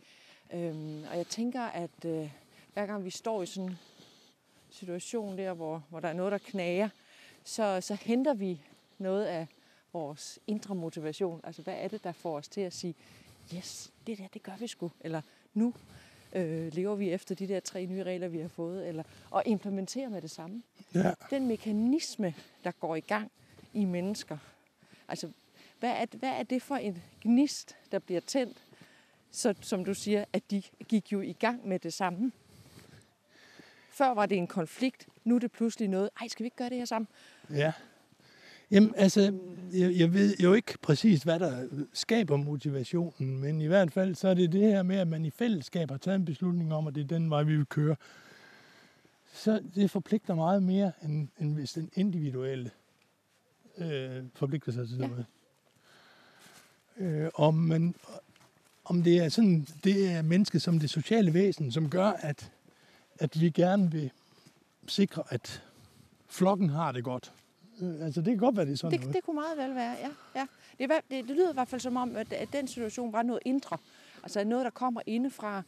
Øhm, 0.53 1.03
og 1.12 1.18
jeg 1.18 1.28
tænker, 1.28 1.62
at 1.62 2.05
øh, 2.05 2.32
hver 2.74 2.86
gang 2.86 3.05
vi 3.05 3.09
står 3.09 3.43
i 3.43 3.45
sådan 3.45 3.70
en 3.70 3.78
situation 4.70 5.38
der, 5.38 5.53
hvor, 5.53 5.84
hvor 5.89 5.99
der 5.99 6.07
er 6.09 6.14
noget, 6.14 6.32
der 6.32 6.38
knager, 6.38 6.89
så, 7.43 7.82
så 7.82 7.95
henter 7.95 8.34
vi 8.34 8.62
noget 8.97 9.26
af 9.26 9.47
vores 9.93 10.39
indre 10.47 10.76
motivation. 10.76 11.41
Altså, 11.43 11.62
hvad 11.62 11.74
er 11.78 11.88
det, 11.88 12.03
der 12.03 12.12
får 12.12 12.38
os 12.38 12.47
til 12.47 12.62
at 12.62 12.74
sige, 12.74 12.95
yes, 13.55 13.91
det 14.07 14.18
der, 14.18 14.28
det 14.34 14.43
gør 14.43 14.55
vi 14.59 14.68
sgu. 14.68 14.91
Eller 15.01 15.22
nu 15.53 15.74
øh, 16.34 16.74
lever 16.74 16.96
vi 16.96 17.10
efter 17.10 17.36
de 17.36 17.48
der 17.48 17.60
tre 17.60 17.86
nye 17.86 18.04
regler, 18.04 18.28
vi 18.28 18.40
har 18.40 18.48
fået. 18.48 18.88
Eller, 18.88 19.04
og 19.32 19.44
implementere 19.46 20.10
med 20.10 20.22
det 20.22 20.32
samme 20.32 20.64
Ja. 20.96 21.14
den 21.30 21.48
mekanisme, 21.48 22.34
der 22.64 22.72
går 22.72 22.96
i 22.96 23.00
gang 23.00 23.32
i 23.74 23.86
mennesker. 23.86 24.38
Altså, 25.08 25.30
hvad 25.80 25.90
er, 25.90 26.06
hvad 26.18 26.30
er 26.30 26.44
det 26.44 26.62
for 26.62 26.76
en 26.76 27.02
gnist, 27.22 27.76
der 27.92 28.00
bliver 28.00 28.22
tændt, 28.22 28.58
så, 29.32 29.54
som 29.62 29.86
du 29.86 29.94
siger, 29.94 30.26
at 30.34 30.52
de 30.52 30.64
gik 30.88 31.12
jo 31.12 31.22
i 31.22 31.34
gang 31.34 31.68
med 31.68 31.80
det 31.80 31.94
samme? 31.94 32.32
Før 33.90 34.14
var 34.14 34.26
det 34.26 34.38
en 34.38 34.48
konflikt, 34.48 35.08
nu 35.24 35.36
er 35.36 35.40
det 35.40 35.52
pludselig 35.52 35.88
noget, 35.90 36.10
ej, 36.22 36.28
skal 36.28 36.44
vi 36.44 36.48
ikke 36.48 36.58
gøre 36.58 36.70
det 36.70 36.78
her 36.78 36.86
sammen? 36.86 37.08
ja. 37.50 37.72
Jamen, 38.72 38.93
altså, 38.97 39.34
jeg, 39.74 39.95
jeg 39.95 40.13
ved 40.13 40.36
jo 40.38 40.53
ikke 40.53 40.74
præcis, 40.82 41.24
hvad 41.24 41.39
der 41.39 41.67
skaber 41.93 42.38
motivationen, 42.38 43.39
men 43.39 43.61
i 43.61 43.65
hvert 43.67 43.91
fald 43.91 44.15
så 44.15 44.28
er 44.28 44.34
det 44.34 44.51
det 44.51 44.61
her 44.61 44.84
med, 44.84 44.95
at 44.95 45.07
man 45.07 45.26
i 45.26 45.30
fællesskab 45.30 45.89
har 45.89 45.97
taget 45.97 46.15
en 46.15 46.26
beslutning 46.26 46.74
om, 46.74 46.88
at 46.88 46.95
det 46.95 47.03
er 47.03 47.07
den 47.07 47.30
vej, 47.30 47.43
vi 47.43 47.55
vil 47.55 47.65
køre. 47.65 47.95
Så 49.34 49.61
det 49.76 49.91
forpligter 49.91 50.36
meget 50.36 50.63
mere, 50.63 50.91
end, 51.03 51.28
end 51.39 51.53
hvis 51.53 51.74
den 51.74 51.89
individuelle 51.93 52.72
øh, 53.78 54.24
forpligter 54.36 54.72
sig 54.72 54.88
til 54.88 54.97
Ja. 54.97 55.07
noget. 55.07 55.26
Øh, 56.97 57.30
om, 57.36 57.53
man, 57.53 57.95
om 58.86 59.03
det 59.03 59.17
er 59.17 59.30
sådan, 59.30 59.67
det 59.84 60.11
er 60.11 60.22
mennesket 60.22 60.61
som 60.61 60.80
det 60.80 60.89
sociale 60.89 61.34
væsen, 61.34 61.72
som 61.72 61.89
gør, 61.89 62.07
at, 62.07 62.51
at 63.19 63.41
vi 63.41 63.49
gerne 63.49 63.91
vil 63.91 64.11
sikre, 64.88 65.24
at 65.30 65.63
flokken 66.30 66.69
har 66.69 66.91
det 66.91 67.03
godt. 67.03 67.34
Øh, 67.82 68.06
altså, 68.06 68.22
det 68.22 68.32
kan 68.32 68.38
godt 68.38 68.58
være, 68.58 68.66
det 68.66 68.72
er 68.72 68.78
sådan 68.78 68.92
Det, 68.92 69.00
noget. 69.00 69.16
det 69.16 69.24
kunne 69.24 69.36
meget 69.36 69.58
vel 69.58 69.76
være, 69.76 69.96
ja. 70.02 70.10
ja. 70.36 70.48
Det, 70.80 70.90
det, 70.90 71.28
det 71.28 71.36
lyder 71.36 71.50
i 71.50 71.54
hvert 71.54 71.68
fald 71.68 71.82
som 71.82 71.96
om, 71.98 72.16
at, 72.16 72.34
at 72.34 72.54
den 72.54 72.68
situation 72.68 73.14
var 73.14 73.24
noget 73.24 73.40
indre. 73.46 73.78
Altså 74.24 74.44
noget, 74.44 74.66
der 74.66 74.72
kommer 74.72 75.02
indefra. 75.06 75.64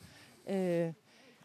Øh, 0.50 0.94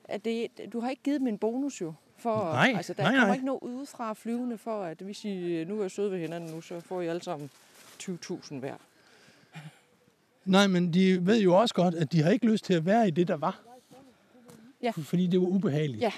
at 0.05 0.25
det, 0.25 0.49
du 0.73 0.81
har 0.81 0.91
ikke 0.91 1.03
givet 1.03 1.21
en 1.23 1.39
bonus 1.39 1.81
jo. 1.81 1.93
For, 2.17 2.53
Nej, 2.53 2.73
altså, 2.77 2.93
der 2.93 3.03
nej, 3.03 3.11
kommer 3.13 3.27
nej. 3.27 3.35
ikke 3.35 3.47
noget 3.47 3.61
udefra 3.63 4.13
flyvende 4.15 4.59
for, 4.59 4.83
at 4.83 4.99
hvis 4.99 5.25
I 5.25 5.65
nu 5.65 5.81
er 5.81 5.89
søde 5.89 6.11
ved 6.11 6.19
hinanden 6.19 6.51
nu, 6.51 6.61
så 6.61 6.81
får 6.81 7.01
I 7.01 7.07
alle 7.07 7.23
sammen 7.23 7.51
20.000 8.03 8.55
hver. 8.55 8.75
Nej, 10.45 10.67
men 10.67 10.95
de 10.95 11.27
ved 11.27 11.41
jo 11.41 11.55
også 11.61 11.75
godt, 11.75 11.95
at 11.95 12.13
de 12.13 12.23
har 12.23 12.31
ikke 12.31 12.47
lyst 12.47 12.65
til 12.65 12.75
at 12.75 12.87
være 12.87 13.09
i 13.09 13.11
det, 13.11 13.29
der 13.29 13.37
var. 13.37 13.61
Ja. 14.83 14.91
Fordi 14.91 15.27
det 15.27 15.41
var 15.41 15.47
ubehageligt. 15.47 16.03
Ja. 16.03 16.13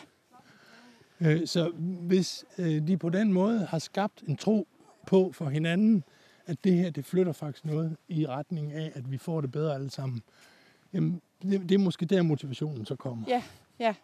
Øh, 1.21 1.47
Så 1.47 1.69
hvis 2.01 2.45
øh, 2.59 2.87
de 2.89 2.97
på 2.97 3.09
den 3.09 3.33
måde 3.33 3.59
har 3.67 3.79
skabt 3.79 4.23
en 4.27 4.37
tro 4.37 4.69
på 5.07 5.33
for 5.33 5.49
hinanden, 5.49 6.05
at 6.47 6.65
det 6.65 6.75
her, 6.75 6.91
det 6.91 7.05
flytter 7.05 7.33
faktisk 7.33 7.65
noget 7.65 7.97
i 8.09 8.27
retning 8.27 8.73
af, 8.73 8.93
at 8.95 9.11
vi 9.11 9.19
får 9.19 9.41
det 9.41 9.53
bedre 9.53 9.75
alle 9.75 9.91
sammen. 9.91 10.23
Jamen, 10.93 11.21
det, 11.43 11.61
det 11.69 11.75
er 11.75 11.79
måske 11.79 12.07
der, 12.07 12.23
motivationen 12.23 12.87
så 12.87 12.97
kommer. 12.97 13.25
Ja, 13.29 13.43
ja. 13.79 13.95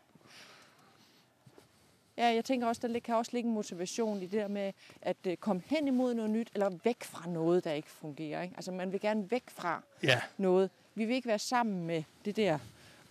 Ja, 2.19 2.27
jeg 2.27 2.45
tænker 2.45 2.67
også, 2.67 2.89
der 2.89 2.99
kan 3.01 3.15
også 3.15 3.31
ligge 3.35 3.49
en 3.49 3.55
motivation 3.55 4.19
i 4.19 4.27
det 4.27 4.33
der 4.33 4.49
med 4.49 4.73
at 5.03 5.17
øh, 5.27 5.37
komme 5.37 5.63
hen 5.67 5.89
imod 5.89 6.15
noget 6.15 6.31
nyt, 6.31 6.51
eller 6.55 6.71
væk 6.85 7.05
fra 7.05 7.29
noget, 7.31 7.65
der 7.65 7.73
ikke 7.73 7.89
fungerer. 7.91 8.43
Ikke? 8.43 8.55
Altså 8.57 8.73
man 8.73 8.93
vil 8.93 9.01
gerne 9.01 9.31
væk 9.31 9.43
fra 9.49 9.83
Ja, 10.03 10.21
noget. 10.39 10.71
Vi 10.95 11.05
vil 11.05 11.15
ikke 11.17 11.29
være 11.29 11.39
sammen 11.39 11.87
med 11.87 12.03
det 12.25 12.37
der 12.37 12.59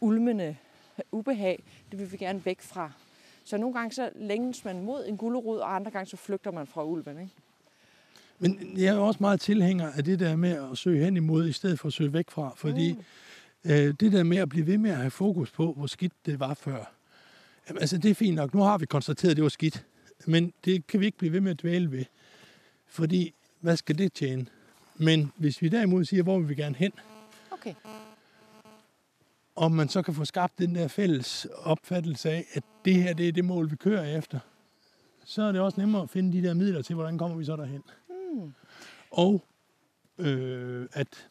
ulmende 0.02 0.58
ubehag. 1.12 1.64
Det 1.92 2.00
vil 2.00 2.12
vi 2.12 2.18
gerne 2.18 2.46
væk 2.46 2.62
fra. 2.62 2.92
Så 3.46 3.58
nogle 3.58 3.76
gange 3.76 3.92
så 3.96 4.10
længes 4.16 4.66
man 4.66 4.82
mod 4.82 5.06
en 5.08 5.18
gulerod, 5.18 5.58
og 5.60 5.76
andre 5.76 5.92
gange 5.92 6.10
så 6.10 6.18
flygter 6.18 6.52
man 6.52 6.68
fra 6.68 6.84
ulven. 6.86 7.20
Ikke? 7.20 7.32
men 8.40 8.74
jeg 8.78 8.96
er 8.96 9.00
også 9.00 9.18
meget 9.22 9.42
tilhænger 9.42 9.92
af 9.92 10.04
det 10.04 10.20
der 10.20 10.36
med 10.36 10.70
at 10.72 10.78
søge 10.78 11.04
hen 11.06 11.18
imod, 11.18 11.48
i 11.48 11.52
stedet 11.52 11.80
for 11.80 11.88
at 11.88 11.94
søge 11.94 12.14
væk 12.14 12.30
fra. 12.32 12.54
Fordi 12.56 12.94
Mm. 13.64 13.72
øh, 13.72 13.94
det 14.00 14.12
der 14.12 14.24
med 14.24 14.38
at 14.38 14.50
blive 14.50 14.68
ved 14.68 14.78
med 14.78 14.92
at 14.92 14.98
have 14.98 15.12
fokus 15.12 15.52
på, 15.52 15.74
hvor 15.74 15.88
skidt 15.88 16.14
det 16.26 16.40
var 16.40 16.54
før, 16.54 16.92
jamen, 17.70 17.82
altså 17.82 17.98
det 17.98 18.12
er 18.12 18.16
fint 18.16 18.36
nok. 18.36 18.54
Nu 18.54 18.62
har 18.62 18.78
vi 18.78 18.86
konstateret, 18.86 19.32
at 19.32 19.36
det 19.38 19.44
var 19.44 19.50
skidt. 19.50 19.86
Men 20.26 20.54
det 20.66 20.88
kan 20.88 21.00
vi 21.00 21.06
ikke 21.06 21.18
blive 21.18 21.34
ved 21.34 21.42
med 21.42 21.52
at 21.52 21.62
dvæle 21.62 21.92
ved. 21.92 22.06
Fordi, 22.88 23.34
hvad 23.60 23.78
skal 23.78 23.98
det 23.98 24.14
tjene? 24.14 24.46
Men 24.96 25.32
hvis 25.36 25.62
vi 25.62 25.70
derimod 25.70 26.06
siger, 26.06 26.24
hvor 26.24 26.40
vil 26.40 26.50
vi 26.50 26.56
gerne 26.56 26.76
hen, 26.76 26.92
Okay. 27.52 27.74
Og 29.56 29.72
man 29.72 29.90
så 29.90 30.02
kan 30.02 30.14
få 30.14 30.26
skabt 30.26 30.60
den 30.60 30.76
der 30.76 30.88
fælles 30.88 31.46
opfattelse 31.46 32.30
af, 32.30 32.46
at 32.54 32.64
det 32.86 32.96
her 32.96 33.14
det 33.14 33.28
er 33.28 33.32
det 33.32 33.46
mål, 33.46 33.72
vi 33.72 33.76
kører 33.76 34.18
efter, 34.18 34.40
så 35.26 35.42
er 35.42 35.52
det 35.52 35.62
også 35.62 35.80
nemmere 35.82 36.02
at 36.02 36.10
finde 36.10 36.38
de 36.38 36.48
der 36.48 36.54
midler 36.54 36.82
til, 36.82 36.96
hvordan 36.96 37.18
kommer 37.18 37.38
vi 37.38 37.46
så 37.46 37.56
derhen. 37.56 37.84
Mm. 38.10 38.54
Og 39.12 39.44
øh, 40.18 40.88
at 40.94 41.30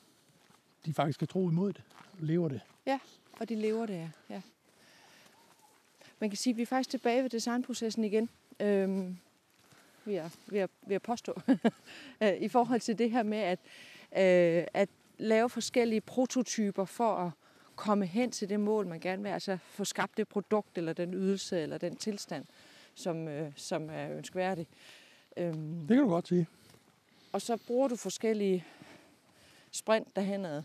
de 0.86 0.94
faktisk 0.94 1.18
kan 1.18 1.28
tro 1.28 1.50
imod 1.50 1.72
det, 1.72 1.82
lever 2.18 2.48
det. 2.48 2.60
Ja, 2.86 2.98
og 3.40 3.48
de 3.48 3.54
lever 3.54 3.86
det, 3.86 4.10
ja. 4.30 4.40
Man 6.20 6.30
kan 6.30 6.36
sige, 6.36 6.52
at 6.52 6.56
vi 6.56 6.62
er 6.62 6.66
faktisk 6.66 6.90
tilbage 6.90 7.22
ved 7.22 7.30
designprocessen 7.30 8.04
igen. 8.04 8.28
Øhm, 8.60 9.16
vil, 10.04 10.14
jeg, 10.14 10.30
vil, 10.46 10.58
jeg, 10.58 10.68
vil 10.86 10.94
jeg 10.94 11.02
påstå. 11.02 11.40
Øh, 12.20 12.32
I 12.40 12.48
forhold 12.48 12.80
til 12.80 12.98
det 12.98 13.10
her 13.10 13.22
med 13.22 13.38
at, 13.38 13.58
øh, 14.12 14.66
at 14.74 14.88
lave 15.18 15.50
forskellige 15.50 16.00
prototyper 16.00 16.84
for 16.84 17.16
at 17.16 17.30
komme 17.76 18.06
hen 18.06 18.30
til 18.30 18.48
det 18.48 18.60
mål, 18.60 18.86
man 18.86 19.00
gerne 19.00 19.22
vil. 19.22 19.30
Altså 19.30 19.58
få 19.62 19.84
skabt 19.84 20.16
det 20.16 20.28
produkt, 20.28 20.78
eller 20.78 20.92
den 20.92 21.14
ydelse, 21.14 21.60
eller 21.60 21.78
den 21.78 21.96
tilstand, 21.96 22.44
som, 22.94 23.28
øh, 23.28 23.52
som 23.56 23.90
er 23.90 24.10
ønskværdig. 24.16 24.66
Øhm, 25.36 25.78
Det 25.80 25.88
kan 25.88 25.98
du 25.98 26.08
godt 26.08 26.28
sige. 26.28 26.46
og 27.32 27.42
så 27.42 27.56
bruger 27.66 27.88
du 27.88 27.96
forskellige 27.96 28.64
sprint 29.70 30.16
derhenad 30.16 30.62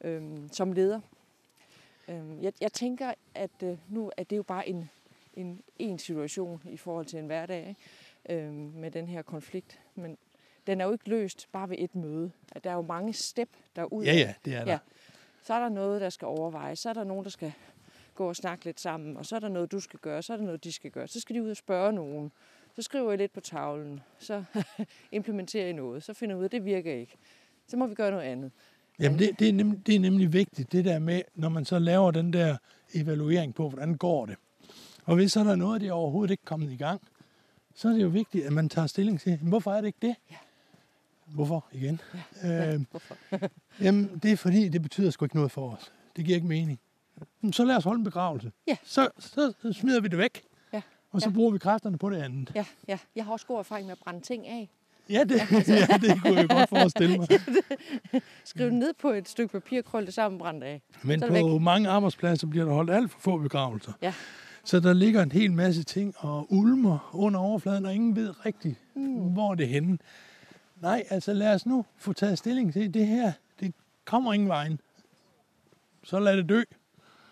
øhm, 0.00 0.48
som 0.52 0.72
leder. 0.72 1.00
Øhm, 2.08 2.42
jeg, 2.42 2.52
jeg 2.60 2.72
tænker, 2.72 3.12
at 3.34 3.50
øh, 3.62 3.78
nu 3.88 4.12
er 4.16 4.24
det 4.24 4.36
jo 4.36 4.42
bare 4.42 4.68
en, 4.68 4.90
en, 5.34 5.62
en 5.78 5.98
situation 5.98 6.62
i 6.70 6.76
forhold 6.76 7.06
til 7.06 7.18
en 7.18 7.26
hverdag 7.26 7.68
ikke? 7.68 7.80
Øhm, 8.44 8.54
med 8.54 8.90
den 8.90 9.08
her 9.08 9.22
konflikt. 9.22 9.80
Men 9.94 10.18
den 10.66 10.80
er 10.80 10.84
jo 10.84 10.92
ikke 10.92 11.08
løst 11.08 11.48
bare 11.52 11.68
ved 11.70 11.76
et 11.78 11.94
møde. 11.94 12.32
At 12.52 12.64
Der 12.64 12.70
er 12.70 12.74
jo 12.74 12.82
mange 12.82 13.12
step 13.12 13.48
derud. 13.76 14.04
Ja, 14.04 14.12
ja, 14.14 14.34
det 14.44 14.54
er 14.54 14.64
der. 14.64 14.72
Ja. 14.72 14.78
Så 15.42 15.54
er 15.54 15.60
der 15.60 15.68
noget, 15.68 16.00
der 16.00 16.10
skal 16.10 16.26
overvejes. 16.26 16.78
Så 16.78 16.88
er 16.88 16.92
der 16.92 17.04
nogen, 17.04 17.24
der 17.24 17.30
skal 17.30 17.52
gå 18.14 18.28
og 18.28 18.36
snakke 18.36 18.64
lidt 18.64 18.80
sammen. 18.80 19.16
Og 19.16 19.26
så 19.26 19.36
er 19.36 19.40
der 19.40 19.48
noget, 19.48 19.72
du 19.72 19.80
skal 19.80 19.98
gøre. 19.98 20.22
Så 20.22 20.32
er 20.32 20.36
der 20.36 20.44
noget, 20.44 20.64
de 20.64 20.72
skal 20.72 20.90
gøre. 20.90 21.08
Så 21.08 21.20
skal 21.20 21.36
de 21.36 21.42
ud 21.42 21.50
og 21.50 21.56
spørge 21.56 21.92
nogen. 21.92 22.32
Så 22.76 22.82
skriver 22.82 23.12
I 23.12 23.16
lidt 23.16 23.32
på 23.32 23.40
tavlen. 23.40 24.00
Så 24.18 24.44
implementerer 25.12 25.68
I 25.68 25.72
noget. 25.72 26.02
Så 26.02 26.14
finder 26.14 26.34
I 26.34 26.38
ud 26.38 26.42
af, 26.42 26.48
at 26.48 26.52
det 26.52 26.64
virker 26.64 26.92
ikke. 26.94 27.16
Så 27.68 27.76
må 27.76 27.86
vi 27.86 27.94
gøre 27.94 28.10
noget 28.10 28.24
andet. 28.24 28.50
Jamen, 29.00 29.18
det, 29.18 29.38
det, 29.38 29.48
er 29.48 29.52
nemlig, 29.52 29.86
det 29.86 29.94
er 29.94 30.00
nemlig 30.00 30.32
vigtigt, 30.32 30.72
det 30.72 30.84
der 30.84 30.98
med, 30.98 31.22
når 31.34 31.48
man 31.48 31.64
så 31.64 31.78
laver 31.78 32.10
den 32.10 32.32
der 32.32 32.56
evaluering 32.94 33.54
på, 33.54 33.68
hvordan 33.68 33.94
går 33.94 34.26
det. 34.26 34.36
Og 35.04 35.14
hvis 35.14 35.32
så 35.32 35.40
er 35.40 35.44
der 35.44 35.56
noget, 35.56 35.80
der 35.80 35.92
overhovedet 35.92 36.30
ikke 36.30 36.42
er 36.44 36.48
kommet 36.48 36.72
i 36.72 36.76
gang, 36.76 37.00
så 37.74 37.88
er 37.88 37.92
det 37.92 38.02
jo 38.02 38.08
vigtigt, 38.08 38.46
at 38.46 38.52
man 38.52 38.68
tager 38.68 38.86
stilling 38.86 39.20
til, 39.20 39.38
"Men 39.40 39.48
hvorfor 39.48 39.72
er 39.72 39.80
det 39.80 39.86
ikke 39.86 39.98
det? 40.02 40.16
Ja. 40.30 40.36
Hvorfor 41.34 41.66
igen? 41.72 42.00
Ja, 42.42 42.74
Øh, 42.74 42.80
hvorfor? 42.90 43.16
jamen, 43.84 44.20
det 44.22 44.32
er 44.32 44.36
fordi, 44.36 44.68
det 44.68 44.82
betyder 44.82 45.10
sgu 45.10 45.24
ikke 45.24 45.36
noget 45.36 45.50
for 45.50 45.70
os. 45.70 45.92
Det 46.16 46.24
giver 46.24 46.34
ikke 46.36 46.48
mening. 46.48 46.80
"Jamen, 47.42 47.52
Så 47.52 47.64
lad 47.64 47.76
os 47.76 47.84
holde 47.84 47.98
en 47.98 48.04
begravelse. 48.04 48.52
Ja. 48.68 48.76
Så, 48.84 49.08
så, 49.18 49.52
smider 49.72 50.00
vi 50.00 50.08
det 50.08 50.18
væk. 50.18 50.42
Ja, 50.72 50.82
Og 51.10 51.20
så 51.20 51.28
ja. 51.28 51.34
bruger 51.34 51.50
vi 51.52 51.58
kræfterne 51.58 51.98
på 51.98 52.10
det 52.10 52.16
andet. 52.16 52.52
Ja, 52.54 52.64
ja. 52.88 52.98
Jeg 53.16 53.24
har 53.24 53.32
også 53.32 53.46
god 53.46 53.58
erfaring 53.58 53.86
med 53.86 53.92
at 53.92 53.98
brænde 54.04 54.20
ting 54.20 54.46
af. 54.46 54.70
Ja, 55.10 55.24
det, 55.24 55.36
ja, 55.68 55.86
det 56.06 56.22
kunne 56.22 56.36
jeg 56.36 56.48
godt 56.48 56.68
forestille 56.68 57.18
mig. 57.18 57.28
Skriv 58.44 58.66
det 58.66 58.74
ned 58.74 58.92
på 59.00 59.10
et 59.10 59.28
stykke 59.28 59.52
papir, 59.52 59.82
krøl 59.82 60.06
det 60.06 60.14
sammen, 60.14 60.38
brænd 60.38 60.64
af. 60.64 60.82
Men 61.02 61.20
på 61.20 61.58
mange 61.58 61.88
arbejdspladser 61.88 62.46
bliver 62.46 62.64
der 62.64 62.72
holdt 62.72 62.90
alt 62.90 63.10
for 63.10 63.18
få 63.20 63.38
begravelser. 63.38 63.92
Ja. 64.02 64.14
Så 64.64 64.80
der 64.80 64.92
ligger 64.92 65.22
en 65.22 65.32
hel 65.32 65.52
masse 65.52 65.82
ting 65.82 66.14
og 66.18 66.46
ulmer 66.52 67.10
under 67.12 67.40
overfladen, 67.40 67.86
og 67.86 67.94
ingen 67.94 68.16
ved 68.16 68.46
rigtigt, 68.46 68.76
mm. 68.94 69.14
hvor 69.32 69.54
det 69.54 69.64
er 69.64 69.68
henne. 69.68 69.98
Nej, 70.82 71.04
altså 71.10 71.32
lad 71.32 71.54
os 71.54 71.66
nu 71.66 71.84
få 71.96 72.12
taget 72.12 72.38
stilling 72.38 72.72
til 72.72 72.94
det 72.94 73.06
her. 73.06 73.32
Det 73.60 73.74
kommer 74.04 74.32
ingen 74.32 74.48
vejen. 74.48 74.80
Så 76.04 76.18
lad 76.20 76.36
det 76.36 76.48
dø. 76.48 76.62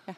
Ja. 0.08 0.14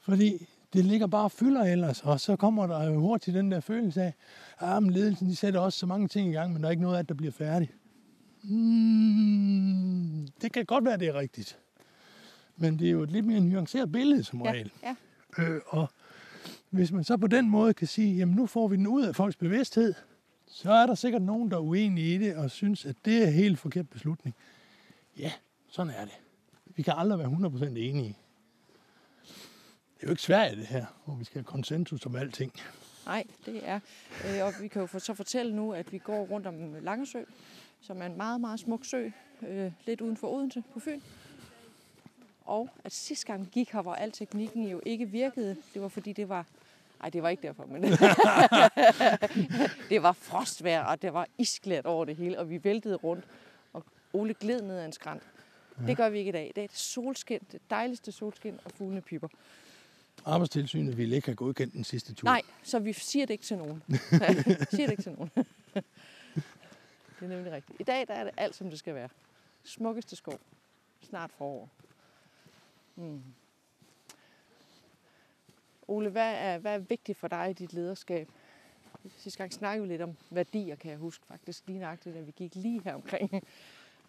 Fordi 0.00 0.48
det 0.72 0.84
ligger 0.84 1.06
bare 1.06 1.24
og 1.24 1.32
fylder 1.32 1.64
ellers, 1.64 2.02
og 2.02 2.20
så 2.20 2.36
kommer 2.36 2.66
der 2.66 2.84
jo 2.84 3.00
hurtigt 3.00 3.34
den 3.34 3.50
der 3.52 3.60
følelse 3.60 4.02
af, 4.02 4.14
at 4.58 4.68
ah, 4.68 4.82
ledelsen 4.82 5.28
de 5.28 5.36
sætter 5.36 5.60
også 5.60 5.78
så 5.78 5.86
mange 5.86 6.08
ting 6.08 6.28
i 6.30 6.32
gang, 6.32 6.52
men 6.52 6.62
der 6.62 6.68
er 6.68 6.70
ikke 6.70 6.82
noget 6.82 6.96
af 6.96 7.04
det, 7.04 7.08
der 7.08 7.14
bliver 7.14 7.32
færdigt. 7.32 7.72
Mm, 8.42 10.28
det 10.42 10.52
kan 10.52 10.64
godt 10.66 10.84
være, 10.84 10.96
det 10.96 11.08
er 11.08 11.14
rigtigt. 11.14 11.58
Men 12.56 12.78
det 12.78 12.86
er 12.86 12.92
jo 12.92 13.02
et 13.02 13.10
lidt 13.10 13.26
mere 13.26 13.40
nuanceret 13.40 13.92
billede 13.92 14.24
som 14.24 14.42
Ja, 14.42 14.50
regel. 14.52 14.72
ja. 14.82 14.94
Øh, 15.38 15.60
og 15.66 15.90
hvis 16.70 16.92
man 16.92 17.04
så 17.04 17.16
på 17.16 17.26
den 17.26 17.50
måde 17.50 17.74
kan 17.74 17.86
sige, 17.86 18.16
jamen 18.16 18.34
nu 18.34 18.46
får 18.46 18.68
vi 18.68 18.76
den 18.76 18.86
ud 18.86 19.02
af 19.02 19.16
folks 19.16 19.36
bevidsthed, 19.36 19.94
så 20.50 20.72
er 20.72 20.86
der 20.86 20.94
sikkert 20.94 21.22
nogen, 21.22 21.50
der 21.50 21.56
er 21.56 21.60
uenige 21.60 22.14
i 22.14 22.18
det 22.18 22.36
og 22.36 22.50
synes, 22.50 22.86
at 22.86 22.96
det 23.04 23.22
er 23.22 23.26
en 23.26 23.32
helt 23.32 23.58
forkert 23.58 23.88
beslutning. 23.88 24.34
Ja, 25.18 25.32
sådan 25.68 25.92
er 25.92 26.04
det. 26.04 26.20
Vi 26.64 26.82
kan 26.82 26.94
aldrig 26.96 27.18
være 27.18 27.28
100% 27.28 27.64
enige. 27.64 28.16
Det 29.94 30.04
er 30.04 30.06
jo 30.06 30.10
ikke 30.10 30.22
Sverige 30.22 30.56
det 30.56 30.66
her, 30.66 30.86
hvor 31.04 31.14
vi 31.14 31.24
skal 31.24 31.34
have 31.34 31.44
konsensus 31.44 32.06
om 32.06 32.16
alting. 32.16 32.52
Nej, 33.06 33.24
det 33.46 33.68
er. 33.68 33.80
Øh, 34.26 34.46
og 34.46 34.52
vi 34.60 34.68
kan 34.68 34.82
jo 34.82 34.98
så 34.98 35.14
fortælle 35.14 35.56
nu, 35.56 35.72
at 35.72 35.92
vi 35.92 35.98
går 35.98 36.26
rundt 36.26 36.46
om 36.46 36.74
Langesø, 36.82 37.22
som 37.80 38.02
er 38.02 38.06
en 38.06 38.16
meget, 38.16 38.40
meget 38.40 38.60
smuk 38.60 38.84
sø, 38.84 39.08
øh, 39.48 39.72
lidt 39.86 40.00
uden 40.00 40.16
for 40.16 40.28
Odense 40.28 40.62
på 40.72 40.80
Fyn. 40.80 41.00
Og 42.44 42.70
at 42.84 42.92
sidste 42.92 43.26
gang 43.26 43.44
vi 43.44 43.48
gik 43.52 43.70
her, 43.70 43.82
hvor 43.82 43.94
al 43.94 44.12
teknikken 44.12 44.68
jo 44.68 44.80
ikke 44.86 45.10
virkede, 45.10 45.56
det 45.74 45.82
var 45.82 45.88
fordi 45.88 46.12
det 46.12 46.28
var... 46.28 46.46
Nej, 47.00 47.10
det 47.10 47.22
var 47.22 47.28
ikke 47.28 47.42
derfor, 47.42 47.66
men 47.66 47.82
det 49.90 50.02
var 50.02 50.12
frostvejr, 50.12 50.84
og 50.84 51.02
det 51.02 51.12
var 51.12 51.26
isklædt 51.38 51.86
over 51.86 52.04
det 52.04 52.16
hele, 52.16 52.38
og 52.38 52.50
vi 52.50 52.64
væltede 52.64 52.94
rundt, 52.94 53.24
og 53.72 53.84
Ole 54.12 54.34
gled 54.34 54.62
ned 54.62 54.78
ad 54.78 54.84
en 54.84 54.92
skrant. 54.92 55.22
Det 55.86 55.96
gør 55.96 56.08
vi 56.08 56.18
ikke 56.18 56.28
i 56.28 56.32
dag. 56.32 56.52
Det 56.54 56.60
er 56.60 56.64
et 56.64 56.76
solskin, 56.76 57.40
det 57.52 57.60
dejligste 57.70 58.12
solskin, 58.12 58.60
og 58.64 58.70
fuglene 58.70 59.00
piper. 59.00 59.28
Arbejdstilsynet 60.24 60.96
ville 60.96 61.16
ikke 61.16 61.28
have 61.28 61.36
godkendt 61.36 61.74
den 61.74 61.84
sidste 61.84 62.14
tur. 62.14 62.24
Nej, 62.24 62.42
så 62.62 62.78
vi 62.78 62.92
siger 62.92 63.26
det 63.26 63.34
ikke 63.34 63.44
til 63.44 63.58
nogen. 63.58 63.82
siger 64.70 64.86
det 64.86 64.90
ikke 64.90 65.02
til 65.02 65.12
nogen. 65.12 65.30
det 65.74 65.84
er 67.22 67.28
nemlig 67.28 67.52
rigtigt. 67.52 67.80
I 67.80 67.84
dag 67.84 68.08
der 68.08 68.14
er 68.14 68.24
det 68.24 68.32
alt, 68.36 68.54
som 68.54 68.70
det 68.70 68.78
skal 68.78 68.94
være. 68.94 69.08
Smukkeste 69.64 70.16
skov. 70.16 70.40
Snart 71.00 71.30
forår. 71.38 71.68
Mm. 72.96 73.22
Ole, 75.88 76.08
hvad 76.10 76.34
er, 76.34 76.58
hvad 76.58 76.74
er 76.74 76.78
vigtigt 76.78 77.18
for 77.18 77.28
dig 77.28 77.50
i 77.50 77.52
dit 77.52 77.72
lederskab? 77.72 78.28
Sidste 79.16 79.38
gang 79.38 79.52
snakkede 79.52 79.86
vi 79.86 79.92
lidt 79.92 80.02
om 80.02 80.16
værdier, 80.30 80.76
kan 80.76 80.90
jeg 80.90 80.98
huske 80.98 81.26
faktisk 81.28 81.62
lige 81.66 81.78
nøjagtigt, 81.78 82.14
da 82.14 82.20
vi 82.20 82.30
gik 82.36 82.54
lige 82.54 82.80
her 82.84 82.94
omkring. 82.94 83.30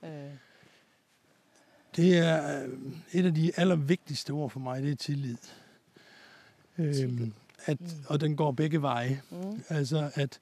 Øh, 0.03 0.09
Det 1.95 2.17
er 2.17 2.63
øh, 2.63 2.69
et 3.13 3.25
af 3.25 3.33
de 3.33 3.51
allervigtigste 3.55 4.31
ord 4.31 4.49
for 4.49 4.59
mig, 4.59 4.81
det 4.83 4.91
er 4.91 4.95
tillid. 4.95 5.37
Øhm, 6.77 7.33
at, 7.65 7.77
og 8.07 8.21
den 8.21 8.35
går 8.35 8.51
begge 8.51 8.81
veje. 8.81 9.21
mm, 9.31 9.63
Altså 9.69 10.11
at 10.15 10.39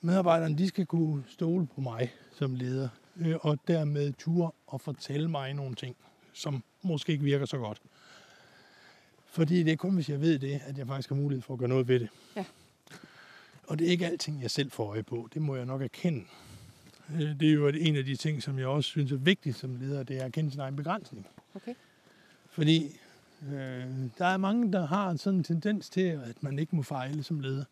medarbejderne, 0.00 0.58
de 0.58 0.68
skal 0.68 0.86
kunne 0.86 1.24
stole 1.28 1.66
på 1.66 1.80
mig 1.80 2.12
som 2.32 2.54
leder, 2.54 2.88
øh, 3.16 3.36
og 3.40 3.58
dermed 3.68 4.12
ture 4.12 4.50
og 4.66 4.80
fortælle 4.80 5.30
mig 5.30 5.54
nogle 5.54 5.74
ting, 5.74 5.96
som 6.32 6.64
måske 6.82 7.12
ikke 7.12 7.24
virker 7.24 7.46
så 7.46 7.58
godt. 7.58 7.82
Fordi 9.32 9.62
det 9.62 9.72
er 9.72 9.76
kun, 9.76 9.94
hvis 9.94 10.08
jeg 10.08 10.20
ved 10.20 10.38
det, 10.38 10.60
at 10.66 10.78
jeg 10.78 10.86
faktisk 10.86 11.08
har 11.08 11.16
mulighed 11.16 11.42
for 11.42 11.52
at 11.54 11.58
gøre 11.58 11.68
noget 11.68 11.88
ved 11.88 12.00
det. 12.00 12.08
Ja. 12.36 12.44
Og 13.66 13.78
det 13.78 13.86
er 13.86 13.90
ikke 13.90 14.06
alting, 14.06 14.42
jeg 14.42 14.50
selv 14.50 14.70
får 14.70 14.90
øje 14.90 15.02
på. 15.02 15.28
Det 15.34 15.42
må 15.42 15.56
jeg 15.56 15.64
nok 15.64 15.82
erkende. 15.82 16.24
Øh, 17.14 17.40
Det 17.40 17.48
er 17.48 17.52
jo 17.52 17.68
en 17.68 17.96
af 17.96 18.04
de 18.04 18.16
ting, 18.16 18.42
som 18.42 18.58
jeg 18.58 18.66
også 18.66 18.90
synes 18.90 19.12
er 19.12 19.16
vigtigt 19.16 19.56
som 19.56 19.76
leder, 19.76 20.02
det 20.02 20.16
er 20.20 20.24
at 20.24 20.32
kende 20.32 20.50
sin 20.50 20.60
egen 20.60 20.76
begrænsning. 20.76 21.26
okay. 21.54 21.74
Fordi 22.50 22.96
øh, 23.52 23.86
der 24.18 24.26
er 24.26 24.36
mange, 24.36 24.72
der 24.72 24.86
har 24.86 25.16
sådan 25.16 25.38
en 25.38 25.44
tendens 25.44 25.88
til, 25.90 26.00
at 26.00 26.42
man 26.42 26.58
ikke 26.58 26.76
må 26.76 26.82
fejle 26.82 27.22
som 27.22 27.40
leder. 27.40 27.64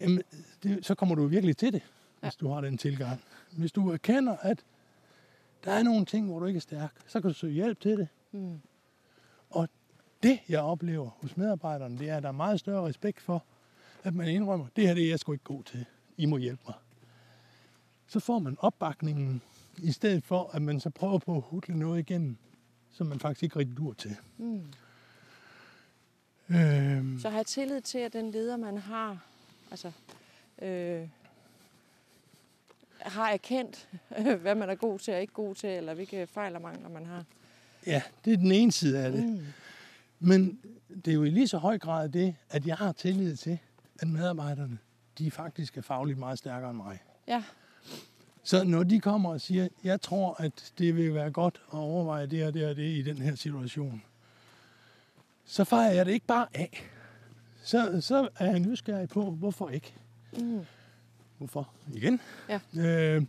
Jamen, 0.00 0.22
det, 0.62 0.86
så 0.86 0.94
kommer 0.94 1.14
du 1.14 1.26
virkelig 1.26 1.56
til 1.56 1.72
det, 1.72 1.82
hvis 2.20 2.36
du 2.36 2.48
har 2.48 2.60
den 2.60 2.78
tilgang. 2.78 3.20
Hvis 3.52 3.72
du 3.72 3.90
erkender, 3.90 4.36
at 4.36 4.58
der 5.64 5.72
er 5.72 5.82
nogle 5.82 6.04
ting, 6.04 6.26
hvor 6.26 6.38
du 6.38 6.46
ikke 6.46 6.56
er 6.56 6.60
stærk, 6.60 6.92
så 7.06 7.20
kan 7.20 7.30
du 7.30 7.34
søge 7.34 7.52
hjælp 7.52 7.80
til 7.80 7.90
det. 7.98 8.08
Mm. 8.32 8.60
Og 9.50 9.68
det, 10.22 10.38
jeg 10.48 10.60
oplever 10.60 11.10
hos 11.20 11.36
medarbejderne, 11.36 11.98
det 11.98 12.08
er, 12.08 12.16
at 12.16 12.22
der 12.22 12.28
er 12.28 12.32
meget 12.32 12.60
større 12.60 12.88
respekt 12.88 13.20
for, 13.20 13.44
at 14.04 14.14
man 14.14 14.28
indrømmer, 14.28 14.66
det 14.76 14.86
her 14.86 14.94
det 14.94 15.04
er 15.04 15.08
jeg 15.08 15.18
sgu 15.18 15.32
ikke 15.32 15.44
god 15.44 15.64
til. 15.64 15.84
I 16.16 16.26
må 16.26 16.36
hjælpe 16.36 16.62
mig. 16.66 16.74
Så 18.06 18.20
får 18.20 18.38
man 18.38 18.56
opbakningen, 18.58 19.42
i 19.82 19.92
stedet 19.92 20.24
for, 20.24 20.50
at 20.52 20.62
man 20.62 20.80
så 20.80 20.90
prøver 20.90 21.18
på 21.18 21.36
at 21.36 21.42
hudle 21.46 21.78
noget 21.78 21.98
igennem, 21.98 22.36
som 22.92 23.06
man 23.06 23.20
faktisk 23.20 23.42
ikke 23.42 23.58
rigtig 23.58 23.76
dur 23.76 23.92
til. 23.92 24.16
Mm. 24.38 24.62
Øhm, 26.50 27.18
Så 27.20 27.30
have 27.30 27.44
tillid 27.44 27.80
til, 27.80 27.98
at 27.98 28.12
den 28.12 28.30
leder, 28.30 28.56
man 28.56 28.78
har, 28.78 29.18
altså, 29.70 29.92
øh, 30.62 31.08
har 32.98 33.28
erkendt, 33.28 33.88
hvad 34.42 34.54
man 34.54 34.70
er 34.70 34.74
god 34.74 34.98
til 34.98 35.14
og 35.14 35.20
ikke 35.20 35.32
god 35.32 35.54
til, 35.54 35.70
eller 35.70 35.94
hvilke 35.94 36.26
fejl 36.26 36.56
og 36.56 36.62
mangler 36.62 36.88
man 36.88 37.06
har. 37.06 37.24
ja, 37.86 38.02
det 38.24 38.32
er 38.32 38.36
den 38.36 38.52
ene 38.52 38.72
side 38.72 38.98
af 38.98 39.12
det. 39.12 39.24
Mm. 39.24 39.46
Men 40.20 40.58
det 41.04 41.08
er 41.10 41.14
jo 41.14 41.24
i 41.24 41.30
lige 41.30 41.48
så 41.48 41.58
høj 41.58 41.78
grad 41.78 42.08
det, 42.08 42.34
at 42.50 42.66
jeg 42.66 42.76
har 42.76 42.92
tillid 42.92 43.36
til, 43.36 43.58
at 44.00 44.08
medarbejderne, 44.08 44.78
de 45.18 45.30
faktisk 45.30 45.76
er 45.78 45.82
fagligt 45.82 46.18
meget 46.18 46.38
stærkere 46.38 46.70
end 46.70 46.76
mig. 46.78 46.98
Ja, 47.28 47.44
Så 48.42 48.64
når 48.64 48.82
de 48.82 49.00
kommer 49.00 49.30
og 49.30 49.40
siger, 49.40 49.68
jeg 49.84 50.00
tror, 50.00 50.36
at 50.38 50.72
det 50.78 50.96
vil 50.96 51.14
være 51.14 51.30
godt 51.30 51.60
at 51.72 51.78
overveje 51.78 52.26
det 52.26 52.46
og 52.46 52.54
det 52.54 52.66
og 52.66 52.76
det 52.76 52.96
i 52.96 53.02
den 53.02 53.16
her 53.16 53.34
situation, 53.34 54.02
så 55.44 55.64
fejrer 55.64 55.92
jeg 55.92 56.06
det 56.06 56.12
ikke 56.12 56.26
bare 56.26 56.46
af. 56.54 56.82
Så, 57.62 58.00
så 58.00 58.28
er 58.38 58.46
jeg 58.50 58.60
nysgerrig 58.60 59.08
på, 59.08 59.30
hvorfor 59.30 59.68
ikke? 59.68 59.94
mm. 60.38 60.60
Hvorfor? 61.38 61.70
Igen? 61.94 62.20
Ja. 62.48 62.60
Øh, 62.76 63.22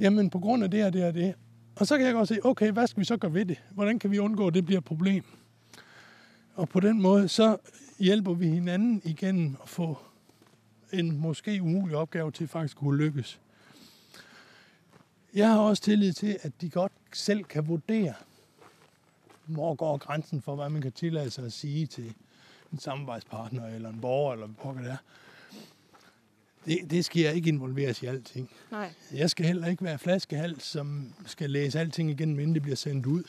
jamen, 0.00 0.30
på 0.30 0.38
grund 0.38 0.64
af 0.64 0.70
det 0.70 0.84
og 0.84 0.92
det 0.92 1.04
og 1.04 1.14
det. 1.14 1.34
Og 1.76 1.86
så 1.86 1.96
kan 1.96 2.06
jeg 2.06 2.14
godt 2.14 2.28
se, 2.28 2.38
okay, 2.44 2.72
hvad 2.72 2.86
skal 2.86 3.00
vi 3.00 3.04
så 3.04 3.16
gøre 3.16 3.34
ved 3.34 3.44
det? 3.44 3.62
Hvordan 3.70 3.98
kan 3.98 4.10
vi 4.10 4.18
undgå, 4.18 4.46
at 4.46 4.54
det 4.54 4.66
bliver 4.66 4.78
et 4.78 4.84
problem? 4.84 5.24
Og 6.58 6.68
på 6.68 6.80
den 6.80 7.02
måde, 7.02 7.28
så 7.28 7.56
hjælper 7.98 8.34
vi 8.34 8.48
hinanden 8.48 9.02
igennem 9.04 9.56
at 9.62 9.68
få 9.68 9.98
en 10.92 11.20
måske 11.20 11.62
umulig 11.62 11.96
opgave 11.96 12.30
til 12.30 12.48
faktisk 12.48 12.76
at 12.76 12.80
kunne 12.80 12.98
lykkes. 12.98 13.40
Jeg 15.34 15.48
har 15.48 15.58
også 15.58 15.82
tillid 15.82 16.12
til, 16.12 16.38
at 16.42 16.60
de 16.60 16.70
godt 16.70 16.92
selv 17.12 17.44
kan 17.44 17.68
vurdere, 17.68 18.14
hvor 19.46 19.74
går 19.74 19.96
grænsen 19.96 20.42
for, 20.42 20.56
hvad 20.56 20.68
man 20.68 20.82
kan 20.82 20.92
tillade 20.92 21.30
sig 21.30 21.44
at 21.44 21.52
sige 21.52 21.86
til 21.86 22.14
en 22.72 22.78
samarbejdspartner 22.78 23.66
eller 23.66 23.88
en 23.88 24.00
borger, 24.00 24.32
eller 24.32 24.46
hvad 24.46 24.84
det 24.84 24.90
er. 24.90 24.96
Det, 26.66 26.90
det 26.90 27.04
skal 27.04 27.22
jeg 27.22 27.34
ikke 27.34 27.48
involveres 27.48 28.02
i 28.02 28.06
alting. 28.06 28.50
nej. 28.70 28.92
Jeg 29.12 29.30
skal 29.30 29.46
heller 29.46 29.66
ikke 29.66 29.84
være 29.84 29.98
flaskehals, 29.98 30.64
som 30.64 31.14
skal 31.26 31.50
læse 31.50 31.80
alting 31.80 32.10
igen, 32.10 32.30
inden 32.30 32.54
det 32.54 32.62
bliver 32.62 32.76
sendt 32.76 33.06
ud. 33.06 33.24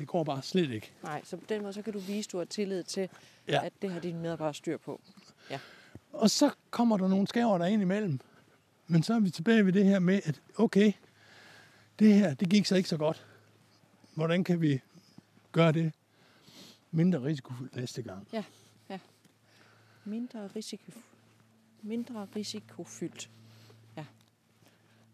Det 0.00 0.08
går 0.08 0.24
bare 0.24 0.42
slet 0.42 0.70
ikke. 0.70 0.92
Nej, 1.02 1.20
så 1.24 1.36
på 1.36 1.44
den 1.48 1.62
måde, 1.62 1.72
så 1.72 1.82
kan 1.82 1.92
du 1.92 1.98
vise, 1.98 2.28
at 2.28 2.32
du 2.32 2.38
har 2.38 2.44
tillid 2.44 2.82
til, 2.82 3.08
Ja. 3.48 3.52
ja. 3.52 3.64
at 3.66 3.72
det 3.82 3.90
har 3.90 4.00
dine 4.00 4.18
medarbejdere 4.20 4.54
styr 4.54 4.76
på. 4.76 5.00
Og 6.12 6.30
så 6.30 6.50
kommer 6.70 6.96
der 6.96 7.08
nogle 7.08 7.26
skæver 7.26 7.58
der 7.58 7.66
ind 7.66 7.82
imellem. 7.82 8.20
Men 8.86 9.02
så 9.02 9.14
er 9.14 9.20
vi 9.20 9.30
tilbage 9.30 9.66
ved 9.66 9.72
det 9.72 9.84
her 9.84 9.98
med, 9.98 10.20
at 10.24 10.40
okay, 10.58 10.92
det 11.98 12.14
her, 12.14 12.34
det 12.34 12.48
gik 12.50 12.66
så 12.66 12.76
ikke 12.76 12.88
så 12.88 12.96
godt. 12.96 13.26
Hvordan 14.14 14.44
kan 14.44 14.60
vi 14.60 14.80
gøre 15.52 15.72
det 15.72 15.92
mindre 16.90 17.22
risikofuldt 17.24 17.76
næste 17.76 18.02
gang? 18.02 18.28
Mindre, 20.04 20.46
risiko, 20.56 20.92
mindre 21.82 22.28
risikofyldt. 22.36 23.30
Ja. 23.96 24.04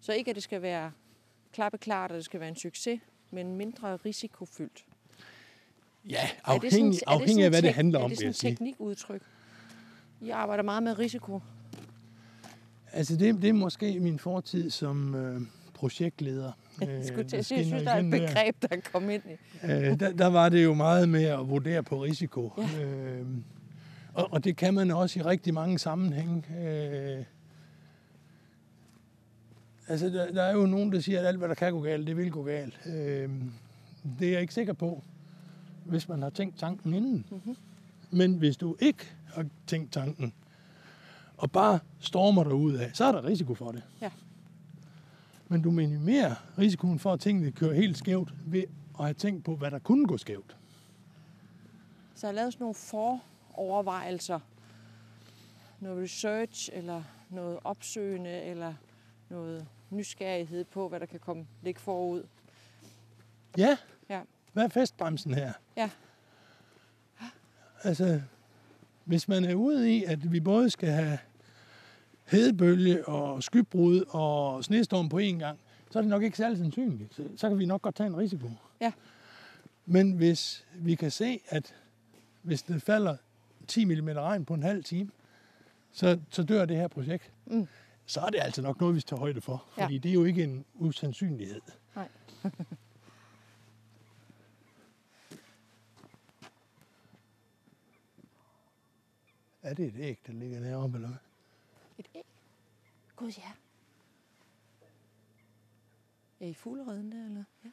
Så 0.00 0.12
ikke, 0.12 0.28
at 0.30 0.34
det 0.34 0.42
skal 0.42 0.62
være 0.62 0.92
klappeklart, 1.52 2.10
og 2.10 2.16
det 2.16 2.24
skal 2.24 2.40
være 2.40 2.48
en 2.48 2.56
succes, 2.56 3.00
men 3.30 3.56
mindre 3.56 3.96
risikofyldt. 3.96 4.84
Ja, 6.10 6.28
afhængig, 6.44 6.72
sådan- 6.72 6.92
er 7.16 7.20
afhængig 7.20 7.44
af, 7.44 7.50
hvad 7.50 7.62
det 7.62 7.72
handler 7.74 7.98
om, 7.98 8.04
Er 8.04 8.08
det 8.08 8.10
vil 8.10 8.16
sådan 8.16 8.24
jeg 8.26 8.30
et 8.30 8.36
sige. 8.36 8.50
teknikudtryk? 8.50 9.22
I 10.20 10.30
arbejder 10.30 10.62
meget 10.62 10.82
med 10.82 10.98
risiko. 10.98 11.40
Altså, 12.92 13.16
det, 13.16 13.42
det 13.42 13.48
er 13.48 13.52
måske 13.52 14.00
min 14.00 14.18
fortid 14.18 14.70
som 14.70 15.14
øh, 15.14 15.40
projektleder. 15.74 16.52
Jeg 16.80 17.04
skulle 17.04 17.24
til 17.28 17.36
at 17.36 17.44
sige, 17.46 17.58
jeg 17.58 17.66
synes, 17.66 17.82
der 17.82 17.90
er 17.90 17.98
et 18.04 18.10
begreb, 18.10 18.62
der 18.62 18.68
er 18.70 18.80
kommet 18.92 19.14
ind 19.14 19.22
i. 19.26 19.66
Øh, 19.66 20.00
der, 20.00 20.12
der 20.12 20.26
var 20.26 20.48
det 20.48 20.64
jo 20.64 20.74
meget 20.74 21.08
med 21.08 21.24
at 21.24 21.48
vurdere 21.48 21.82
på 21.82 22.02
risiko. 22.04 22.52
Ja. 22.58 22.84
Øh, 22.84 23.26
og, 24.14 24.32
og 24.32 24.44
det 24.44 24.56
kan 24.56 24.74
man 24.74 24.90
også 24.90 25.18
i 25.18 25.22
rigtig 25.22 25.54
mange 25.54 25.78
sammenhænge. 25.78 26.44
Øh, 26.68 27.24
Altså, 29.88 30.08
der, 30.08 30.32
der 30.32 30.42
er 30.42 30.52
jo 30.52 30.66
nogen, 30.66 30.92
der 30.92 31.00
siger, 31.00 31.20
at 31.20 31.26
alt, 31.26 31.38
hvad 31.38 31.48
der 31.48 31.54
kan 31.54 31.72
gå 31.72 31.80
galt, 31.80 32.06
det 32.06 32.16
vil 32.16 32.30
gå 32.30 32.42
galt. 32.42 32.80
Øh, 32.86 33.30
det 34.18 34.28
er 34.28 34.32
jeg 34.32 34.40
ikke 34.40 34.54
sikker 34.54 34.72
på, 34.72 35.02
hvis 35.84 36.08
man 36.08 36.22
har 36.22 36.30
tænkt 36.30 36.58
tanken 36.58 36.94
inden. 36.94 37.26
Mm-hmm. 37.30 37.56
Men 38.10 38.34
hvis 38.34 38.56
du 38.56 38.76
ikke 38.80 39.12
har 39.34 39.46
tænkt 39.66 39.92
tanken, 39.92 40.32
og 41.36 41.50
bare 41.50 41.78
stormer 41.98 42.44
dig 42.44 42.54
ud 42.54 42.72
af, 42.72 42.90
så 42.94 43.04
er 43.04 43.12
der 43.12 43.24
risiko 43.24 43.54
for 43.54 43.72
det. 43.72 43.82
Ja. 44.00 44.10
Men 45.48 45.62
du 45.62 45.70
minimerer 45.70 46.34
risikoen 46.58 46.98
for, 46.98 47.12
at 47.12 47.20
tingene 47.20 47.52
kører 47.52 47.74
helt 47.74 47.98
skævt, 47.98 48.34
ved 48.46 48.64
at 48.98 49.04
have 49.04 49.14
tænkt 49.14 49.44
på, 49.44 49.56
hvad 49.56 49.70
der 49.70 49.78
kunne 49.78 50.06
gå 50.06 50.18
skævt. 50.18 50.56
Så 52.14 52.26
jeg 52.26 52.34
lavet 52.34 52.52
sådan 52.52 52.62
nogle 52.62 52.74
forovervejelser. 52.74 54.40
Noget 55.80 56.02
research, 56.02 56.70
eller 56.72 57.02
noget 57.30 57.58
opsøgende, 57.64 58.42
eller 58.42 58.74
noget 59.30 59.66
nysgerrighed 59.90 60.64
på, 60.64 60.88
hvad 60.88 61.00
der 61.00 61.06
kan 61.06 61.20
komme 61.20 61.46
ligge 61.62 61.80
forud. 61.80 62.22
Ja. 63.58 63.76
Ja. 64.08 64.20
Hvad 64.52 64.64
er 64.64 64.68
festbremsen 64.68 65.34
her? 65.34 65.52
Ja. 65.76 65.90
Altså, 67.82 68.20
hvis 69.04 69.28
man 69.28 69.44
er 69.44 69.54
ude 69.54 69.96
i, 69.96 70.04
at 70.04 70.32
vi 70.32 70.40
både 70.40 70.70
skal 70.70 70.88
have 70.88 71.18
hedebølge 72.24 73.08
og 73.08 73.42
skybrud 73.42 74.04
og 74.08 74.64
snestorm 74.64 75.08
på 75.08 75.18
én 75.18 75.38
gang, 75.38 75.58
så 75.90 75.98
er 75.98 76.02
det 76.02 76.10
nok 76.10 76.22
ikke 76.22 76.36
særlig 76.36 76.58
sandsynligt. 76.58 77.14
Så, 77.14 77.22
så 77.36 77.48
kan 77.48 77.58
vi 77.58 77.66
nok 77.66 77.82
godt 77.82 77.94
tage 77.94 78.06
en 78.06 78.16
risiko. 78.16 78.50
Ja. 78.80 78.92
Men 79.86 80.12
hvis 80.12 80.66
vi 80.74 80.94
kan 80.94 81.10
se, 81.10 81.40
at 81.48 81.74
hvis 82.42 82.62
det 82.62 82.82
falder 82.82 83.16
10 83.68 83.84
mm 83.84 84.08
regn 84.08 84.44
på 84.44 84.54
en 84.54 84.62
halv 84.62 84.84
time, 84.84 85.10
så, 85.92 86.18
så 86.30 86.42
dør 86.42 86.64
det 86.64 86.76
her 86.76 86.88
projekt. 86.88 87.32
Mm. 87.46 87.68
Så 88.06 88.20
er 88.20 88.30
det 88.30 88.38
altså 88.40 88.62
nok 88.62 88.80
noget, 88.80 88.94
vi 88.94 89.00
skal 89.00 89.08
tage 89.08 89.18
højde 89.20 89.40
for. 89.40 89.64
Ja. 89.78 89.84
Fordi 89.84 89.98
det 89.98 90.08
er 90.08 90.14
jo 90.14 90.24
ikke 90.24 90.44
en 90.44 90.64
usandsynlighed. 90.74 91.60
Nej. 91.94 92.08
Er 99.62 99.74
det 99.74 99.86
et 99.86 99.94
æg, 99.96 100.20
der 100.26 100.32
ligger 100.32 100.60
deroppe, 100.60 100.96
eller 100.96 101.08
hvad? 101.08 101.18
Et 101.98 102.08
æg? 102.14 102.22
Gud, 103.16 103.30
ja. 103.38 103.52
Er 106.40 106.46
I 106.46 106.54
fuglereden 106.54 107.12
der, 107.12 107.24
eller? 107.26 107.44
Ja. 107.64 107.70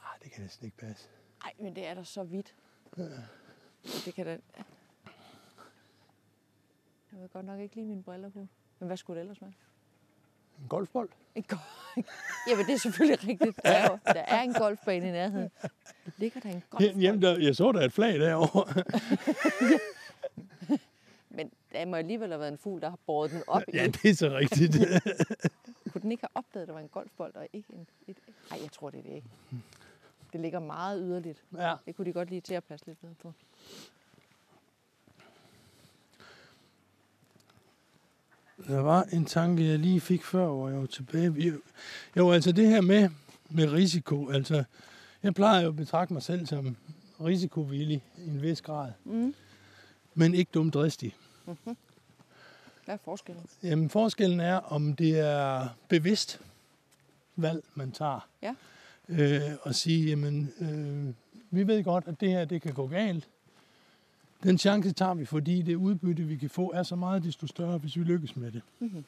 Ah, 0.00 0.20
det 0.22 0.32
kan 0.32 0.42
næsten 0.42 0.64
ikke 0.64 0.76
passe. 0.76 1.08
Nej, 1.42 1.52
men 1.60 1.76
det 1.76 1.86
er 1.86 1.94
da 1.94 2.04
så 2.04 2.24
vidt. 2.24 2.54
Det 4.04 4.14
kan 4.14 4.26
da... 4.26 4.38
Jeg 7.12 7.20
vil 7.20 7.28
godt 7.28 7.46
nok 7.46 7.60
ikke 7.60 7.74
lige 7.74 7.86
mine 7.86 8.02
briller 8.02 8.30
på. 8.30 8.46
Men 8.78 8.86
hvad 8.86 8.96
skulle 8.96 9.20
det 9.20 9.22
ellers 9.22 9.40
være? 9.40 9.52
En 10.62 10.68
golfbold? 10.68 11.08
En 11.34 11.42
golf... 11.42 11.62
Jamen, 12.48 12.66
det 12.66 12.74
er 12.74 12.78
selvfølgelig 12.78 13.28
rigtigt. 13.28 13.56
Der 13.64 13.70
er, 13.70 13.90
jo, 13.90 13.98
der 14.06 14.20
er 14.20 14.42
en 14.42 14.52
golfbane 14.52 15.08
i 15.08 15.10
nærheden. 15.10 15.50
Ligger 16.16 16.40
der 16.40 16.48
en 16.48 16.62
golfbold? 16.70 17.00
Jamen, 17.00 17.22
der, 17.22 17.38
jeg 17.38 17.56
så 17.56 17.72
der 17.72 17.80
et 17.80 17.92
flag 17.92 18.20
derovre. 18.20 18.84
Men 21.36 21.50
der 21.72 21.86
må 21.86 21.96
alligevel 21.96 22.28
have 22.28 22.40
været 22.40 22.52
en 22.52 22.58
fugl, 22.58 22.80
der 22.80 22.90
har 22.90 22.98
båret 23.06 23.30
den 23.30 23.42
op 23.46 23.62
ja, 23.72 23.86
det 23.86 24.10
er 24.10 24.14
så 24.14 24.28
rigtigt. 24.28 24.76
Kunne 25.92 26.02
den 26.02 26.12
ikke 26.12 26.22
have 26.22 26.30
opdaget, 26.34 26.62
at 26.62 26.68
der 26.68 26.74
var 26.74 26.80
en 26.80 26.88
golfbold 26.88 27.34
og 27.34 27.48
ikke 27.52 27.72
en... 27.72 27.86
Et... 28.06 28.16
Ej, 28.50 28.58
jeg 28.62 28.72
tror, 28.72 28.90
det 28.90 28.98
er 28.98 29.02
det 29.02 29.12
ikke. 29.12 29.28
Det 30.32 30.40
ligger 30.40 30.58
meget 30.58 31.00
yderligt. 31.02 31.44
ja. 31.56 31.74
Det 31.86 31.96
kunne 31.96 32.04
de 32.04 32.12
godt 32.12 32.30
lige 32.30 32.40
til 32.40 32.54
at 32.54 32.64
passe 32.64 32.86
lidt 32.86 33.00
bedre 33.00 33.14
på. 33.22 33.32
Der 38.68 38.80
var 38.80 39.02
en 39.02 39.24
tanke, 39.24 39.64
jeg 39.66 39.78
lige 39.78 40.00
fik 40.00 40.24
før, 40.24 40.46
hvor 40.46 40.68
jeg 40.68 40.80
var 40.80 40.86
tilbage. 40.86 41.54
Jo, 42.16 42.30
altså 42.30 42.52
det 42.52 42.68
her 42.68 42.80
med, 42.80 43.08
med 43.50 43.72
risiko. 43.72 44.30
Altså, 44.30 44.64
jeg 45.22 45.34
plejer 45.34 45.62
jo 45.62 45.68
at 45.68 45.76
betragte 45.76 46.12
mig 46.12 46.22
selv 46.22 46.46
som 46.46 46.76
risikovillig 47.20 48.04
i 48.18 48.28
en 48.28 48.42
vis 48.42 48.62
grad. 48.62 48.92
Mm. 49.04 49.34
Men 50.14 50.34
ikke 50.34 50.50
dumdristig. 50.54 51.16
Hvad 52.84 52.94
er 52.94 52.98
forskellen? 53.04 53.46
Jamen, 53.62 53.90
forskellen 53.90 54.40
er, 54.40 54.56
om 54.56 54.96
det 54.96 55.18
er 55.18 55.68
bevidst 55.88 56.40
valg, 57.36 57.64
man 57.74 57.92
tager. 57.92 58.28
Ja. 58.42 58.54
Øh, 59.08 59.40
og 59.62 59.74
sige, 59.74 60.08
jamen, 60.08 60.52
øh, 60.60 61.14
vi 61.50 61.66
ved 61.66 61.84
godt, 61.84 62.04
at 62.08 62.20
det 62.20 62.30
her 62.30 62.44
det 62.44 62.62
kan 62.62 62.72
gå 62.72 62.86
galt. 62.86 63.28
Den 64.44 64.58
chance 64.58 64.92
tager 64.92 65.14
vi, 65.14 65.24
fordi 65.24 65.62
det 65.62 65.74
udbytte, 65.74 66.22
vi 66.22 66.36
kan 66.36 66.50
få, 66.50 66.72
er 66.74 66.82
så 66.82 66.96
meget, 66.96 67.24
desto 67.24 67.46
større, 67.46 67.78
hvis 67.78 67.96
vi 67.96 68.02
lykkes 68.04 68.36
med 68.36 68.52
det. 68.52 68.62
Mhm. 68.78 69.04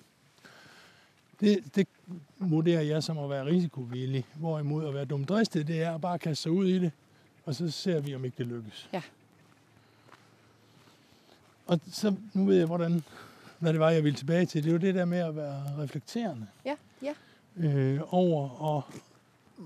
Det, 1.40 1.76
det 1.76 1.86
vurderer 2.38 2.80
jeg 2.80 3.02
som 3.02 3.18
at 3.18 3.30
være 3.30 3.46
risikovillig. 3.46 4.26
Hvorimod 4.34 4.88
at 4.88 4.94
være 4.94 5.04
dumdristig, 5.04 5.66
det 5.68 5.82
er 5.82 5.94
at 5.94 6.00
bare 6.00 6.18
kaste 6.18 6.42
sig 6.42 6.52
ud 6.52 6.66
i 6.66 6.78
det, 6.78 6.92
og 7.44 7.54
så 7.54 7.70
ser 7.70 8.00
vi, 8.00 8.14
om 8.14 8.24
ikke 8.24 8.34
det 8.38 8.46
lykkes. 8.46 8.88
Ja. 8.92 9.02
Og 11.66 11.80
så, 11.90 12.14
nu 12.32 12.44
ved 12.44 12.56
jeg, 12.56 12.66
hvordan, 12.66 13.04
hvad 13.58 13.72
det 13.72 13.80
var, 13.80 13.90
jeg 13.90 14.04
ville 14.04 14.16
tilbage 14.16 14.46
til. 14.46 14.62
Det 14.62 14.68
er 14.68 14.72
jo 14.72 14.78
det 14.78 14.94
der 14.94 15.04
med 15.04 15.18
at 15.18 15.36
være 15.36 15.62
reflekterende 15.78 16.46
Ja, 16.64 16.74
ja. 17.02 17.14
øh, 17.56 18.00
over, 18.14 18.48
og 18.48 18.82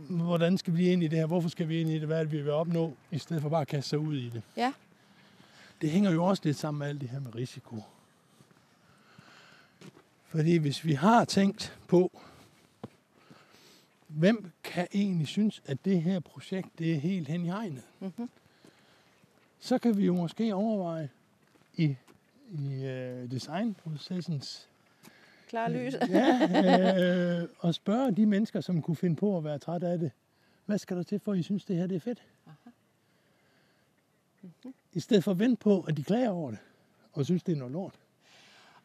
hvordan 0.08 0.58
skal 0.58 0.76
vi 0.76 0.88
ind 0.88 1.02
i 1.02 1.08
det 1.08 1.18
her? 1.18 1.26
Hvorfor 1.26 1.48
skal 1.48 1.68
vi 1.68 1.80
ind 1.80 1.90
i 1.90 1.94
det? 1.94 2.06
Hvad 2.06 2.18
er 2.18 2.22
det, 2.22 2.32
vi 2.32 2.42
vil 2.42 2.50
opnå? 2.52 2.94
I 3.10 3.18
stedet 3.18 3.42
for 3.42 3.48
bare 3.48 3.60
at 3.60 3.68
kaste 3.68 3.90
sig 3.90 3.98
ud 3.98 4.16
i 4.16 4.28
det. 4.28 4.42
Ja. 4.56 4.72
Det 5.80 5.90
hænger 5.90 6.10
jo 6.10 6.24
også 6.24 6.42
lidt 6.44 6.56
sammen 6.56 6.78
med 6.78 6.86
alt 6.86 7.00
det 7.00 7.08
her 7.08 7.20
med 7.20 7.34
risiko. 7.34 7.82
Fordi 10.24 10.56
hvis 10.56 10.84
vi 10.84 10.92
har 10.92 11.24
tænkt 11.24 11.78
på, 11.88 12.20
hvem 14.08 14.50
kan 14.64 14.88
egentlig 14.94 15.26
synes, 15.28 15.62
at 15.66 15.84
det 15.84 16.02
her 16.02 16.20
projekt 16.20 16.78
det 16.78 16.92
er 16.94 16.98
helt 16.98 17.28
hen 17.28 17.44
i 17.44 17.48
hegnet, 17.48 17.82
Mm-hmm. 18.00 18.30
så 19.60 19.78
kan 19.78 19.96
vi 19.96 20.06
jo 20.06 20.14
måske 20.14 20.54
overveje 20.54 21.08
i, 21.74 21.96
i 22.52 22.84
øh, 22.84 23.30
designprocessens 23.30 24.68
Klar 25.48 25.68
lys. 25.68 25.94
ja, 26.08 27.40
øh, 27.42 27.48
og 27.58 27.74
spørge 27.74 28.12
de 28.12 28.26
mennesker, 28.26 28.60
som 28.60 28.82
kunne 28.82 28.96
finde 28.96 29.16
på 29.16 29.36
at 29.38 29.44
være 29.44 29.58
træt 29.58 29.82
af 29.82 29.98
det, 29.98 30.10
hvad 30.66 30.78
skal 30.78 30.96
der 30.96 31.02
til 31.02 31.20
for, 31.20 31.32
at 31.32 31.38
I 31.38 31.42
synes, 31.42 31.64
det 31.64 31.76
her 31.76 31.86
det 31.86 31.96
er 31.96 32.00
fedt? 32.00 32.22
Mhm. 34.42 34.74
I 34.92 35.00
stedet 35.00 35.24
for 35.24 35.30
at 35.30 35.38
vente 35.38 35.56
på, 35.56 35.80
at 35.80 35.96
de 35.96 36.02
klager 36.04 36.30
over 36.30 36.50
det, 36.50 36.58
og 37.12 37.24
synes, 37.24 37.42
det 37.42 37.52
er 37.52 37.56
noget 37.56 37.72
lort. 37.72 38.00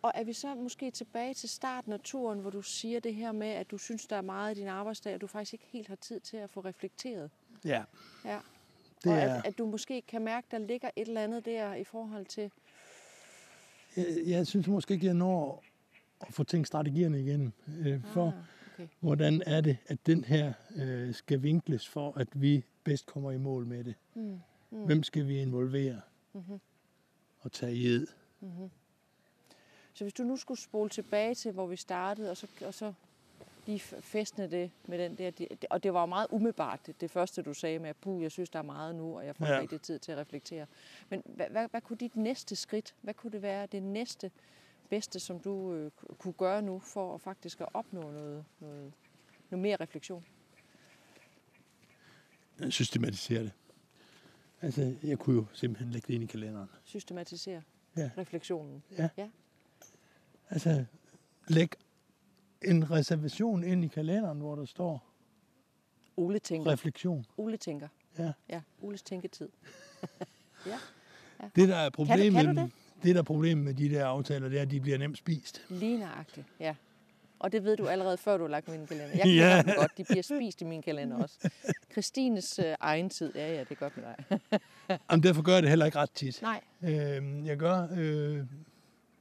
Og 0.01 0.11
er 0.15 0.23
vi 0.23 0.33
så 0.33 0.55
måske 0.55 0.91
tilbage 0.91 1.33
til 1.33 1.49
starten 1.49 1.93
af 1.93 1.99
turen, 1.99 2.39
hvor 2.39 2.49
du 2.49 2.61
siger 2.61 2.99
det 2.99 3.15
her 3.15 3.31
med, 3.31 3.47
at 3.47 3.71
du 3.71 3.77
synes, 3.77 4.05
der 4.07 4.15
er 4.15 4.21
meget 4.21 4.57
i 4.57 4.59
din 4.59 4.67
arbejdsdag, 4.67 5.13
og 5.15 5.21
du 5.21 5.27
faktisk 5.27 5.53
ikke 5.53 5.65
helt 5.69 5.87
har 5.87 5.95
tid 5.95 6.19
til 6.19 6.37
at 6.37 6.49
få 6.49 6.59
reflekteret? 6.59 7.29
Ja, 7.65 7.83
Ja. 8.25 8.39
det 9.03 9.11
og 9.11 9.17
er, 9.17 9.33
at, 9.35 9.45
at 9.45 9.57
du 9.57 9.65
måske 9.65 10.01
kan 10.01 10.21
mærke, 10.21 10.47
der 10.51 10.57
ligger 10.57 10.89
et 10.95 11.07
eller 11.07 11.21
andet 11.21 11.45
der 11.45 11.73
i 11.73 11.83
forhold 11.83 12.25
til... 12.25 12.51
jeg, 13.97 14.05
jeg 14.25 14.47
synes 14.47 14.67
måske 14.67 14.93
ikke, 14.93 15.05
jeg 15.05 15.13
når 15.13 15.63
at 16.21 16.33
få 16.33 16.43
tænkt 16.43 16.67
strategierne 16.67 17.21
igennem, 17.21 17.51
øh, 17.79 18.03
for 18.03 18.27
Ah, 18.27 18.33
okay. 18.73 18.87
hvordan 18.99 19.43
er 19.45 19.61
det, 19.61 19.77
at 19.87 20.05
den 20.05 20.23
her 20.23 20.53
øh, 20.75 21.13
skal 21.13 21.43
vinkles 21.43 21.87
for, 21.87 22.13
at 22.17 22.27
vi 22.41 22.63
bedst 22.83 23.05
kommer 23.05 23.31
i 23.31 23.37
mål 23.37 23.65
med 23.65 23.83
det. 23.83 23.95
Mm. 24.13 24.39
Mm. 24.75 24.85
Hvem 24.85 25.03
skal 25.03 25.27
vi 25.27 25.39
involvere 25.41 26.01
Mm-hmm. 26.33 26.59
og 27.39 27.51
tage 27.51 27.73
i 27.75 27.85
ed? 27.87 28.07
Mm-hmm. 28.39 28.69
Så 29.93 30.03
hvis 30.03 30.13
du 30.13 30.23
nu 30.23 30.37
skulle 30.37 30.59
spole 30.61 30.89
tilbage 30.89 31.35
til, 31.35 31.51
hvor 31.51 31.67
vi 31.67 31.75
startede, 31.75 32.31
og 32.31 32.37
så, 32.37 32.47
og 32.65 32.73
så 32.73 32.93
lige 33.65 33.79
f- 33.79 33.99
fæstne 33.99 34.51
det 34.51 34.71
med 34.87 34.99
den 34.99 35.17
der... 35.17 35.31
Og 35.69 35.83
det 35.83 35.93
var 35.93 35.99
jo 35.99 36.05
meget 36.05 36.27
umiddelbart, 36.31 36.79
det, 36.87 37.01
det 37.01 37.11
første 37.11 37.41
du 37.41 37.53
sagde 37.53 37.79
med, 37.79 37.89
at 37.89 37.95
puh, 37.95 38.23
jeg 38.23 38.31
synes, 38.31 38.49
der 38.49 38.59
er 38.59 38.63
meget 38.63 38.95
nu, 38.95 39.17
og 39.17 39.25
jeg 39.25 39.35
får 39.35 39.45
Ja. 39.45 39.59
rigtig 39.59 39.81
tid 39.81 39.99
til 39.99 40.11
at 40.11 40.17
reflektere. 40.17 40.65
Men 41.09 41.21
hvad, 41.25 41.47
hvad, 41.49 41.67
hvad 41.71 41.81
kunne 41.81 41.97
dit 41.97 42.15
næste 42.15 42.55
skridt, 42.55 42.95
hvad 43.01 43.13
kunne 43.13 43.31
det 43.31 43.41
være 43.41 43.65
det 43.65 43.83
næste 43.83 44.31
bedste, 44.89 45.19
som 45.19 45.39
du 45.39 45.73
øh, 45.73 45.91
ku- 45.91 46.13
kunne 46.19 46.33
gøre 46.33 46.61
nu, 46.61 46.79
for 46.79 47.15
at 47.15 47.21
faktisk 47.21 47.61
at 47.61 47.67
opnå 47.73 48.01
noget, 48.01 48.45
noget, 48.59 48.93
noget 49.49 49.61
mere 49.61 49.75
refleksion? 49.75 50.25
Systematisere 52.69 53.43
det. 53.43 53.51
Altså, 54.65 54.95
jeg 55.03 55.19
kunne 55.19 55.35
jo 55.35 55.45
simpelthen 55.53 55.91
lægge 55.91 56.05
det 56.07 56.13
ind 56.13 56.23
i 56.23 56.27
kalenderen. 56.27 56.69
Systematisere 56.83 57.61
Ja. 57.97 58.09
refleksionen. 58.17 58.83
Ja. 58.97 59.09
Ja. 59.17 59.29
Altså, 60.49 60.85
læg 61.47 61.69
en 62.65 62.91
reservation 62.91 63.63
ind 63.63 63.85
i 63.85 63.87
kalenderen, 63.87 64.37
hvor 64.39 64.55
der 64.55 64.65
står 64.65 65.11
Ole 66.17 66.39
tænker. 66.39 66.71
refleksion. 66.71 67.25
Ole 67.37 67.57
tænker. 67.57 67.87
Ja. 68.17 68.33
Ja, 68.49 68.61
Oles 68.81 69.01
tænketid. 69.03 69.49
ja, 70.67 70.77
Det, 71.55 71.69
der 71.69 71.75
er 71.75 71.89
problemet, 71.89 72.45
kan 72.45 72.55
du 72.55 72.61
det? 72.61 72.71
det, 73.03 73.15
der 73.15 73.21
er 73.21 73.25
problemet 73.25 73.65
med 73.65 73.73
de 73.73 73.89
der 73.89 74.05
aftaler, 74.05 74.49
det 74.49 74.57
er, 74.57 74.61
at 74.61 74.71
de 74.71 74.79
bliver 74.81 74.97
nemt 74.97 75.17
spist. 75.17 75.65
Lige 75.69 75.97
nøjagtigt, 75.99 76.45
ja. 76.59 76.75
Og 77.39 77.51
det 77.51 77.63
ved 77.63 77.77
du 77.77 77.87
allerede 77.87 78.17
før, 78.17 78.37
du 78.37 78.43
har 78.43 78.49
lagt 78.49 78.67
min 78.67 78.87
kalender. 78.87 79.09
Jeg 79.11 79.21
kender 79.21 79.45
Ja. 79.47 79.61
dem 79.61 79.73
godt. 79.77 79.91
De 79.97 80.03
bliver 80.03 80.21
spist 80.21 80.61
i 80.61 80.63
min 80.65 80.81
kalender 80.81 81.17
også. 81.23 81.49
Christines 81.91 82.59
øh, 82.59 82.75
egen 82.79 83.09
tid. 83.09 83.31
Ja, 83.35 83.53
ja, 83.53 83.59
det 83.59 83.71
er 83.71 83.75
godt 83.75 83.93
med 83.97 84.03
dig. 84.05 84.59
Jamen, 85.11 85.23
derfor 85.23 85.41
gør 85.41 85.53
jeg 85.53 85.61
det 85.63 85.69
heller 85.69 85.85
ikke 85.85 85.97
ret 85.97 86.11
tit. 86.11 86.41
Nej. 86.41 86.61
Øh, 86.83 87.45
jeg 87.47 87.57
gør 87.57 87.87
øh, 87.97 88.37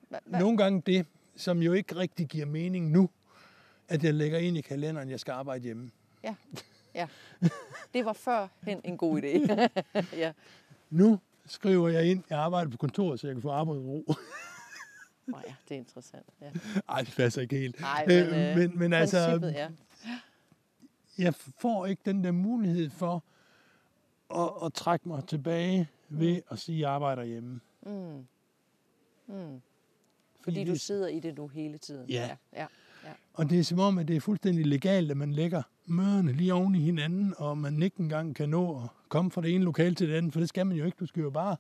Hva, 0.08 0.18
hva? 0.26 0.38
nogle 0.38 0.56
gange 0.58 0.82
det, 0.86 1.06
som 1.36 1.62
jo 1.62 1.72
ikke 1.72 1.96
rigtig 1.96 2.26
giver 2.26 2.46
mening 2.46 2.90
nu, 2.90 3.10
at 3.88 4.04
jeg 4.04 4.14
lægger 4.14 4.38
ind 4.38 4.56
i 4.56 4.60
kalenderen, 4.60 5.10
jeg 5.10 5.20
skal 5.20 5.32
arbejde 5.32 5.64
hjemme. 5.64 5.90
Ja, 6.24 6.34
ja. 6.94 7.06
Det 7.94 8.04
var 8.04 8.12
førhen 8.12 8.80
en 8.84 8.96
god 8.96 9.22
idé. 9.22 9.58
ja. 10.22 10.32
Nu 10.90 11.18
skriver 11.46 11.88
jeg 11.88 12.04
ind, 12.10 12.22
jeg 12.30 12.38
arbejder 12.38 12.70
på 12.70 12.76
kontoret, 12.76 13.20
så 13.20 13.26
jeg 13.26 13.34
kan 13.34 13.42
få 13.42 13.50
arbejdsro. 13.50 14.14
Nå 15.26 15.38
ja, 15.46 15.54
det 15.68 15.74
er 15.74 15.78
interessant. 15.78 16.26
Ja. 16.40 16.50
Ej, 16.88 17.00
det 17.02 17.14
passer 17.16 17.42
ikke 17.42 17.56
helt. 17.58 17.80
Nej, 17.80 18.04
men, 18.06 18.16
Øh, 18.26 18.50
øh, 18.50 18.56
men, 18.56 18.78
men 18.78 18.92
altså, 18.92 19.18
ja. 19.54 19.68
jeg 21.18 21.34
får 21.58 21.86
ikke 21.86 22.02
den 22.06 22.24
der 22.24 22.32
mulighed 22.32 22.90
for 22.90 23.24
at, 24.34 24.66
at 24.66 24.72
trække 24.74 25.08
mig 25.08 25.24
tilbage 25.26 25.88
ved 26.08 26.40
at 26.50 26.58
sige, 26.58 26.76
at 26.76 26.80
jeg 26.80 26.90
arbejder 26.90 27.24
hjemme. 27.24 27.60
Mm. 27.86 28.26
Mm. 29.26 29.60
Fordi 30.40 30.64
du 30.64 30.72
det- 30.72 30.80
sidder 30.80 31.08
i 31.08 31.20
det 31.20 31.36
nu 31.36 31.48
hele 31.48 31.78
tiden. 31.78 32.08
Ja. 32.10 32.36
ja. 32.52 32.66
Og 33.34 33.50
det 33.50 33.58
er 33.58 33.64
som 33.64 33.78
om, 33.78 33.98
at 33.98 34.08
det 34.08 34.16
er 34.16 34.20
fuldstændig 34.20 34.66
legalt, 34.66 35.10
at 35.10 35.16
man 35.16 35.32
lægger 35.32 35.62
møderne 35.86 36.32
lige 36.32 36.54
oven 36.54 36.74
i 36.74 36.80
hinanden, 36.80 37.34
og 37.38 37.58
man 37.58 37.82
ikke 37.82 38.00
engang 38.00 38.36
kan 38.36 38.48
nå 38.48 38.82
at 38.82 38.88
komme 39.08 39.30
fra 39.30 39.40
det 39.42 39.54
ene 39.54 39.64
lokal 39.64 39.94
til 39.94 40.08
det 40.08 40.14
andet, 40.14 40.32
for 40.32 40.40
det 40.40 40.48
skal 40.48 40.66
man 40.66 40.76
jo 40.76 40.84
ikke. 40.84 40.96
Du 41.00 41.06
skal 41.06 41.20
jo 41.22 41.30
bare... 41.30 41.56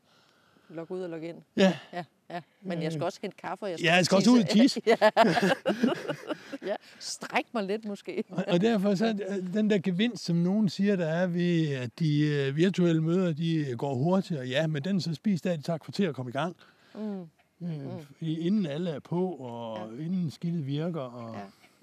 Log 0.68 0.90
ud 0.90 1.02
og 1.02 1.10
log 1.10 1.22
ind. 1.22 1.38
Ja, 1.56 1.78
Ja, 1.92 2.04
ja. 2.30 2.40
Men 2.62 2.82
jeg 2.82 2.92
skal 2.92 3.04
også 3.04 3.18
hente 3.22 3.36
kaffe, 3.36 3.64
og 3.64 3.70
jeg 3.70 3.78
skal, 3.78 3.86
Ja, 3.86 3.94
jeg 3.94 4.04
skal 4.04 4.16
også 4.16 4.30
ud 4.30 4.38
og 4.38 4.48
tisse. 4.48 4.80
ja. 4.86 4.96
ja. 6.70 6.76
Stræk 6.98 7.44
mig 7.54 7.64
lidt 7.64 7.84
måske. 7.84 8.24
og, 8.28 8.44
og 8.48 8.60
derfor 8.60 8.94
så 8.94 9.06
er 9.06 9.40
den 9.52 9.70
der 9.70 9.78
gevinst, 9.78 10.24
som 10.24 10.36
nogen 10.36 10.68
siger, 10.68 10.96
der 10.96 11.06
er 11.06 11.26
ved, 11.26 11.74
at 11.74 11.98
de 11.98 12.20
øh, 12.20 12.56
virtuelle 12.56 13.02
møder, 13.02 13.32
de 13.32 13.74
går 13.78 13.94
hurtigere. 13.94 14.46
Ja, 14.46 14.66
men 14.66 14.84
den 14.84 15.00
så 15.00 15.14
spiser 15.14 15.56
det 15.56 15.64
tager 15.64 15.78
kvarter 15.78 16.08
at 16.08 16.14
komme 16.14 16.28
i 16.28 16.32
gang. 16.32 16.56
Mm. 16.94 17.20
Øh, 17.62 18.02
fordi 18.16 18.38
inden 18.40 18.66
alle 18.66 18.90
er 18.90 19.00
på, 19.00 19.28
og 19.32 19.90
ja. 19.98 20.02
inden 20.04 20.30
skidtet 20.30 20.66
virker. 20.66 21.00
Og, 21.00 21.34
Ja. 21.34 21.40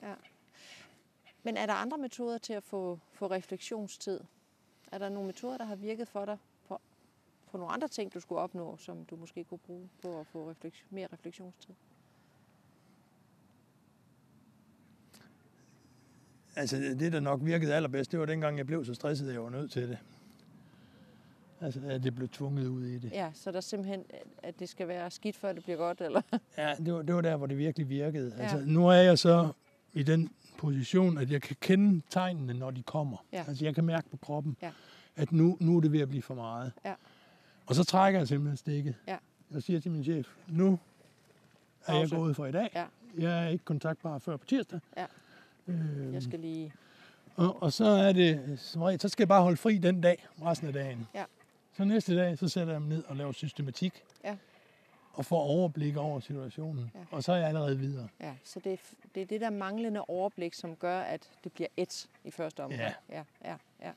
Ja. 0.09 0.13
Men 1.43 1.57
er 1.57 1.65
der 1.65 1.73
andre 1.73 1.97
metoder 1.97 2.37
til 2.37 2.53
at 2.53 2.63
få, 2.63 2.99
få 3.13 3.27
refleksionstid? 3.27 4.19
Er 4.91 4.97
der 4.97 5.09
nogle 5.09 5.27
metoder, 5.27 5.57
der 5.57 5.65
har 5.65 5.75
virket 5.75 6.07
for 6.07 6.25
dig 6.25 6.37
på, 7.51 7.57
nogle 7.57 7.73
andre 7.73 7.87
ting, 7.87 8.13
du 8.13 8.19
skulle 8.19 8.41
opnå, 8.41 8.77
som 8.77 9.05
du 9.05 9.15
måske 9.15 9.43
kunne 9.43 9.57
bruge 9.57 9.89
på 10.01 10.19
at 10.19 10.27
få 10.27 10.49
refleks, 10.49 10.85
mere 10.89 11.07
refleksionstid? 11.13 11.73
Altså, 16.55 16.75
det, 16.77 17.13
der 17.13 17.19
nok 17.19 17.39
virkede 17.43 17.73
allerbedst, 17.73 18.11
det 18.11 18.19
var 18.19 18.25
dengang, 18.25 18.57
jeg 18.57 18.65
blev 18.65 18.85
så 18.85 18.93
stresset, 18.93 19.27
at 19.27 19.33
jeg 19.33 19.43
var 19.43 19.49
nødt 19.49 19.71
til 19.71 19.89
det. 19.89 19.97
Altså, 21.61 21.79
at 21.85 22.03
det 22.03 22.15
blev 22.15 22.27
tvunget 22.29 22.67
ud 22.67 22.85
i 22.85 22.97
det. 22.99 23.11
Ja, 23.11 23.31
så 23.33 23.51
der 23.51 23.57
er 23.57 23.61
simpelthen, 23.61 24.05
at 24.43 24.59
det 24.59 24.69
skal 24.69 24.87
være 24.87 25.11
skidt, 25.11 25.35
før 25.35 25.53
det 25.53 25.63
bliver 25.63 25.77
godt, 25.77 26.01
eller? 26.01 26.21
Ja, 26.57 26.75
det 26.75 26.93
var, 26.93 27.01
det 27.01 27.15
var 27.15 27.21
der, 27.21 27.37
hvor 27.37 27.45
det 27.47 27.57
virkelig 27.57 27.89
virkede. 27.89 28.33
Ja. 28.37 28.41
Altså, 28.41 28.63
nu 28.65 28.87
er 28.87 28.93
jeg 28.93 29.19
så 29.19 29.51
i 29.93 30.03
den 30.03 30.29
position, 30.57 31.17
at 31.17 31.31
jeg 31.31 31.41
kan 31.41 31.55
kende 31.59 32.01
tegnene, 32.09 32.53
når 32.53 32.71
de 32.71 32.83
kommer. 32.83 33.25
Ja. 33.31 33.43
Altså, 33.47 33.65
jeg 33.65 33.75
kan 33.75 33.85
mærke 33.85 34.09
på 34.09 34.17
kroppen, 34.17 34.57
Ja. 34.61 34.71
at 35.15 35.31
nu, 35.31 35.57
nu 35.59 35.77
er 35.77 35.81
det 35.81 35.91
ved 35.91 35.99
at 35.99 36.09
blive 36.09 36.21
for 36.21 36.35
meget. 36.35 36.71
Ja. 36.85 36.93
Og 37.71 37.75
så 37.75 37.83
trækker 37.83 38.19
jeg 38.19 38.27
simpelthen 38.27 38.57
stikket. 38.57 38.95
Ja. 39.07 39.17
Jeg 39.51 39.63
siger 39.63 39.79
til 39.79 39.91
min 39.91 40.03
chef, 40.03 40.27
nu 40.47 40.79
er 41.85 41.95
jeg 41.99 42.09
gået 42.09 42.35
for 42.35 42.45
i 42.45 42.51
dag. 42.51 42.69
Ja. 42.75 42.85
Jeg 43.17 43.45
er 43.45 43.49
ikke 43.49 43.65
kontaktbar 43.65 44.17
før 44.17 44.37
på 44.37 44.45
tirsdag. 44.45 44.79
Ja. 44.97 45.05
Øh, 45.67 46.13
Jeg 46.13 46.23
skal 46.23 46.39
lige... 46.39 46.73
og, 47.35 47.63
og 47.63 47.73
så 47.73 47.85
er 47.85 48.11
det, 48.13 48.59
som 48.59 48.81
regel, 48.81 48.99
så 48.99 49.09
skal 49.09 49.23
jeg 49.23 49.27
bare 49.27 49.41
holde 49.41 49.57
fri 49.57 49.77
den 49.77 50.01
dag, 50.01 50.27
resten 50.41 50.67
af 50.67 50.73
dagen. 50.73 51.07
Ja. 51.15 51.23
Så 51.73 51.83
næste 51.83 52.15
dag, 52.17 52.37
så 52.37 52.47
sætter 52.47 52.73
jeg 52.73 52.81
mig 52.81 52.89
ned 52.89 53.03
og 53.03 53.15
laver 53.15 53.31
systematik. 53.31 54.03
Ja. 54.23 54.37
Og 55.13 55.25
får 55.25 55.39
overblik 55.41 55.97
over 55.97 56.19
situationen. 56.19 56.91
Ja. 56.95 56.99
Og 57.11 57.23
så 57.23 57.31
er 57.31 57.37
jeg 57.37 57.47
allerede 57.47 57.79
videre. 57.79 58.07
Ja, 58.21 58.33
så 58.43 58.59
det 58.63 58.73
er, 58.73 58.77
det 59.15 59.21
er 59.21 59.25
det 59.25 59.41
der 59.41 59.49
manglende 59.49 60.01
overblik, 60.01 60.53
som 60.53 60.75
gør, 60.75 60.99
at 61.01 61.29
det 61.43 61.51
bliver 61.51 61.67
et 61.77 62.09
i 62.23 62.31
første 62.31 62.63
omgang. 62.63 62.81
Ja. 62.81 62.93
ja, 63.09 63.23
ja, 63.45 63.55
ja. 63.81 63.91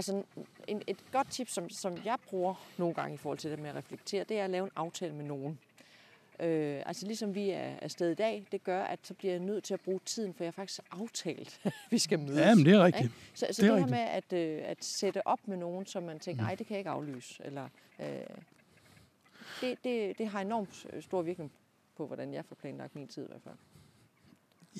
Altså 0.00 0.22
en, 0.68 0.82
et 0.86 0.96
godt 1.12 1.30
tip, 1.30 1.48
som, 1.48 1.70
som 1.70 1.98
jeg 2.04 2.16
bruger 2.28 2.54
nogle 2.78 2.94
gange 2.94 3.14
i 3.14 3.16
forhold 3.16 3.38
til 3.38 3.50
det 3.50 3.58
med 3.58 3.70
at 3.70 3.76
reflektere, 3.76 4.24
det 4.24 4.38
er 4.38 4.44
at 4.44 4.50
lave 4.50 4.64
en 4.64 4.70
aftale 4.76 5.14
med 5.14 5.24
nogen. 5.24 5.58
Øh, 6.40 6.82
altså 6.86 7.06
ligesom 7.06 7.34
vi 7.34 7.50
er 7.50 7.76
afsted 7.82 8.10
i 8.10 8.14
dag, 8.14 8.46
det 8.52 8.64
gør, 8.64 8.82
at 8.82 8.98
så 9.02 9.14
bliver 9.14 9.32
jeg 9.32 9.40
nødt 9.40 9.64
til 9.64 9.74
at 9.74 9.80
bruge 9.80 10.00
tiden, 10.04 10.34
for 10.34 10.44
jeg 10.44 10.48
har 10.48 10.52
faktisk 10.52 10.80
aftalt, 10.90 11.60
at 11.64 11.72
vi 11.90 11.98
skal 11.98 12.18
mødes. 12.18 12.38
Ja, 12.38 12.54
men 12.54 12.64
det 12.64 12.74
er 12.74 12.84
rigtigt. 12.84 13.04
Ikke? 13.04 13.14
Så, 13.34 13.46
så 13.46 13.46
Det 13.48 13.56
det, 13.56 13.64
er 13.64 13.66
her 13.66 13.74
rigtigt. 13.74 13.90
med 14.32 14.38
at, 14.38 14.58
øh, 14.62 14.70
at 14.70 14.84
sætte 14.84 15.26
op 15.26 15.48
med 15.48 15.56
nogen, 15.56 15.86
som 15.86 16.02
man 16.02 16.18
tænker, 16.18 16.42
nej, 16.42 16.54
det 16.54 16.66
kan 16.66 16.74
jeg 16.74 16.80
ikke 16.80 16.90
aflyse, 16.90 17.42
eller 17.44 17.68
øh, 18.00 18.06
det, 19.60 19.78
det, 19.84 20.18
det 20.18 20.28
har 20.28 20.40
enormt 20.40 20.86
stor 21.00 21.22
virkning 21.22 21.52
på, 21.96 22.06
hvordan 22.06 22.34
jeg 22.34 22.44
får 22.44 22.54
planlagt 22.54 22.96
min 22.96 23.08
tid 23.08 23.24
i 23.24 23.26
hvert 23.28 23.42
fald. 23.42 23.54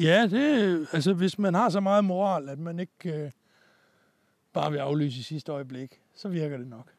Ja, 0.01 0.27
det, 0.27 0.89
altså 0.93 1.13
hvis 1.13 1.39
man 1.39 1.55
har 1.55 1.69
så 1.69 1.81
meget 1.81 2.05
moral, 2.05 2.49
at 2.49 2.59
man 2.59 2.79
ikke 2.81 3.13
øh, 3.13 3.31
bare 4.53 4.71
vil 4.71 4.79
aflyse 4.79 5.19
i 5.21 5.23
sidste 5.23 5.53
øjeblik, 5.53 6.01
så 6.15 6.29
virker 6.29 6.57
det 6.57 6.67
nok. 6.69 6.95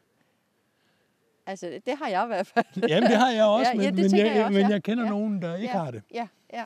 Altså, 1.45 1.81
det 1.85 1.97
har 1.97 2.07
jeg 2.07 2.23
i 2.23 2.27
hvert 2.27 2.47
fald. 2.47 2.65
Jamen, 2.89 3.09
det 3.09 3.17
har 3.17 3.31
jeg 3.31 3.45
også, 3.57 3.71
Ja, 3.71 3.77
men, 3.77 3.83
ja, 3.85 3.91
men, 3.91 3.99
jeg, 4.17 4.25
jeg 4.35 4.43
også, 4.45 4.53
men 4.53 4.61
ja. 4.61 4.67
jeg 4.69 4.83
kender 4.83 5.03
Ja. 5.03 5.09
nogen, 5.09 5.41
der 5.41 5.55
ikke 5.55 5.67
Ja. 5.77 5.83
har 5.83 5.91
det. 5.91 6.03
Ja, 6.13 6.27
ja. 6.53 6.65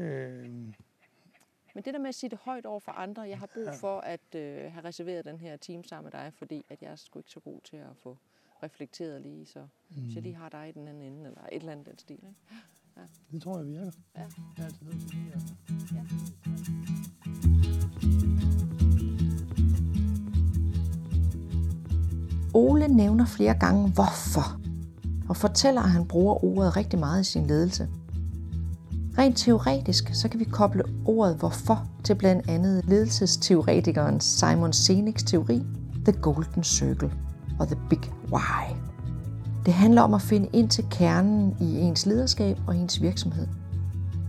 Øh, 0.00 0.48
Men 1.74 1.84
det 1.84 1.94
der 1.94 1.98
med 1.98 2.08
at 2.08 2.14
sige 2.14 2.30
det 2.30 2.38
højt 2.42 2.66
over 2.66 2.80
for 2.80 2.92
andre, 2.92 3.22
jeg 3.22 3.38
har 3.38 3.46
brug 3.54 3.68
for 3.80 4.00
at 4.00 4.34
øh, 4.34 4.72
have 4.72 4.84
reserveret 4.84 5.24
den 5.24 5.40
her 5.40 5.56
time 5.56 5.84
sammen 5.84 6.04
med 6.12 6.20
dig, 6.20 6.32
fordi 6.34 6.64
at 6.68 6.82
jeg 6.82 6.90
er 6.92 6.96
sgu 6.96 7.18
ikke 7.18 7.30
så 7.30 7.40
god 7.40 7.60
til 7.64 7.76
at 7.76 7.96
få 8.02 8.18
reflekteret 8.62 9.22
lige, 9.22 9.46
så 9.46 9.60
mm. 9.60 10.02
hvis 10.02 10.14
jeg 10.14 10.22
lige 10.22 10.34
har 10.34 10.48
dig 10.48 10.68
i 10.68 10.72
den 10.72 10.88
anden 10.88 11.02
ende, 11.02 11.26
eller 11.26 11.40
et 11.52 11.56
eller 11.60 11.72
andet 11.72 11.86
den 11.86 11.98
stil. 11.98 12.14
Ikke? 12.16 12.34
det 13.32 13.42
tror 13.42 13.56
jeg 13.58 13.66
virker. 13.66 13.90
Ja. 14.16 14.20
Jeg 14.20 14.28
er 14.58 14.64
altid 14.64 14.86
nødt 14.86 15.00
til 15.00 15.18
lige 15.18 15.32
at- 15.34 15.40
Ja. 18.80 18.83
Ole 22.54 22.88
nævner 22.88 23.26
flere 23.26 23.54
gange 23.54 23.88
hvorfor, 23.88 24.56
og 25.28 25.36
fortæller, 25.36 25.82
at 25.82 25.90
han 25.90 26.04
bruger 26.04 26.44
ordet 26.44 26.76
rigtig 26.76 26.98
meget 26.98 27.20
i 27.20 27.24
sin 27.24 27.46
ledelse. 27.46 27.88
Rent 29.18 29.36
teoretisk 29.36 30.10
så 30.14 30.28
kan 30.28 30.40
vi 30.40 30.44
koble 30.44 30.82
ordet 31.04 31.36
hvorfor 31.36 31.88
til 32.04 32.14
blandt 32.14 32.48
andet 32.48 32.84
ledelsesteoretikeren 32.84 34.20
Simon 34.20 34.70
Sinek's 34.70 35.24
teori 35.26 35.62
The 36.04 36.12
Golden 36.12 36.64
Circle 36.64 37.12
og 37.58 37.66
The 37.66 37.76
Big 37.90 38.00
Why. 38.32 38.76
Det 39.66 39.74
handler 39.74 40.02
om 40.02 40.14
at 40.14 40.22
finde 40.22 40.48
ind 40.52 40.68
til 40.68 40.84
kernen 40.90 41.56
i 41.60 41.80
ens 41.80 42.06
lederskab 42.06 42.58
og 42.66 42.76
ens 42.76 43.02
virksomhed. 43.02 43.46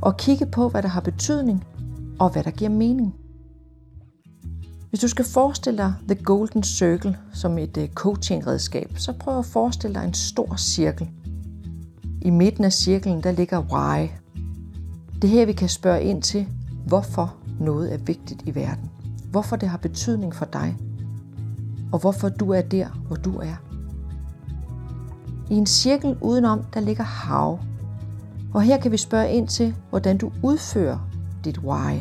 Og 0.01 0.17
kigge 0.17 0.45
på, 0.45 0.69
hvad 0.69 0.81
der 0.81 0.89
har 0.89 1.01
betydning 1.01 1.65
og 2.19 2.29
hvad 2.29 2.43
der 2.43 2.51
giver 2.51 2.71
mening. 2.71 3.15
Hvis 4.95 5.01
du 5.01 5.07
skal 5.07 5.25
forestille 5.25 5.77
dig 5.77 5.93
The 6.07 6.23
Golden 6.23 6.63
Circle 6.63 7.17
som 7.33 7.57
et 7.57 7.77
øh, 7.77 7.89
coachingredskab, 7.89 8.91
så 8.97 9.13
prøv 9.13 9.39
at 9.39 9.45
forestille 9.45 9.95
dig 9.95 10.05
en 10.05 10.13
stor 10.13 10.55
cirkel. 10.57 11.09
I 12.21 12.29
midten 12.29 12.63
af 12.63 12.73
cirklen 12.73 13.23
der 13.23 13.31
ligger 13.31 13.59
why. 13.59 14.07
Det 15.21 15.29
her 15.29 15.45
vi 15.45 15.53
kan 15.53 15.69
spørge 15.69 16.03
ind 16.03 16.21
til, 16.21 16.47
hvorfor 16.87 17.35
noget 17.59 17.93
er 17.93 17.97
vigtigt 17.97 18.41
i 18.45 18.55
verden. 18.55 18.91
Hvorfor 19.31 19.55
det 19.55 19.69
har 19.69 19.77
betydning 19.77 20.35
for 20.35 20.45
dig. 20.45 20.77
Og 21.91 21.99
hvorfor 21.99 22.29
du 22.29 22.51
er 22.51 22.61
der, 22.61 22.87
hvor 23.07 23.15
du 23.15 23.37
er. 23.37 23.55
I 25.49 25.53
en 25.53 25.67
cirkel 25.67 26.17
udenom, 26.21 26.63
der 26.73 26.79
ligger 26.79 27.03
how. 27.03 27.59
Og 28.53 28.61
her 28.61 28.77
kan 28.77 28.91
vi 28.91 28.97
spørge 28.97 29.31
ind 29.31 29.47
til, 29.47 29.75
hvordan 29.89 30.17
du 30.17 30.31
udfører 30.43 31.09
dit 31.43 31.57
why. 31.57 31.99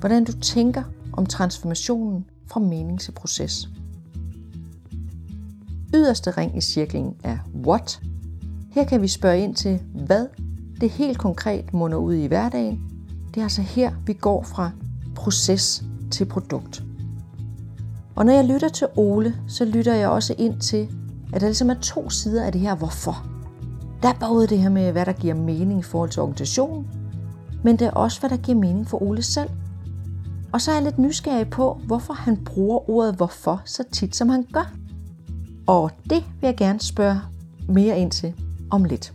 Hvordan 0.00 0.24
du 0.24 0.32
tænker 0.32 0.82
om 1.16 1.26
transformationen 1.26 2.24
fra 2.46 2.60
mening 2.60 3.00
til 3.00 3.12
proces. 3.12 3.68
Yderste 5.94 6.30
ring 6.30 6.56
i 6.56 6.60
cirklen 6.60 7.14
er 7.24 7.38
what. 7.66 8.00
Her 8.70 8.84
kan 8.84 9.02
vi 9.02 9.08
spørge 9.08 9.38
ind 9.38 9.54
til, 9.54 9.80
hvad 10.06 10.26
det 10.80 10.90
helt 10.90 11.18
konkret 11.18 11.74
munder 11.74 11.98
ud 11.98 12.14
i 12.14 12.26
hverdagen. 12.26 12.80
Det 13.34 13.40
er 13.40 13.44
altså 13.44 13.62
her, 13.62 13.92
vi 14.06 14.12
går 14.12 14.42
fra 14.42 14.70
proces 15.14 15.84
til 16.10 16.24
produkt. 16.24 16.82
Og 18.14 18.26
når 18.26 18.32
jeg 18.32 18.44
lytter 18.44 18.68
til 18.68 18.86
Ole, 18.96 19.34
så 19.48 19.64
lytter 19.64 19.94
jeg 19.94 20.08
også 20.08 20.34
ind 20.38 20.60
til, 20.60 20.88
at 21.32 21.40
der 21.40 21.46
ligesom 21.46 21.70
er 21.70 21.74
to 21.74 22.10
sider 22.10 22.44
af 22.44 22.52
det 22.52 22.60
her 22.60 22.74
hvorfor. 22.74 23.26
Der 24.02 24.08
er 24.08 24.18
både 24.20 24.46
det 24.46 24.58
her 24.58 24.68
med, 24.68 24.92
hvad 24.92 25.06
der 25.06 25.12
giver 25.12 25.34
mening 25.34 25.80
i 25.80 25.82
forhold 25.82 26.10
til 26.10 26.22
organisationen, 26.22 26.88
men 27.64 27.76
det 27.76 27.86
er 27.86 27.90
også, 27.90 28.20
hvad 28.20 28.30
der 28.30 28.36
giver 28.36 28.58
mening 28.58 28.88
for 28.88 29.02
Ole 29.02 29.22
selv. 29.22 29.50
Og 30.52 30.60
så 30.60 30.70
er 30.70 30.74
jeg 30.74 30.84
lidt 30.84 30.98
nysgerrig 30.98 31.50
på, 31.50 31.80
hvorfor 31.86 32.14
han 32.14 32.36
bruger 32.44 32.90
ordet 32.90 33.14
hvorfor 33.14 33.62
så 33.64 33.84
tit, 33.92 34.16
som 34.16 34.28
han 34.28 34.46
gør. 34.52 34.72
Og 35.66 35.90
det 36.04 36.24
vil 36.40 36.46
jeg 36.46 36.56
gerne 36.56 36.80
spørge 36.80 37.20
mere 37.68 37.98
ind 37.98 38.10
til 38.10 38.34
om 38.70 38.84
lidt. 38.84 39.12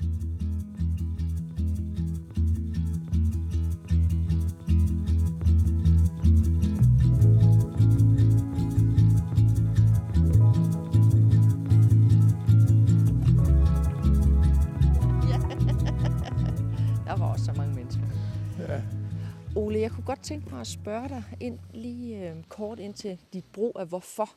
Ole, 19.71 19.79
jeg 19.79 19.91
kunne 19.91 20.05
godt 20.05 20.23
tænke 20.23 20.49
mig 20.49 20.61
at 20.61 20.67
spørge 20.67 21.09
dig 21.09 21.23
ind 21.39 21.59
lige 21.73 22.29
øh, 22.29 22.35
kort 22.49 22.79
ind 22.79 22.93
til 22.93 23.17
dit 23.33 23.43
brug 23.53 23.75
af 23.79 23.87
hvorfor. 23.87 24.29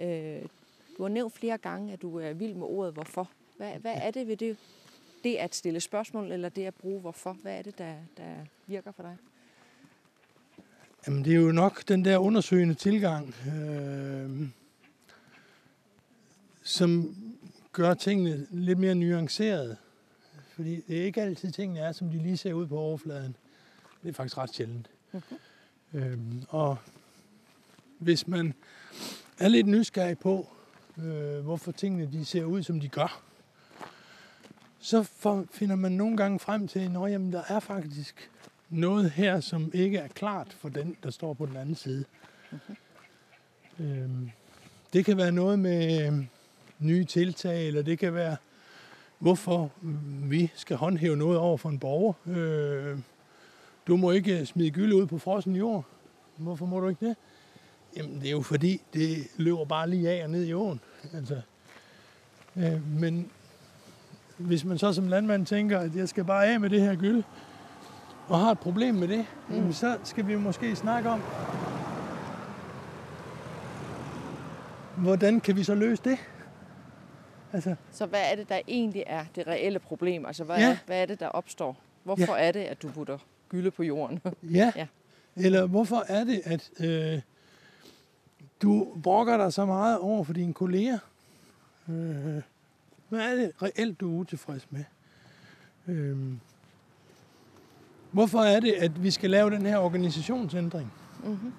Øh, 0.00 0.42
du 0.96 1.02
har 1.02 1.08
nævnt 1.08 1.34
flere 1.34 1.58
gange, 1.58 1.92
at 1.92 2.02
du 2.02 2.18
er 2.18 2.32
vild 2.32 2.54
med 2.54 2.66
ordet 2.66 2.94
hvorfor. 2.94 3.30
Hvad, 3.56 3.72
hvad 3.72 3.94
er 3.96 4.10
det 4.10 4.26
ved 4.26 4.36
det, 4.36 4.56
det 5.24 5.34
at 5.34 5.54
stille 5.54 5.80
spørgsmål, 5.80 6.32
eller 6.32 6.48
det 6.48 6.64
at 6.64 6.74
bruge 6.74 7.00
hvorfor? 7.00 7.32
Hvad 7.32 7.58
er 7.58 7.62
det, 7.62 7.78
der, 7.78 7.94
der 8.16 8.34
virker 8.66 8.92
for 8.92 9.02
dig? 9.02 9.16
Jamen, 11.06 11.24
det 11.24 11.32
er 11.32 11.36
jo 11.36 11.52
nok 11.52 11.88
den 11.88 12.04
der 12.04 12.18
undersøgende 12.18 12.74
tilgang, 12.74 13.34
øh, 13.56 14.48
som 16.62 17.16
gør 17.72 17.94
tingene 17.94 18.46
lidt 18.50 18.78
mere 18.78 18.94
nuancerede. 18.94 19.76
Fordi 20.48 20.80
det 20.80 20.98
er 21.00 21.04
ikke 21.04 21.22
altid 21.22 21.52
tingene 21.52 21.80
er, 21.80 21.92
som 21.92 22.10
de 22.10 22.18
lige 22.18 22.36
ser 22.36 22.52
ud 22.52 22.66
på 22.66 22.78
overfladen. 22.78 23.36
Det 24.02 24.08
er 24.08 24.12
faktisk 24.12 24.38
ret 24.38 24.54
sjældent. 24.54 24.90
Mm-hmm. 25.12 25.38
Øhm, 26.00 26.42
og 26.48 26.76
hvis 27.98 28.28
man 28.28 28.54
er 29.38 29.48
lidt 29.48 29.66
nysgerrig 29.66 30.18
på, 30.18 30.48
øh, 30.98 31.38
hvorfor 31.38 31.72
tingene 31.72 32.12
de 32.12 32.24
ser 32.24 32.44
ud, 32.44 32.62
som 32.62 32.80
de 32.80 32.88
gør, 32.88 33.22
så 34.80 35.02
for, 35.02 35.44
finder 35.50 35.76
man 35.76 35.92
nogle 35.92 36.16
gange 36.16 36.38
frem 36.38 36.68
til, 36.68 36.78
at 36.78 36.92
der 37.32 37.42
er 37.48 37.60
faktisk 37.60 38.30
noget 38.70 39.10
her, 39.10 39.40
som 39.40 39.70
ikke 39.74 39.98
er 39.98 40.08
klart 40.08 40.52
for 40.52 40.68
den, 40.68 40.96
der 41.02 41.10
står 41.10 41.34
på 41.34 41.46
den 41.46 41.56
anden 41.56 41.74
side. 41.74 42.04
Mm-hmm. 42.50 42.76
Øhm, 43.86 44.30
det 44.92 45.04
kan 45.04 45.16
være 45.16 45.32
noget 45.32 45.58
med 45.58 46.06
øh, 46.06 46.24
nye 46.78 47.04
tiltag, 47.04 47.66
eller 47.66 47.82
det 47.82 47.98
kan 47.98 48.14
være, 48.14 48.36
hvorfor 49.18 49.72
vi 50.28 50.52
skal 50.54 50.76
håndhæve 50.76 51.16
noget 51.16 51.38
over 51.38 51.56
for 51.56 51.68
en 51.68 51.78
borger. 51.78 52.12
Øh, 52.26 52.98
du 53.88 53.96
må 53.96 54.10
ikke 54.10 54.46
smide 54.46 54.70
gylde 54.70 54.96
ud 54.96 55.06
på 55.06 55.18
frossen 55.18 55.56
jord. 55.56 55.84
Hvorfor 56.36 56.66
må 56.66 56.80
du 56.80 56.88
ikke 56.88 57.06
det? 57.06 57.16
Jamen, 57.96 58.20
det 58.20 58.26
er 58.26 58.30
jo 58.30 58.42
fordi, 58.42 58.82
det 58.92 59.16
løber 59.36 59.64
bare 59.64 59.90
lige 59.90 60.10
af 60.10 60.24
og 60.24 60.30
ned 60.30 60.44
i 60.44 60.52
åen. 60.52 60.80
Altså, 61.14 61.40
øh, 62.56 62.98
men 63.00 63.30
hvis 64.38 64.64
man 64.64 64.78
så 64.78 64.92
som 64.92 65.08
landmand 65.08 65.46
tænker, 65.46 65.78
at 65.78 65.96
jeg 65.96 66.08
skal 66.08 66.24
bare 66.24 66.46
af 66.46 66.60
med 66.60 66.70
det 66.70 66.80
her 66.80 66.94
gylde, 66.94 67.22
og 68.28 68.38
har 68.38 68.50
et 68.50 68.58
problem 68.58 68.94
med 68.94 69.08
det, 69.08 69.26
mm. 69.48 69.54
jamen, 69.54 69.72
så 69.72 69.98
skal 70.04 70.26
vi 70.26 70.36
måske 70.36 70.76
snakke 70.76 71.10
om, 71.10 71.22
hvordan 74.96 75.40
kan 75.40 75.56
vi 75.56 75.64
så 75.64 75.74
løse 75.74 76.02
det? 76.04 76.18
Altså. 77.52 77.74
Så 77.92 78.06
hvad 78.06 78.20
er 78.32 78.36
det, 78.36 78.48
der 78.48 78.60
egentlig 78.68 79.04
er 79.06 79.24
det 79.36 79.46
reelle 79.46 79.78
problem? 79.78 80.26
Altså, 80.26 80.44
hvad, 80.44 80.56
ja. 80.56 80.70
er, 80.70 80.76
hvad 80.86 81.02
er 81.02 81.06
det, 81.06 81.20
der 81.20 81.28
opstår? 81.28 81.76
Hvorfor 82.04 82.36
ja. 82.36 82.48
er 82.48 82.52
det, 82.52 82.60
at 82.60 82.82
du 82.82 82.88
putter 82.88 83.18
gylde 83.48 83.70
på 83.70 83.82
jorden? 83.82 84.20
ja. 84.42 84.72
ja. 84.76 84.86
Eller 85.36 85.66
hvorfor 85.66 86.04
er 86.08 86.24
det, 86.24 86.40
at 86.44 86.70
øh, 86.80 87.20
du 88.62 88.96
brokker 89.02 89.36
dig 89.36 89.52
så 89.52 89.64
meget 89.64 89.98
over 89.98 90.24
for 90.24 90.32
dine 90.32 90.54
kolleger? 90.54 90.98
Øh, 91.88 92.42
hvad 93.08 93.20
er 93.20 93.34
det 93.34 93.52
reelt, 93.62 94.00
du 94.00 94.14
er 94.14 94.20
utilfreds 94.20 94.66
med? 94.70 94.84
Øh, 95.86 96.18
hvorfor 98.10 98.40
er 98.40 98.60
det, 98.60 98.72
at 98.72 99.02
vi 99.02 99.10
skal 99.10 99.30
lave 99.30 99.50
den 99.50 99.66
her 99.66 99.78
organisationsændring? 99.78 100.92
Mm-hmm. 101.24 101.52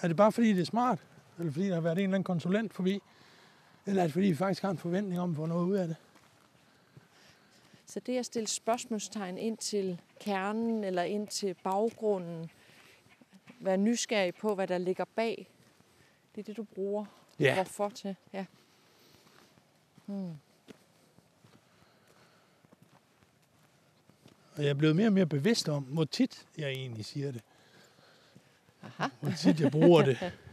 Er 0.00 0.08
det 0.08 0.16
bare 0.16 0.32
fordi, 0.32 0.52
det 0.52 0.60
er 0.60 0.64
smart? 0.64 0.98
Eller 1.38 1.52
fordi 1.52 1.66
der 1.66 1.74
har 1.74 1.80
været 1.80 1.98
en 1.98 2.04
eller 2.04 2.14
anden 2.14 2.24
konsulent 2.24 2.74
forbi? 2.74 3.00
Eller 3.86 4.02
er 4.02 4.06
det 4.06 4.12
fordi, 4.12 4.26
vi 4.26 4.34
faktisk 4.34 4.62
har 4.62 4.70
en 4.70 4.78
forventning 4.78 5.20
om 5.20 5.30
at 5.30 5.36
få 5.36 5.46
noget 5.46 5.66
ud 5.66 5.74
af 5.74 5.88
det? 5.88 5.96
Så 7.86 8.00
det 8.00 8.18
at 8.18 8.26
stille 8.26 8.46
spørgsmålstegn 8.46 9.38
ind 9.38 9.58
til 9.58 10.00
kernen 10.20 10.84
eller 10.84 11.02
ind 11.02 11.28
til 11.28 11.54
baggrunden, 11.54 12.50
være 13.60 13.76
nysgerrig 13.76 14.34
på, 14.34 14.54
hvad 14.54 14.66
der 14.66 14.78
ligger 14.78 15.04
bag, 15.04 15.48
det 16.34 16.40
er 16.40 16.44
det, 16.44 16.56
du 16.56 16.62
bruger 16.62 17.04
ja. 17.40 17.54
hvorfor 17.54 17.88
til. 17.88 18.16
Ja. 18.32 18.44
Hmm. 20.06 20.34
Og 24.56 24.62
jeg 24.62 24.70
er 24.70 24.74
blevet 24.74 24.96
mere 24.96 25.06
og 25.06 25.12
mere 25.12 25.26
bevidst 25.26 25.68
om, 25.68 25.82
hvor 25.82 26.04
tit 26.04 26.46
jeg 26.58 26.68
egentlig 26.70 27.04
siger 27.04 27.32
det. 27.32 27.42
Aha. 28.82 29.08
Hvor 29.20 29.30
tit 29.30 29.60
jeg 29.60 29.70
bruger 29.70 30.02
det. 30.02 30.18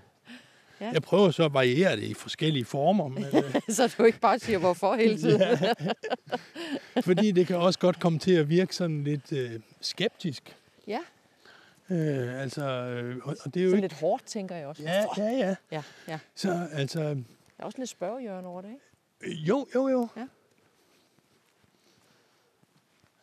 Ja. 0.82 0.92
Jeg 0.92 1.02
prøver 1.02 1.32
så 1.32 1.46
at 1.46 1.54
variere 1.54 1.96
det 1.96 2.04
i 2.04 2.14
forskellige 2.14 2.66
former. 2.66 3.08
Men, 3.08 3.26
øh, 3.26 3.62
så 3.76 3.96
du 3.98 4.04
ikke 4.04 4.20
bare 4.20 4.40
siger 4.40 4.58
hvorfor 4.58 4.96
hele 4.96 5.18
tiden. 5.18 5.42
ja. 5.42 7.02
Fordi 7.02 7.32
det 7.32 7.48
kan 7.48 7.56
også 7.56 7.80
godt 7.80 8.00
komme 8.00 8.20
til 8.20 8.32
at 8.32 8.50
virke 8.50 8.76
sådan 8.76 9.04
lidt 9.04 9.32
øh, 9.32 9.60
skeptisk. 9.82 10.58
Ja. 10.88 11.00
Øh, 11.90 12.42
altså, 12.42 12.64
øh, 12.64 13.18
og, 13.24 13.38
og 13.46 13.54
det 13.54 13.60
er 13.60 13.64
jo 13.64 13.70
sådan 13.70 13.84
ikke... 13.84 13.94
lidt 13.94 14.00
hårdt, 14.00 14.26
tænker 14.26 14.56
jeg 14.56 14.68
også. 14.68 14.84
Ja, 14.84 15.06
ja, 15.18 15.24
ja. 15.24 15.56
ja, 15.72 15.84
ja. 16.08 16.20
Så 16.36 16.68
altså... 16.72 17.00
Der 17.04 17.24
er 17.60 17.64
også 17.64 17.78
lidt 17.78 17.90
spørgehjørne 17.90 18.48
over 18.48 18.62
det, 18.62 18.70
ikke? 18.70 19.42
Jo, 19.42 19.68
jo, 19.76 19.88
jo. 19.88 20.08
Ja. 20.18 20.28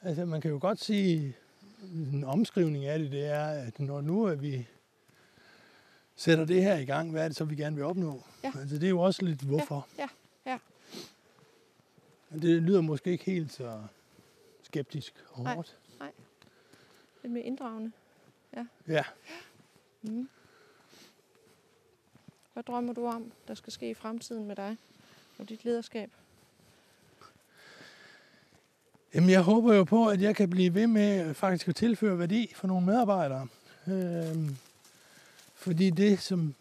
Altså, 0.02 0.24
man 0.24 0.40
kan 0.40 0.50
jo 0.50 0.59
godt 0.61 0.80
sige, 0.80 1.36
en 1.82 2.24
omskrivning 2.24 2.84
af 2.84 2.98
det, 2.98 3.12
det 3.12 3.26
er, 3.26 3.44
at 3.44 3.80
når 3.80 4.00
nu 4.00 4.24
er 4.24 4.34
vi 4.34 4.66
sætter 6.18 6.44
det 6.44 6.62
her 6.62 6.76
i 6.76 6.84
gang, 6.84 7.10
hvad 7.10 7.24
er 7.24 7.28
det 7.28 7.36
så, 7.36 7.44
vi 7.44 7.56
gerne 7.56 7.76
vil 7.76 7.84
opnå? 7.84 8.22
Ja. 8.44 8.52
Altså, 8.60 8.74
det 8.74 8.84
er 8.84 8.88
jo 8.88 9.00
også 9.00 9.24
lidt 9.24 9.42
hvorfor. 9.42 9.88
Ja, 9.98 10.08
ja, 10.46 10.50
ja. 10.50 10.58
Men 12.30 12.42
det 12.42 12.62
lyder 12.62 12.80
måske 12.80 13.10
ikke 13.10 13.24
helt 13.24 13.52
så 13.52 13.82
skeptisk 14.62 15.14
og 15.30 15.48
hårdt. 15.48 15.76
Nej, 15.98 16.06
nej. 16.06 16.12
Lidt 17.22 17.32
mere 17.32 17.42
inddragende. 17.42 17.92
Ja. 18.56 18.66
Ja. 18.88 19.04
Mm. 20.02 20.28
Hvad 22.52 22.62
drømmer 22.62 22.92
du 22.92 23.06
om, 23.06 23.32
der 23.48 23.54
skal 23.54 23.72
ske 23.72 23.90
i 23.90 23.94
fremtiden 23.94 24.46
med 24.46 24.56
dig 24.56 24.76
og 25.38 25.48
dit 25.48 25.64
lederskab? 25.64 26.10
Jamen, 29.14 29.30
jeg 29.30 29.42
håber 29.42 29.74
jo 29.74 29.84
på, 29.84 30.08
at 30.08 30.22
jeg 30.22 30.36
kan 30.36 30.50
blive 30.50 30.74
ved 30.74 30.86
med 30.86 31.34
faktisk 31.34 31.68
at 31.68 31.76
tilføre 31.76 32.18
værdi 32.18 32.52
for 32.54 32.66
nogle 32.66 32.86
medarbejdere. 32.86 33.48
Øhm, 33.86 34.56
fordi 35.68 35.90
det, 35.90 36.18
som 36.18 36.54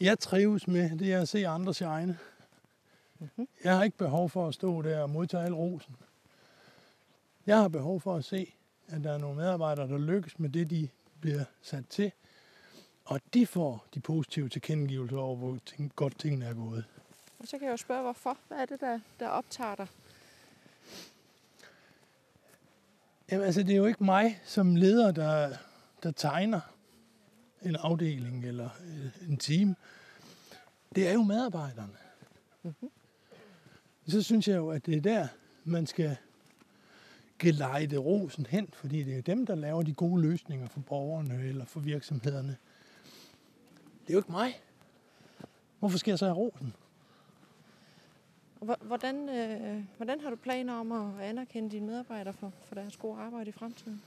jeg 0.00 0.18
trives 0.18 0.68
med, 0.68 0.98
det 0.98 1.12
er 1.12 1.20
at 1.20 1.28
se 1.28 1.46
andre 1.46 1.74
shine. 1.74 2.18
Mm-hmm. 3.18 3.48
Jeg 3.64 3.76
har 3.76 3.84
ikke 3.84 3.96
behov 3.96 4.30
for 4.30 4.48
at 4.48 4.54
stå 4.54 4.82
der 4.82 5.00
og 5.00 5.10
modtage 5.10 5.44
al 5.44 5.54
rosen. 5.54 5.96
Jeg 7.46 7.56
har 7.56 7.68
behov 7.68 8.00
for 8.00 8.16
at 8.16 8.24
se, 8.24 8.54
at 8.88 9.04
der 9.04 9.12
er 9.12 9.18
nogle 9.18 9.36
medarbejdere, 9.36 9.88
der 9.88 9.98
lykkes 9.98 10.38
med 10.38 10.48
det, 10.48 10.70
de 10.70 10.88
bliver 11.20 11.44
sat 11.62 11.84
til. 11.90 12.12
Og 13.04 13.20
de 13.34 13.46
får 13.46 13.86
de 13.94 14.00
positive 14.00 14.48
tilkendegivelser 14.48 15.16
over, 15.16 15.36
hvor 15.36 15.58
ting, 15.66 15.92
godt 15.96 16.18
tingene 16.18 16.44
er 16.44 16.54
gået. 16.54 16.84
Og 17.38 17.48
så 17.48 17.58
kan 17.58 17.66
jeg 17.66 17.72
jo 17.72 17.76
spørge, 17.76 18.02
hvorfor? 18.02 18.38
Hvad 18.48 18.58
er 18.58 18.66
det, 18.66 18.80
der, 18.80 19.00
der 19.20 19.28
optager 19.28 19.74
dig? 19.74 19.86
Jamen 23.30 23.46
altså, 23.46 23.62
det 23.62 23.72
er 23.72 23.76
jo 23.76 23.86
ikke 23.86 24.04
mig 24.04 24.40
som 24.44 24.76
leder, 24.76 25.12
der, 25.12 25.56
der 26.02 26.10
tegner 26.10 26.60
en 27.64 27.76
afdeling 27.76 28.44
eller 28.44 28.68
øh, 28.86 29.28
en 29.28 29.36
team. 29.36 29.76
Det 30.94 31.08
er 31.08 31.12
jo 31.12 31.22
medarbejderne. 31.22 31.96
Mm-hmm. 32.62 32.90
Så 34.08 34.22
synes 34.22 34.48
jeg 34.48 34.56
jo, 34.56 34.70
at 34.70 34.86
det 34.86 34.96
er 34.96 35.00
der, 35.00 35.28
man 35.64 35.86
skal 35.86 36.16
gelejde 37.38 37.96
rosen 37.96 38.46
hen, 38.46 38.68
fordi 38.72 39.02
det 39.02 39.18
er 39.18 39.22
dem, 39.22 39.46
der 39.46 39.54
laver 39.54 39.82
de 39.82 39.94
gode 39.94 40.22
løsninger 40.22 40.68
for 40.68 40.80
borgerne 40.80 41.42
eller 41.42 41.64
for 41.64 41.80
virksomhederne. 41.80 42.56
Det 44.02 44.10
er 44.10 44.14
jo 44.14 44.18
ikke 44.18 44.32
mig. 44.32 44.60
Hvorfor 45.78 45.98
skal 45.98 46.10
jeg 46.10 46.18
så 46.18 46.24
have 46.24 46.36
rosen? 46.36 46.74
Hvordan, 48.82 49.28
øh, 49.28 49.84
hvordan 49.96 50.20
har 50.20 50.30
du 50.30 50.36
planer 50.36 50.74
om 50.74 50.92
at 50.92 51.20
anerkende 51.20 51.70
dine 51.70 51.86
medarbejdere 51.86 52.34
for, 52.34 52.52
for 52.64 52.74
deres 52.74 52.96
gode 52.96 53.20
arbejde 53.20 53.48
i 53.48 53.52
fremtiden? 53.52 54.02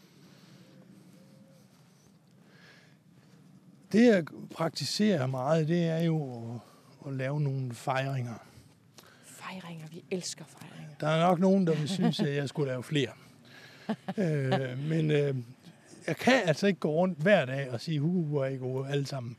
Det, 3.91 4.05
jeg 4.07 4.23
praktiserer 4.51 5.27
meget, 5.27 5.67
det 5.67 5.83
er 5.83 5.99
jo 5.99 6.43
at, 6.53 6.59
at 7.07 7.13
lave 7.13 7.41
nogle 7.41 7.73
fejringer. 7.73 8.33
Fejringer, 9.25 9.87
vi 9.87 10.03
elsker 10.11 10.45
fejringer. 10.45 10.95
Der 10.99 11.07
er 11.07 11.27
nok 11.27 11.39
nogen, 11.39 11.67
der 11.67 11.75
vil 11.75 11.89
synes, 11.89 12.19
at 12.19 12.35
jeg 12.35 12.49
skulle 12.49 12.71
lave 12.71 12.83
flere. 12.83 13.09
øh, 14.17 14.79
men 14.89 15.11
øh, 15.11 15.35
jeg 16.07 16.17
kan 16.17 16.41
altså 16.45 16.67
ikke 16.67 16.79
gå 16.79 16.91
rundt 16.91 17.17
hver 17.19 17.45
dag 17.45 17.71
og 17.71 17.81
sige, 17.81 17.99
hu, 17.99 18.23
hvor 18.23 18.45
er 18.45 18.49
I 18.49 18.57
gode 18.57 18.89
alle 18.89 19.05
sammen. 19.05 19.37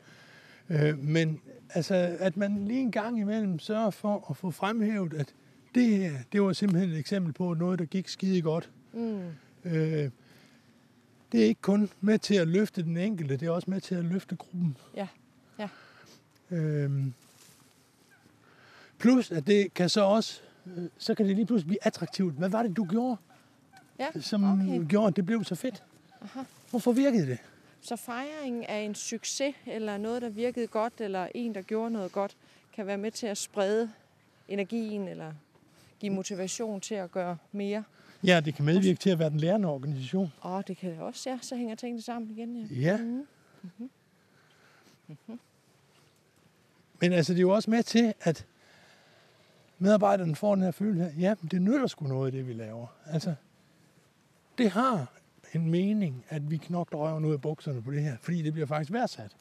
Øh, 0.68 0.98
men 0.98 1.40
altså, 1.74 2.16
at 2.20 2.36
man 2.36 2.64
lige 2.64 2.80
en 2.80 2.92
gang 2.92 3.20
imellem 3.20 3.58
sørger 3.58 3.90
for 3.90 4.26
at 4.30 4.36
få 4.36 4.50
fremhævet, 4.50 5.14
at 5.14 5.34
det 5.74 5.96
her, 5.96 6.12
det 6.32 6.42
var 6.42 6.52
simpelthen 6.52 6.90
et 6.90 6.98
eksempel 6.98 7.32
på 7.32 7.54
noget, 7.54 7.78
der 7.78 7.84
gik 7.84 8.08
skide 8.08 8.42
godt. 8.42 8.70
Mm. 8.92 9.20
Øh, 9.64 10.10
det 11.32 11.42
er 11.42 11.44
ikke 11.44 11.60
kun 11.60 11.90
med 12.00 12.18
til 12.18 12.34
at 12.34 12.48
løfte 12.48 12.82
den 12.82 12.96
enkelte, 12.96 13.36
det 13.36 13.46
er 13.46 13.50
også 13.50 13.70
med 13.70 13.80
til 13.80 13.94
at 13.94 14.04
løfte 14.04 14.36
gruppen. 14.36 14.76
Ja, 14.96 15.08
ja. 15.58 15.68
Øhm, 16.50 17.12
plus, 18.98 19.30
at 19.30 19.46
det 19.46 19.74
kan 19.74 19.88
så 19.88 20.00
også, 20.00 20.40
øh, 20.66 20.84
så 20.98 21.14
kan 21.14 21.26
det 21.26 21.36
lige 21.36 21.46
pludselig 21.46 21.66
blive 21.66 21.86
attraktivt. 21.86 22.34
Hvad 22.34 22.48
var 22.48 22.62
det, 22.62 22.76
du 22.76 22.84
gjorde? 22.84 23.16
Ja, 23.98 24.20
som 24.20 24.44
okay. 24.44 24.86
gjorde, 24.88 25.06
at 25.06 25.16
det 25.16 25.26
blev 25.26 25.44
så 25.44 25.54
fedt. 25.54 25.82
Hvorfor 26.70 26.92
virkede 26.92 27.26
det? 27.26 27.38
Så 27.80 27.96
fejringen 27.96 28.64
af 28.64 28.78
en 28.78 28.94
succes, 28.94 29.54
eller 29.66 29.96
noget, 29.96 30.22
der 30.22 30.28
virkede 30.28 30.66
godt, 30.66 30.92
eller 31.00 31.28
en, 31.34 31.54
der 31.54 31.62
gjorde 31.62 31.90
noget 31.90 32.12
godt, 32.12 32.36
kan 32.72 32.86
være 32.86 32.98
med 32.98 33.10
til 33.10 33.26
at 33.26 33.38
sprede 33.38 33.90
energien, 34.48 35.08
eller 35.08 35.32
give 36.00 36.12
motivation 36.12 36.80
til 36.80 36.94
at 36.94 37.12
gøre 37.12 37.36
mere. 37.52 37.84
Ja, 38.24 38.40
det 38.40 38.54
kan 38.54 38.64
medvirke 38.64 38.98
til 38.98 39.10
at 39.10 39.18
være 39.18 39.30
den 39.30 39.40
lærende 39.40 39.68
organisation. 39.68 40.32
Og 40.40 40.68
det 40.68 40.76
kan 40.76 40.90
det 40.90 41.00
også, 41.00 41.30
ja. 41.30 41.38
Så 41.42 41.56
hænger 41.56 41.74
tingene 41.74 42.02
sammen 42.02 42.30
igen, 42.30 42.56
ja. 42.56 42.66
Ja. 42.80 42.96
Mhm. 43.62 43.90
Men 47.00 47.12
altså, 47.12 47.32
det 47.32 47.38
er 47.38 47.42
jo 47.42 47.50
også 47.50 47.70
med 47.70 47.82
til, 47.82 48.14
at 48.20 48.46
medarbejderne 49.78 50.36
får 50.36 50.54
den 50.54 50.64
her 50.64 50.70
følelse 50.70 51.04
af, 51.04 51.12
ja, 51.18 51.34
det 51.50 51.62
nytter 51.62 51.86
sgu 51.86 52.06
noget, 52.06 52.32
det 52.32 52.48
vi 52.48 52.52
laver. 52.52 52.86
Altså, 53.06 53.34
det 54.58 54.70
har 54.70 55.12
en 55.54 55.70
mening, 55.70 56.24
at 56.28 56.50
vi 56.50 56.56
knokler 56.56 56.98
røven 56.98 57.24
ud 57.24 57.32
af 57.32 57.40
bukserne 57.40 57.82
på 57.82 57.90
det 57.90 58.02
her, 58.02 58.16
fordi 58.20 58.42
det 58.42 58.52
bliver 58.52 58.66
faktisk 58.66 58.92
værdsat. 58.92 59.36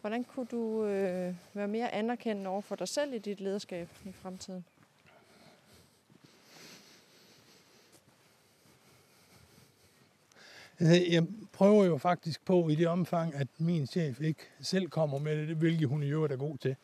Hvordan 0.00 0.24
kunne 0.24 0.46
du 0.46 0.84
øh, 0.84 1.34
være 1.54 1.68
mere 1.68 1.94
anerkendende 1.94 2.50
over 2.50 2.60
for 2.60 2.76
dig 2.76 2.88
selv 2.88 3.14
i 3.14 3.18
dit 3.18 3.40
lederskab 3.40 3.88
i 4.04 4.12
fremtiden? 4.12 4.64
Jeg 10.80 11.26
prøver 11.52 11.84
jo 11.84 11.98
faktisk 11.98 12.44
på 12.44 12.68
i 12.68 12.74
det 12.74 12.88
omfang, 12.88 13.34
at 13.34 13.48
min 13.58 13.86
chef 13.86 14.20
ikke 14.20 14.40
selv 14.60 14.88
kommer 14.88 15.18
med 15.18 15.46
det, 15.46 15.56
hvilket 15.56 15.88
hun 15.88 16.02
i 16.02 16.06
øvrigt 16.06 16.32
er 16.32 16.36
god 16.36 16.58
til, 16.58 16.76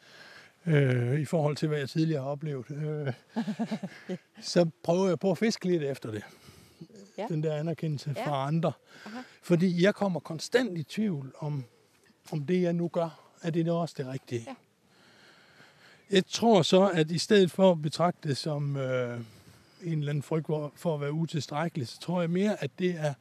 øh, 0.66 1.20
i 1.20 1.24
forhold 1.24 1.56
til, 1.56 1.68
hvad 1.68 1.78
jeg 1.78 1.88
tidligere 1.88 2.22
har 2.22 2.28
oplevet. 2.30 2.66
Øh, 2.70 3.12
så 4.52 4.70
prøver 4.82 5.08
jeg 5.08 5.18
på 5.18 5.30
at 5.30 5.38
fiske 5.38 5.66
lidt 5.68 5.82
efter 5.82 6.10
det. 6.10 6.22
Ja. 7.18 7.26
Den 7.28 7.42
der 7.42 7.54
anerkendelse 7.54 8.14
Ja. 8.16 8.26
fra 8.26 8.46
andre. 8.46 8.72
Aha. 9.06 9.18
Fordi 9.42 9.82
jeg 9.82 9.94
kommer 9.94 10.20
konstant 10.20 10.78
i 10.78 10.82
tvivl 10.82 11.32
om, 11.38 11.64
om 12.32 12.46
det, 12.46 12.62
jeg 12.62 12.72
nu 12.72 12.88
gør, 12.88 13.32
er 13.42 13.50
det 13.50 13.66
nu 13.66 13.72
også 13.72 13.94
det 13.98 14.06
rigtige. 14.06 14.44
Ja. 14.46 14.54
Jeg 16.10 16.26
tror 16.26 16.62
så, 16.62 16.88
at 16.90 17.10
i 17.10 17.18
stedet 17.18 17.50
for 17.50 17.72
at 17.72 17.82
betragte 17.82 18.28
det 18.28 18.36
som 18.36 18.76
øh, 18.76 19.20
en 19.84 19.98
eller 19.98 20.10
anden 20.10 20.22
frygt 20.22 20.46
for- 20.46 20.72
for 20.76 20.94
at 20.94 21.00
være 21.00 21.12
utilstrækkelig, 21.12 21.88
så 21.88 22.00
tror 22.00 22.20
jeg 22.20 22.30
mere, 22.30 22.62
at 22.62 22.70
det 22.78 22.90
er 22.90 23.14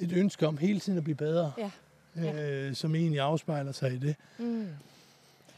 et 0.00 0.12
ønske 0.12 0.46
om 0.46 0.56
hele 0.58 0.80
tiden 0.80 0.98
at 0.98 1.04
blive 1.04 1.16
bedre, 1.16 1.52
Ja. 1.58 1.70
Ja. 2.16 2.50
øh, 2.68 2.74
som 2.74 2.94
egentlig 2.94 3.20
afspejler 3.20 3.72
sig 3.72 3.92
i 3.92 3.98
det. 3.98 4.16
Mm. 4.38 4.68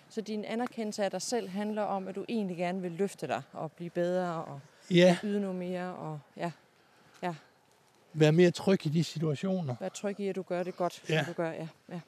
Så 0.08 0.20
din 0.20 0.44
anerkendelse 0.44 1.04
af 1.04 1.10
dig 1.10 1.22
selv 1.22 1.48
handler 1.48 1.82
om, 1.82 2.08
at 2.08 2.14
du 2.14 2.24
egentlig 2.28 2.56
gerne 2.56 2.82
vil 2.82 2.92
løfte 2.92 3.26
dig 3.26 3.42
og 3.52 3.72
blive 3.72 3.90
bedre 3.90 4.44
og 4.44 4.60
Ja, 4.90 5.16
yde 5.24 5.40
noget 5.40 5.56
mere 5.56 5.94
og 5.94 6.20
ja, 6.36 6.50
være 8.16 8.32
mere 8.32 8.50
tryg 8.50 8.86
i 8.86 8.88
de 8.88 9.04
situationer. 9.04 9.74
være 9.80 9.90
tryg 9.90 10.20
i, 10.20 10.28
at 10.28 10.36
du 10.36 10.42
gør 10.42 10.62
det 10.62 10.76
godt, 10.76 11.02
Ja. 11.08 11.24
som 11.24 11.34
du 11.34 11.36
gør. 11.42 11.50
Ja. 11.50 11.68
Ja. 11.88 12.00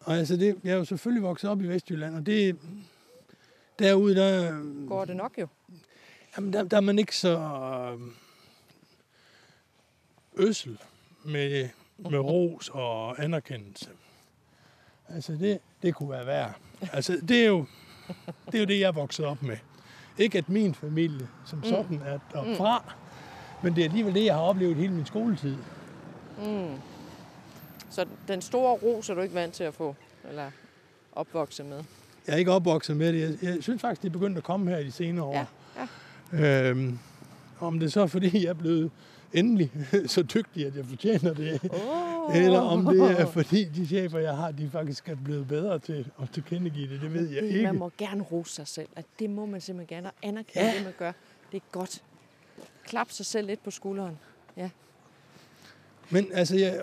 Og 0.00 0.16
altså, 0.16 0.36
det, 0.36 0.58
jeg 0.64 0.72
er 0.72 0.76
jo 0.76 0.84
selvfølgelig 0.84 1.22
vokset 1.22 1.50
op 1.50 1.60
i 1.62 1.66
Vestjylland, 1.66 2.14
og 2.16 2.26
det 2.26 2.56
derude, 3.78 4.14
der, 4.16 4.60
Går 4.88 5.04
det 5.04 5.16
nok 5.16 5.38
jo? 5.38 5.46
Jamen, 6.36 6.52
der, 6.52 6.62
der 6.64 6.76
er 6.76 6.80
man 6.80 6.98
ikke 6.98 7.16
så 7.16 7.38
øh, 7.38 8.00
øssel 10.36 10.78
med, 11.24 11.68
med 11.98 12.18
ros 12.18 12.70
og 12.72 13.24
anerkendelse. 13.24 13.88
Altså, 15.08 15.32
det, 15.32 15.58
det 15.82 15.94
kunne 15.94 16.10
være 16.10 16.26
værd. 16.26 16.54
Altså, 16.92 17.20
det 17.28 17.42
er, 17.42 17.46
jo, 17.46 17.66
det 18.46 18.54
er 18.54 18.58
jo 18.58 18.64
det, 18.64 18.80
jeg 18.80 18.88
er 18.88 18.92
vokset 18.92 19.26
op 19.26 19.42
med. 19.42 19.56
Ikke 20.18 20.38
at 20.38 20.48
min 20.48 20.74
familie 20.74 21.28
som 21.46 21.64
sådan 21.64 22.02
er 22.06 22.18
derfra, 22.32 22.94
men 23.62 23.76
det 23.76 23.80
er 23.84 23.88
alligevel 23.88 24.14
det, 24.14 24.24
jeg 24.24 24.34
har 24.34 24.42
oplevet 24.42 24.76
hele 24.76 24.92
min 24.92 25.06
skoletid. 25.06 25.56
Mm. 26.38 26.74
Så 27.90 28.06
den 28.28 28.42
store 28.42 28.72
ros 28.72 29.10
er 29.10 29.14
du 29.14 29.20
ikke 29.20 29.34
vant 29.34 29.54
til 29.54 29.64
at 29.64 29.74
få, 29.74 29.94
eller 30.28 30.50
opvokse 31.12 31.64
med? 31.64 31.84
Jeg 32.26 32.32
er 32.32 32.36
ikke 32.36 32.52
opvokset 32.52 32.96
med 32.96 33.12
det. 33.12 33.20
Jeg, 33.20 33.52
jeg 33.54 33.62
synes 33.62 33.80
faktisk, 33.80 34.02
det 34.02 34.08
er 34.08 34.12
begyndt 34.12 34.38
at 34.38 34.44
komme 34.44 34.70
her 34.70 34.78
i 34.78 34.84
de 34.84 34.92
senere 34.92 35.24
år. 35.24 35.34
Ja, 35.34 35.46
Øhm, 36.32 36.98
om 37.60 37.80
det 37.80 37.92
så 37.92 38.00
er, 38.00 38.06
fordi 38.06 38.42
jeg 38.44 38.50
er 38.50 38.54
blevet 38.54 38.90
endelig 39.32 39.70
så 40.06 40.22
dygtig, 40.22 40.66
at 40.66 40.76
jeg 40.76 40.86
fortjener 40.86 41.34
det, 41.34 41.60
Oh. 41.72 42.36
eller 42.36 42.58
om 42.60 42.84
det 42.84 43.20
er, 43.20 43.26
fordi 43.26 43.64
de 43.64 43.86
chefer, 43.86 44.18
jeg 44.18 44.36
har, 44.36 44.50
de 44.50 44.70
faktisk 44.70 45.08
er 45.08 45.16
blevet 45.24 45.48
bedre 45.48 45.78
til 45.78 46.10
at 46.22 46.30
tilkendegive 46.30 46.92
det, 46.92 47.00
det 47.00 47.14
ved 47.14 47.28
jeg 47.30 47.42
ikke. 47.42 47.62
Man 47.62 47.78
må 47.78 47.90
gerne 47.98 48.22
rose 48.22 48.54
sig 48.54 48.66
selv, 48.68 48.88
at 48.96 49.04
det 49.18 49.30
må 49.30 49.46
man 49.46 49.60
simpelthen 49.60 49.96
gerne, 49.96 50.08
og 50.08 50.14
anerkende 50.22 50.60
Ja. 50.64 50.70
ja. 50.70 50.76
det, 50.76 50.84
man 50.84 50.92
gør. 50.98 51.12
Det 51.52 51.56
er 51.56 51.64
godt. 51.72 52.02
Klap 52.86 53.10
sig 53.10 53.26
selv 53.26 53.46
lidt 53.46 53.64
på 53.64 53.70
skulderen. 53.70 54.18
Men 56.10 56.26
altså, 56.32 56.56
jeg 56.56 56.80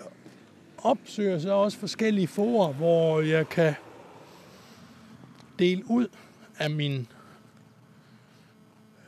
opsøger 0.78 1.38
så 1.38 1.52
også 1.52 1.78
forskellige 1.78 2.26
forer, 2.26 2.72
hvor 2.72 3.20
jeg 3.20 3.48
kan 3.48 3.74
dele 5.58 5.82
ud 5.90 6.08
af 6.58 6.70
min 6.70 7.06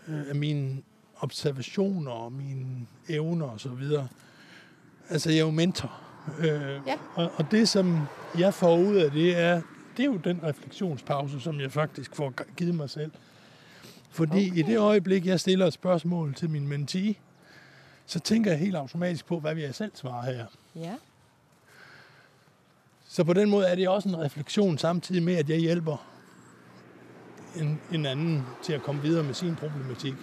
øh, 0.09 0.29
af 0.29 0.35
mine 0.35 0.83
observationer 1.27 2.11
og 2.11 2.33
mine 2.33 2.87
evner 3.09 3.47
og 3.47 3.61
så 3.61 3.69
videre. 3.69 4.09
Altså, 5.11 5.31
jeg 5.31 5.39
er 5.39 5.45
jo 5.45 5.51
mentor. 5.51 5.93
Øh, 6.39 6.47
Ja. 6.87 6.97
og, 7.15 7.31
og 7.37 7.51
det, 7.51 7.69
som 7.69 8.01
jeg 8.39 8.55
får 8.55 8.77
ud 8.79 8.95
af 8.97 9.11
det, 9.11 9.39
er, 9.39 9.63
det 9.97 10.03
er 10.03 10.07
jo 10.07 10.17
den 10.17 10.41
refleksionspause, 10.43 11.41
som 11.41 11.61
jeg 11.61 11.73
faktisk 11.73 12.17
får 12.17 12.33
givet 12.57 12.75
mig 12.75 12.91
selv. 12.91 13.11
Fordi 14.11 14.51
okay. 14.51 14.59
i 14.59 14.63
det 14.63 14.79
øjeblik, 14.79 15.27
jeg 15.27 15.41
stiller 15.41 15.67
et 15.67 15.73
spørgsmål 15.73 16.35
til 16.35 16.51
min 16.51 16.69
mentee, 16.69 17.15
så 18.07 18.21
tænker 18.21 18.51
jeg 18.51 18.61
helt 18.61 18.77
automatisk 18.77 19.27
på, 19.27 19.41
hvad 19.41 19.55
vil 19.55 19.63
jeg 19.65 19.75
selv 19.75 19.91
svare 19.95 20.25
her. 20.25 20.47
Ja. 20.77 20.95
Så 23.09 23.25
på 23.25 23.33
den 23.33 23.51
måde 23.51 23.67
er 23.67 23.75
det 23.75 23.89
også 23.89 24.09
en 24.09 24.19
refleksion 24.19 24.79
samtidig 24.79 25.23
med, 25.23 25.35
at 25.37 25.51
jeg 25.51 25.59
hjælper 25.59 26.07
en, 27.57 27.81
en 27.93 28.07
anden 28.07 28.47
til 28.63 28.73
at 28.73 28.83
komme 28.83 29.03
videre 29.03 29.25
med 29.25 29.35
sin 29.35 29.57
problematik. 29.57 30.15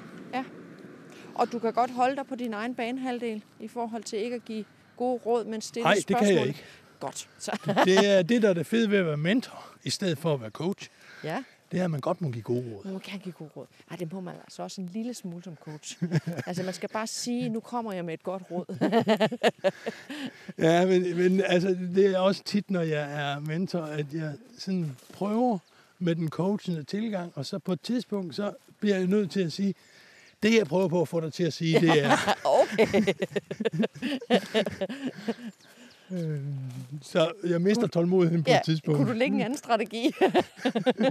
Og 1.36 1.52
du 1.52 1.60
kan 1.60 1.74
godt 1.74 1.92
holde 1.92 2.16
dig 2.16 2.26
på 2.28 2.36
din 2.36 2.54
egen 2.54 2.76
banehalvdel 2.76 3.44
i 3.60 3.68
forhold 3.68 4.04
til 4.04 4.20
ikke 4.20 4.36
at 4.36 4.46
give 4.46 4.66
gode 4.98 5.22
råd, 5.26 5.46
men 5.46 5.62
stille 5.62 5.84
Nej, 5.84 5.94
det 5.94 6.04
spørgsmål. 6.04 6.28
kan 6.28 6.38
jeg 6.38 6.48
ikke. 6.48 6.64
Godt. 7.00 7.30
Så. 7.40 7.52
Det 7.86 8.08
er 8.10 8.22
det, 8.22 8.42
der 8.42 8.50
er 8.50 8.54
det 8.54 8.66
fede 8.66 8.90
ved 8.92 8.98
at 8.98 9.06
være 9.06 9.18
mentor, 9.18 9.66
i 9.84 9.90
stedet 9.90 10.18
for 10.18 10.34
at 10.34 10.42
være 10.42 10.50
coach. 10.50 10.90
Ja, 11.24 11.44
Det 11.72 11.80
er, 11.80 11.84
at 11.84 11.92
man 11.92 12.00
godt 12.00 12.22
må 12.22 12.30
give 12.32 12.42
gode 12.44 12.60
råd. 12.76 12.84
man 12.84 12.94
må 12.94 13.00
gerne 13.00 13.20
give 13.20 13.34
gode 13.34 13.50
råd. 13.58 13.66
Ej, 13.92 13.96
det 13.98 14.14
må 14.14 14.20
man 14.22 14.36
altså 14.44 14.64
også 14.64 14.82
en 14.82 14.90
lille 14.94 15.14
smule 15.14 15.44
som 15.44 15.56
coach. 15.56 15.98
altså, 16.48 16.64
man 16.64 16.74
skal 16.74 16.90
bare 16.90 17.08
sige, 17.08 17.50
nu 17.50 17.60
kommer 17.60 17.94
jeg 17.94 18.06
med 18.06 18.14
et 18.14 18.24
godt 18.24 18.44
råd. 18.52 18.66
Ja, 20.58 20.86
men, 20.86 21.18
men 21.18 21.42
altså, 21.46 21.70
det 21.96 22.06
er 22.06 22.20
også 22.20 22.44
tit, 22.44 22.72
når 22.72 22.82
jeg 22.82 23.12
er 23.34 23.40
mentor, 23.40 23.82
at 23.82 24.06
jeg 24.14 24.34
sådan 24.58 24.98
prøver 25.14 25.58
med 26.00 26.16
den 26.16 26.30
coachende 26.30 26.84
tilgang, 26.84 27.32
og 27.36 27.46
så 27.46 27.60
på 27.60 27.74
et 27.74 27.82
tidspunkt, 27.82 28.36
så 28.36 28.54
bliver 28.80 28.98
jeg 28.98 29.08
nødt 29.08 29.32
til 29.32 29.40
at 29.42 29.52
sige, 29.54 29.74
det 30.44 30.58
jeg 30.58 30.68
prøver 30.68 30.88
på 30.88 31.02
at 31.02 31.08
få 31.08 31.20
dig 31.20 31.34
til 31.34 31.44
at 31.44 31.54
sige, 31.54 31.80
det 31.82 32.04
er... 32.04 32.18
okay. 32.46 33.04
Øh, 36.12 36.40
så 37.02 37.32
jeg 37.48 37.62
mister 37.62 37.88
tolvmodigheden 37.88 38.44
på 38.44 38.50
Ja, 38.50 38.58
et 38.58 38.64
tidspunkt. 38.66 38.98
kunne 38.98 39.08
du 39.14 39.18
lægge 39.18 39.36
en 39.36 39.42
anden 39.42 39.58
strategi? 39.58 40.12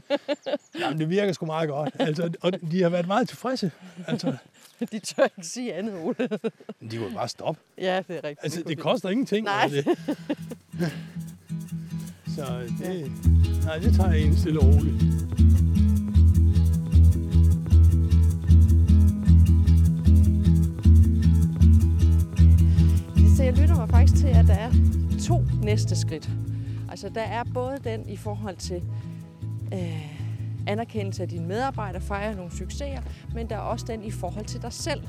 Jamen, 0.81 0.99
det 0.99 1.11
virker 1.11 1.33
sgu 1.33 1.47
meget 1.47 1.69
godt. 1.69 1.91
Altså, 1.99 2.31
og 2.41 2.53
de 2.71 2.83
har 2.83 2.89
været 2.89 3.07
meget 3.07 3.29
tilfredse. 3.29 3.71
Altså, 4.07 4.37
De 4.93 4.99
tør 4.99 5.25
ikke 5.25 5.47
sige 5.49 5.75
andet, 5.75 5.95
Ole. 6.03 6.29
de 6.91 6.97
kunne 6.99 7.15
bare 7.15 7.29
stoppe. 7.29 7.61
Ja, 7.79 7.97
det 8.09 8.17
er 8.17 8.25
rigtigt. 8.25 8.39
Altså, 8.43 8.59
det 8.59 8.69
de. 8.69 8.77
koster 8.77 9.09
ingenting. 9.09 9.45
Nej. 9.45 9.63
Altså, 9.63 9.97
det. 10.79 10.93
Så 12.37 12.61
det, 12.85 13.13
nej, 13.65 13.79
det 13.79 13.95
tager 13.95 14.13
jeg 14.13 14.21
en 14.23 14.37
stille 14.37 14.61
og 14.61 14.67
roligt. 14.67 15.03
Så 23.43 23.47
jeg 23.47 23.59
lytter 23.59 23.77
mig 23.77 23.89
faktisk 23.89 24.21
til, 24.21 24.27
at 24.27 24.47
der 24.47 24.55
er 24.55 24.71
to 25.27 25.45
næste 25.63 25.97
skridt. 25.97 26.31
Altså, 26.91 27.09
der 27.09 27.23
er 27.23 27.45
både 27.55 27.79
den 27.85 28.09
i 28.09 28.17
forhold 28.17 28.57
til 28.57 28.83
øh, 29.73 30.17
anerkendelse 30.67 31.23
af 31.23 31.29
dine 31.29 31.47
medarbejdere, 31.47 32.03
fejre 32.03 32.35
nogle 32.35 32.53
succeser, 32.53 33.03
men 33.35 33.51
der 33.51 33.57
er 33.57 33.61
også 33.61 33.87
den 33.89 34.05
i 34.05 34.11
forhold 34.11 34.45
til 34.45 34.63
dig 34.63 34.73
selv. 34.73 35.03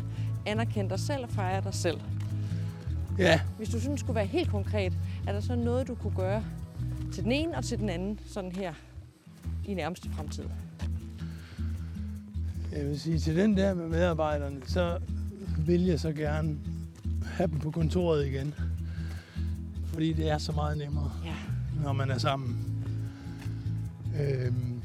Anerkende 0.45 0.89
dig 0.89 0.99
selv 0.99 1.23
og 1.23 1.29
fejre 1.29 1.61
dig 1.61 1.73
selv. 1.73 2.01
Ja, 3.17 3.41
Hvis 3.57 3.69
du 3.69 3.79
sådan 3.79 3.97
skulle 3.97 4.15
være 4.15 4.25
helt 4.25 4.49
konkret, 4.49 4.93
er 5.27 5.31
der 5.31 5.39
så 5.39 5.55
noget, 5.55 5.87
du 5.87 5.95
kunne 5.95 6.15
gøre 6.15 6.43
til 7.13 7.23
den 7.23 7.31
ene 7.31 7.57
og 7.57 7.63
til 7.63 7.77
den 7.77 7.89
anden, 7.89 8.19
sådan 8.25 8.51
her 8.51 8.73
i 9.65 9.73
nærmeste 9.73 10.09
fremtid? 10.09 10.45
jeg 12.71 12.85
vil 12.85 12.99
sige, 12.99 13.19
til 13.19 13.35
den 13.35 13.57
der 13.57 13.73
med 13.73 13.87
medarbejderne, 13.87 14.57
så 14.65 14.97
vil 15.65 15.85
jeg 15.85 15.99
så 15.99 16.11
gerne 16.11 16.57
have 17.25 17.47
dem 17.51 17.59
på 17.59 17.71
kontoret 17.71 18.25
igen. 18.27 18.53
Fordi 19.85 20.13
det 20.13 20.31
er 20.31 20.37
så 20.37 20.51
meget 20.51 20.77
nemmere, 20.77 21.11
Ja. 21.25 21.33
når 21.83 21.93
man 21.93 22.11
er 22.11 22.17
sammen. 22.17 22.57
Øhm, 24.21 24.81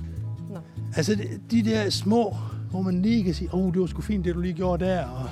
Nå. 0.51 0.59
altså, 0.97 1.15
de- 1.15 1.41
de 1.51 1.71
der 1.71 1.91
små 1.91 2.37
hvor 2.71 2.83
man 2.83 3.03
lige 3.03 3.25
kan 3.25 3.35
sige, 3.35 3.55
åh, 3.55 3.65
oh, 3.67 3.73
det 3.73 3.81
var 3.81 3.87
sgu 3.87 4.01
fint, 4.03 4.25
det 4.25 4.35
du 4.35 4.41
lige 4.41 4.55
gjorde 4.55 4.85
der. 4.85 5.05
Og, 5.07 5.29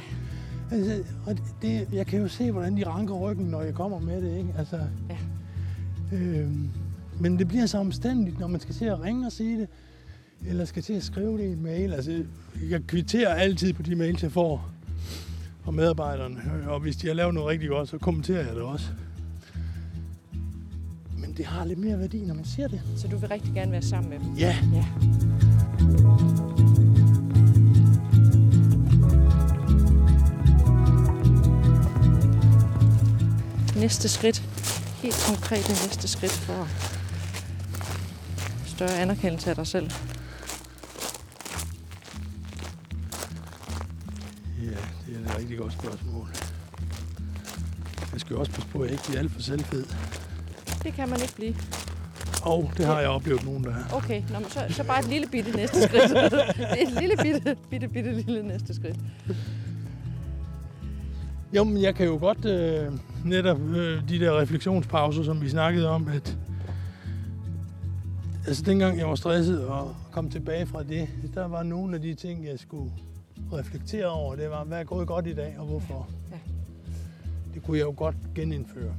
altså, 0.71 1.03
og 1.27 1.37
det, 1.63 1.89
jeg 1.93 2.07
kan 2.07 2.21
jo 2.21 2.29
se, 2.29 2.51
hvordan 2.53 2.77
de 2.77 2.87
ranker 2.87 3.15
ryggen, 3.15 3.47
når 3.47 3.63
jeg 3.63 3.75
kommer 3.75 3.99
med 4.01 4.23
det, 4.23 4.39
ikke? 4.39 4.55
Altså, 4.59 4.81
Ja. 5.11 5.17
øhm, 6.17 6.69
men 7.21 7.39
det 7.39 7.49
bliver 7.49 7.67
så 7.67 7.79
omstændigt, 7.79 8.39
når 8.41 8.47
man 8.47 8.61
skal 8.61 8.75
til 8.75 8.85
at 8.85 9.01
ringe 9.03 9.27
og 9.27 9.33
sige 9.33 9.61
det, 9.61 9.69
eller 10.47 10.65
skal 10.65 10.83
til 10.83 10.93
at 10.93 11.03
skrive 11.03 11.39
det 11.39 11.45
i 11.45 11.53
en 11.53 11.63
mail. 11.63 11.93
Altså, 11.93 12.25
jeg 12.71 12.81
kvitterer 12.87 13.35
altid 13.35 13.73
på 13.73 13.83
de 13.83 13.95
mails, 13.97 14.23
jeg 14.23 14.33
får 14.33 14.71
fra 15.67 15.73
medarbejderne. 15.73 16.37
Og 16.69 16.81
hvis 16.81 16.97
de 16.97 17.07
har 17.07 17.15
lavet 17.15 17.35
noget 17.35 17.49
rigtig 17.49 17.69
godt, 17.69 17.89
så 17.89 17.99
kommenterer 17.99 18.47
jeg 18.47 18.55
det 18.55 18.63
også. 18.63 18.87
Men 21.19 21.37
det 21.37 21.47
har 21.47 21.65
lidt 21.65 21.79
mere 21.79 21.99
værdi, 21.99 22.25
når 22.25 22.35
man 22.35 22.45
siger 22.45 22.69
det. 22.69 22.81
Så 22.97 23.09
du 23.09 23.17
vil 23.17 23.29
rigtig 23.29 23.53
gerne 23.55 23.73
være 23.73 23.83
sammen 23.83 24.11
med 24.11 24.19
dem? 24.19 24.35
Ja, 24.35 24.57
Ja. 24.75 24.85
Næste 33.81 34.09
skridt. 34.09 34.43
Helt 35.03 35.25
konkrete 35.29 35.69
næste 35.69 36.09
skridt 36.09 36.33
for 36.33 36.69
større 38.67 38.99
anerkendelse 38.99 39.51
af 39.51 39.57
dig 39.57 39.67
selv. 39.67 39.91
Et 45.37 45.41
rigtig 45.41 45.59
godt 45.59 45.73
spørgsmål. 45.73 46.29
Jeg 48.13 48.21
skal 48.21 48.35
jo 48.35 48.41
også 48.41 48.53
passe 48.53 48.69
på, 48.69 48.79
at 48.79 48.85
jeg 48.85 48.93
ikke 48.93 49.05
bliver 49.05 49.21
alt 49.21 49.33
for 49.33 49.41
selvfed. 49.41 49.85
Det 50.83 50.93
kan 50.93 51.09
man 51.09 51.21
ikke 51.21 51.35
blive. 51.35 51.55
Og 52.43 52.71
det 52.77 52.87
har 52.87 53.01
jeg 53.01 53.09
oplevet 53.09 53.45
nogen, 53.45 53.65
der 53.65 53.71
er. 53.71 53.85
Okay, 53.93 54.23
Nå, 54.33 54.39
men 54.39 54.51
så, 54.51 54.61
så 54.71 54.85
bare 54.85 54.99
et 54.99 55.09
lille 55.09 55.27
bitte 55.27 55.57
næste 55.57 55.83
skridt. 55.83 56.13
et 56.83 57.01
lille 57.01 57.17
bitte, 57.17 57.57
bitte, 57.71 57.89
bitte 57.89 58.13
lille 58.13 58.43
næste 58.43 58.75
skridt. 58.75 58.97
Jo, 61.53 61.65
men 61.65 61.83
jeg 61.83 61.95
kan 61.95 62.07
jo 62.07 62.19
godt 62.19 62.45
øh, 62.45 62.93
netop 63.25 63.61
øh, 63.61 64.09
de 64.09 64.21
der 64.21 64.41
refleksionspauser, 64.41 65.23
som 65.23 65.43
vi 65.43 65.49
snakkede 65.49 65.89
om, 65.89 66.09
at 66.09 66.37
altså 68.47 68.63
dengang 68.63 68.99
jeg 68.99 69.09
var 69.09 69.15
stresset 69.15 69.67
og 69.67 69.97
kom 70.13 70.31
tilbage 70.31 70.67
fra 70.67 70.83
det, 70.83 71.09
der 71.35 71.49
var 71.49 71.63
nogle 71.63 71.95
af 71.95 72.03
de 72.03 72.15
ting, 72.15 72.47
jeg 72.47 72.59
skulle 72.59 72.93
reflektere 73.53 74.07
over. 74.07 74.37
Det 74.37 74.51
var, 74.51 74.65
hvad 74.65 74.81
er 74.81 74.85
gået 74.85 75.07
godt 75.07 75.27
i 75.27 75.35
dag, 75.35 75.55
og 75.59 75.67
hvorfor. 75.67 76.09
Ja. 76.31 76.39
Det 77.55 77.63
kunne 77.63 77.79
jeg 77.79 77.85
jo 77.85 77.95
godt 77.97 78.17
genindføre 78.35 78.95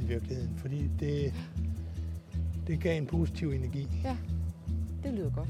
i 0.00 0.04
virkeligheden, 0.04 0.54
fordi 0.56 0.90
det, 1.00 1.34
det 2.66 2.80
gav 2.80 2.98
en 2.98 3.06
positiv 3.06 3.50
energi. 3.50 3.88
Det 5.02 5.14
lyder 5.14 5.30
godt. 5.30 5.48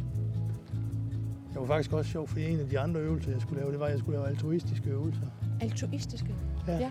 Det 1.52 1.60
var 1.60 1.66
faktisk 1.66 1.92
også 1.92 2.10
sjovt, 2.10 2.30
for 2.30 2.38
en 2.38 2.60
af 2.60 2.68
de 2.68 2.78
andre 2.78 3.00
øvelser, 3.00 3.30
jeg 3.30 3.40
skulle 3.40 3.60
lave, 3.60 3.72
det 3.72 3.80
var, 3.80 3.86
at 3.86 3.92
jeg 3.92 3.98
skulle 3.98 4.18
lave 4.18 4.28
altruistiske 4.28 4.90
øvelser. 4.90 5.26
Altruistiske. 5.60 6.34
Ja. 6.68 6.78
Ja. 6.78 6.90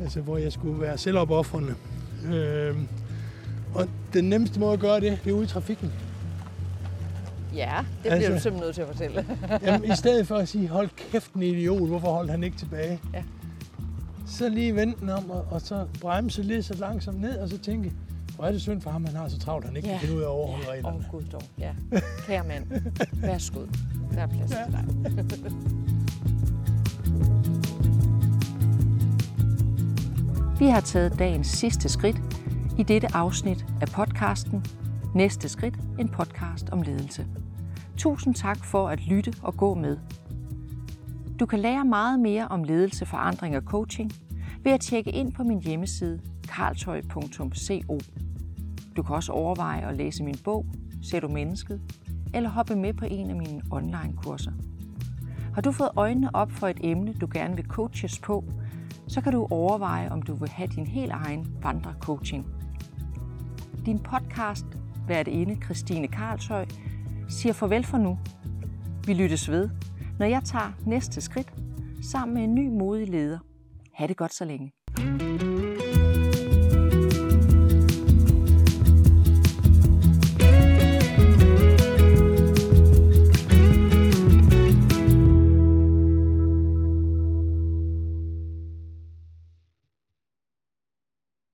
Altså, 0.00 0.20
hvor 0.20 0.36
jeg 0.36 0.52
skulle 0.52 0.80
være 0.80 0.98
selvopoffrende. 0.98 1.74
Øhm, 2.32 2.88
og 3.74 3.88
den 4.12 4.24
nemmeste 4.24 4.60
måde 4.60 4.72
at 4.72 4.80
gøre 4.80 5.00
det, 5.00 5.18
det 5.24 5.30
er 5.30 5.34
ude 5.34 5.44
i 5.44 5.46
trafikken. 5.46 5.92
Ja, 7.54 7.76
det 7.78 7.86
bliver 8.00 8.14
Altså- 8.14 8.32
du 8.32 8.38
simpelthen 8.40 8.60
nødt 8.66 8.74
til 8.74 8.82
at 8.82 8.88
fortælle. 8.88 9.26
Jamen, 9.66 9.92
i 9.92 9.96
stedet 9.96 10.26
for 10.26 10.36
at 10.36 10.48
sige, 10.48 10.68
hold 10.68 10.88
kæft, 11.12 11.32
en 11.32 11.42
idiot, 11.42 11.88
hvorfor 11.88 12.12
holdt 12.12 12.30
han 12.30 12.42
ikke 12.42 12.56
tilbage? 12.56 13.00
Ja. 13.14 13.22
Så 14.26 14.48
lige 14.48 14.76
vente 14.76 15.00
den 15.00 15.10
om, 15.10 15.30
og, 15.30 15.46
og 15.50 15.60
så 15.60 15.86
bremse 16.00 16.42
lidt 16.42 16.64
så 16.64 16.74
langsomt 16.74 17.20
ned, 17.20 17.38
og 17.38 17.48
så 17.48 17.58
tænke, 17.58 17.92
hvor 18.36 18.44
er 18.44 18.52
det 18.52 18.60
synd 18.62 18.80
for 18.80 18.90
ham, 18.90 19.04
han 19.04 19.16
har 19.16 19.28
så 19.28 19.38
travlt, 19.38 19.66
han 19.66 19.76
ikke 19.76 19.88
Ja. 19.88 19.94
kan 19.98 20.00
finde 20.00 20.16
ud 20.16 20.20
af 20.22 20.26
at 20.26 20.30
overholde 20.30 20.66
Åh, 20.68 20.72
reglerne. 20.74 20.96
oh, 20.98 21.04
gud 21.10 21.22
dog. 21.32 21.42
Ja. 21.58 21.70
Kære 22.26 22.44
mand, 22.48 22.66
værsgo. 23.14 23.60
Der 24.14 24.20
er 24.22 24.26
plads 24.26 24.50
Ja. 24.52 24.64
til 24.64 24.72
dig. 24.72 25.54
Vi 30.58 30.66
har 30.68 30.80
taget 30.80 31.18
dagens 31.18 31.46
sidste 31.46 31.88
skridt 31.88 32.16
i 32.78 32.82
dette 32.82 33.08
afsnit 33.14 33.64
af 33.80 33.88
podcasten 33.88 34.64
Næste 35.14 35.48
skridt, 35.48 35.78
en 35.98 36.08
podcast 36.08 36.70
om 36.70 36.82
ledelse. 36.82 37.26
Tusind 37.96 38.34
tak 38.34 38.64
for 38.64 38.88
at 38.88 39.06
lytte 39.06 39.32
og 39.42 39.54
gå 39.54 39.74
med. 39.74 39.98
Du 41.40 41.46
kan 41.46 41.58
lære 41.58 41.84
meget 41.84 42.20
mere 42.20 42.48
om 42.48 42.64
ledelse, 42.64 43.06
forandring 43.06 43.56
og 43.56 43.62
coaching 43.62 44.12
ved 44.64 44.72
at 44.72 44.80
tjekke 44.80 45.10
ind 45.10 45.32
på 45.32 45.42
min 45.42 45.62
hjemmeside 45.62 46.20
karltøj.co. 46.48 47.98
Du 48.96 49.02
kan 49.02 49.16
også 49.16 49.32
overveje 49.32 49.88
at 49.88 49.96
læse 49.96 50.24
min 50.24 50.36
bog, 50.44 50.66
Ser 51.02 51.20
du 51.20 51.28
mennesket? 51.28 51.80
Eller 52.34 52.50
hoppe 52.50 52.76
med 52.76 52.92
på 52.92 53.04
en 53.04 53.30
af 53.30 53.36
mine 53.36 53.62
online-kurser. 53.70 54.52
Har 55.54 55.62
du 55.62 55.72
fået 55.72 55.90
øjnene 55.96 56.34
op 56.34 56.50
for 56.50 56.68
et 56.68 56.80
emne, 56.80 57.12
du 57.12 57.28
gerne 57.32 57.56
vil 57.56 57.64
coaches 57.64 58.18
på, 58.18 58.44
så 59.06 59.20
kan 59.20 59.32
du 59.32 59.46
overveje, 59.50 60.10
om 60.10 60.22
du 60.22 60.34
vil 60.34 60.48
have 60.48 60.68
din 60.68 60.86
helt 60.86 61.12
egen 61.12 61.46
vandrecoaching. 61.62 62.46
Din 63.86 63.98
podcast, 63.98 64.66
inde 65.28 65.56
Christine 65.64 66.08
Karlshøj, 66.08 66.66
siger 67.28 67.52
farvel 67.52 67.84
for 67.84 67.98
nu. 67.98 68.18
Vi 69.06 69.14
lyttes 69.14 69.50
ved, 69.50 69.70
når 70.18 70.26
jeg 70.26 70.42
tager 70.44 70.72
næste 70.86 71.20
skridt 71.20 71.52
sammen 72.02 72.34
med 72.34 72.44
en 72.44 72.54
ny 72.54 72.68
modig 72.68 73.08
leder. 73.08 73.38
Ha' 73.94 74.06
det 74.06 74.16
godt 74.16 74.34
så 74.34 74.44
længe. 74.44 74.72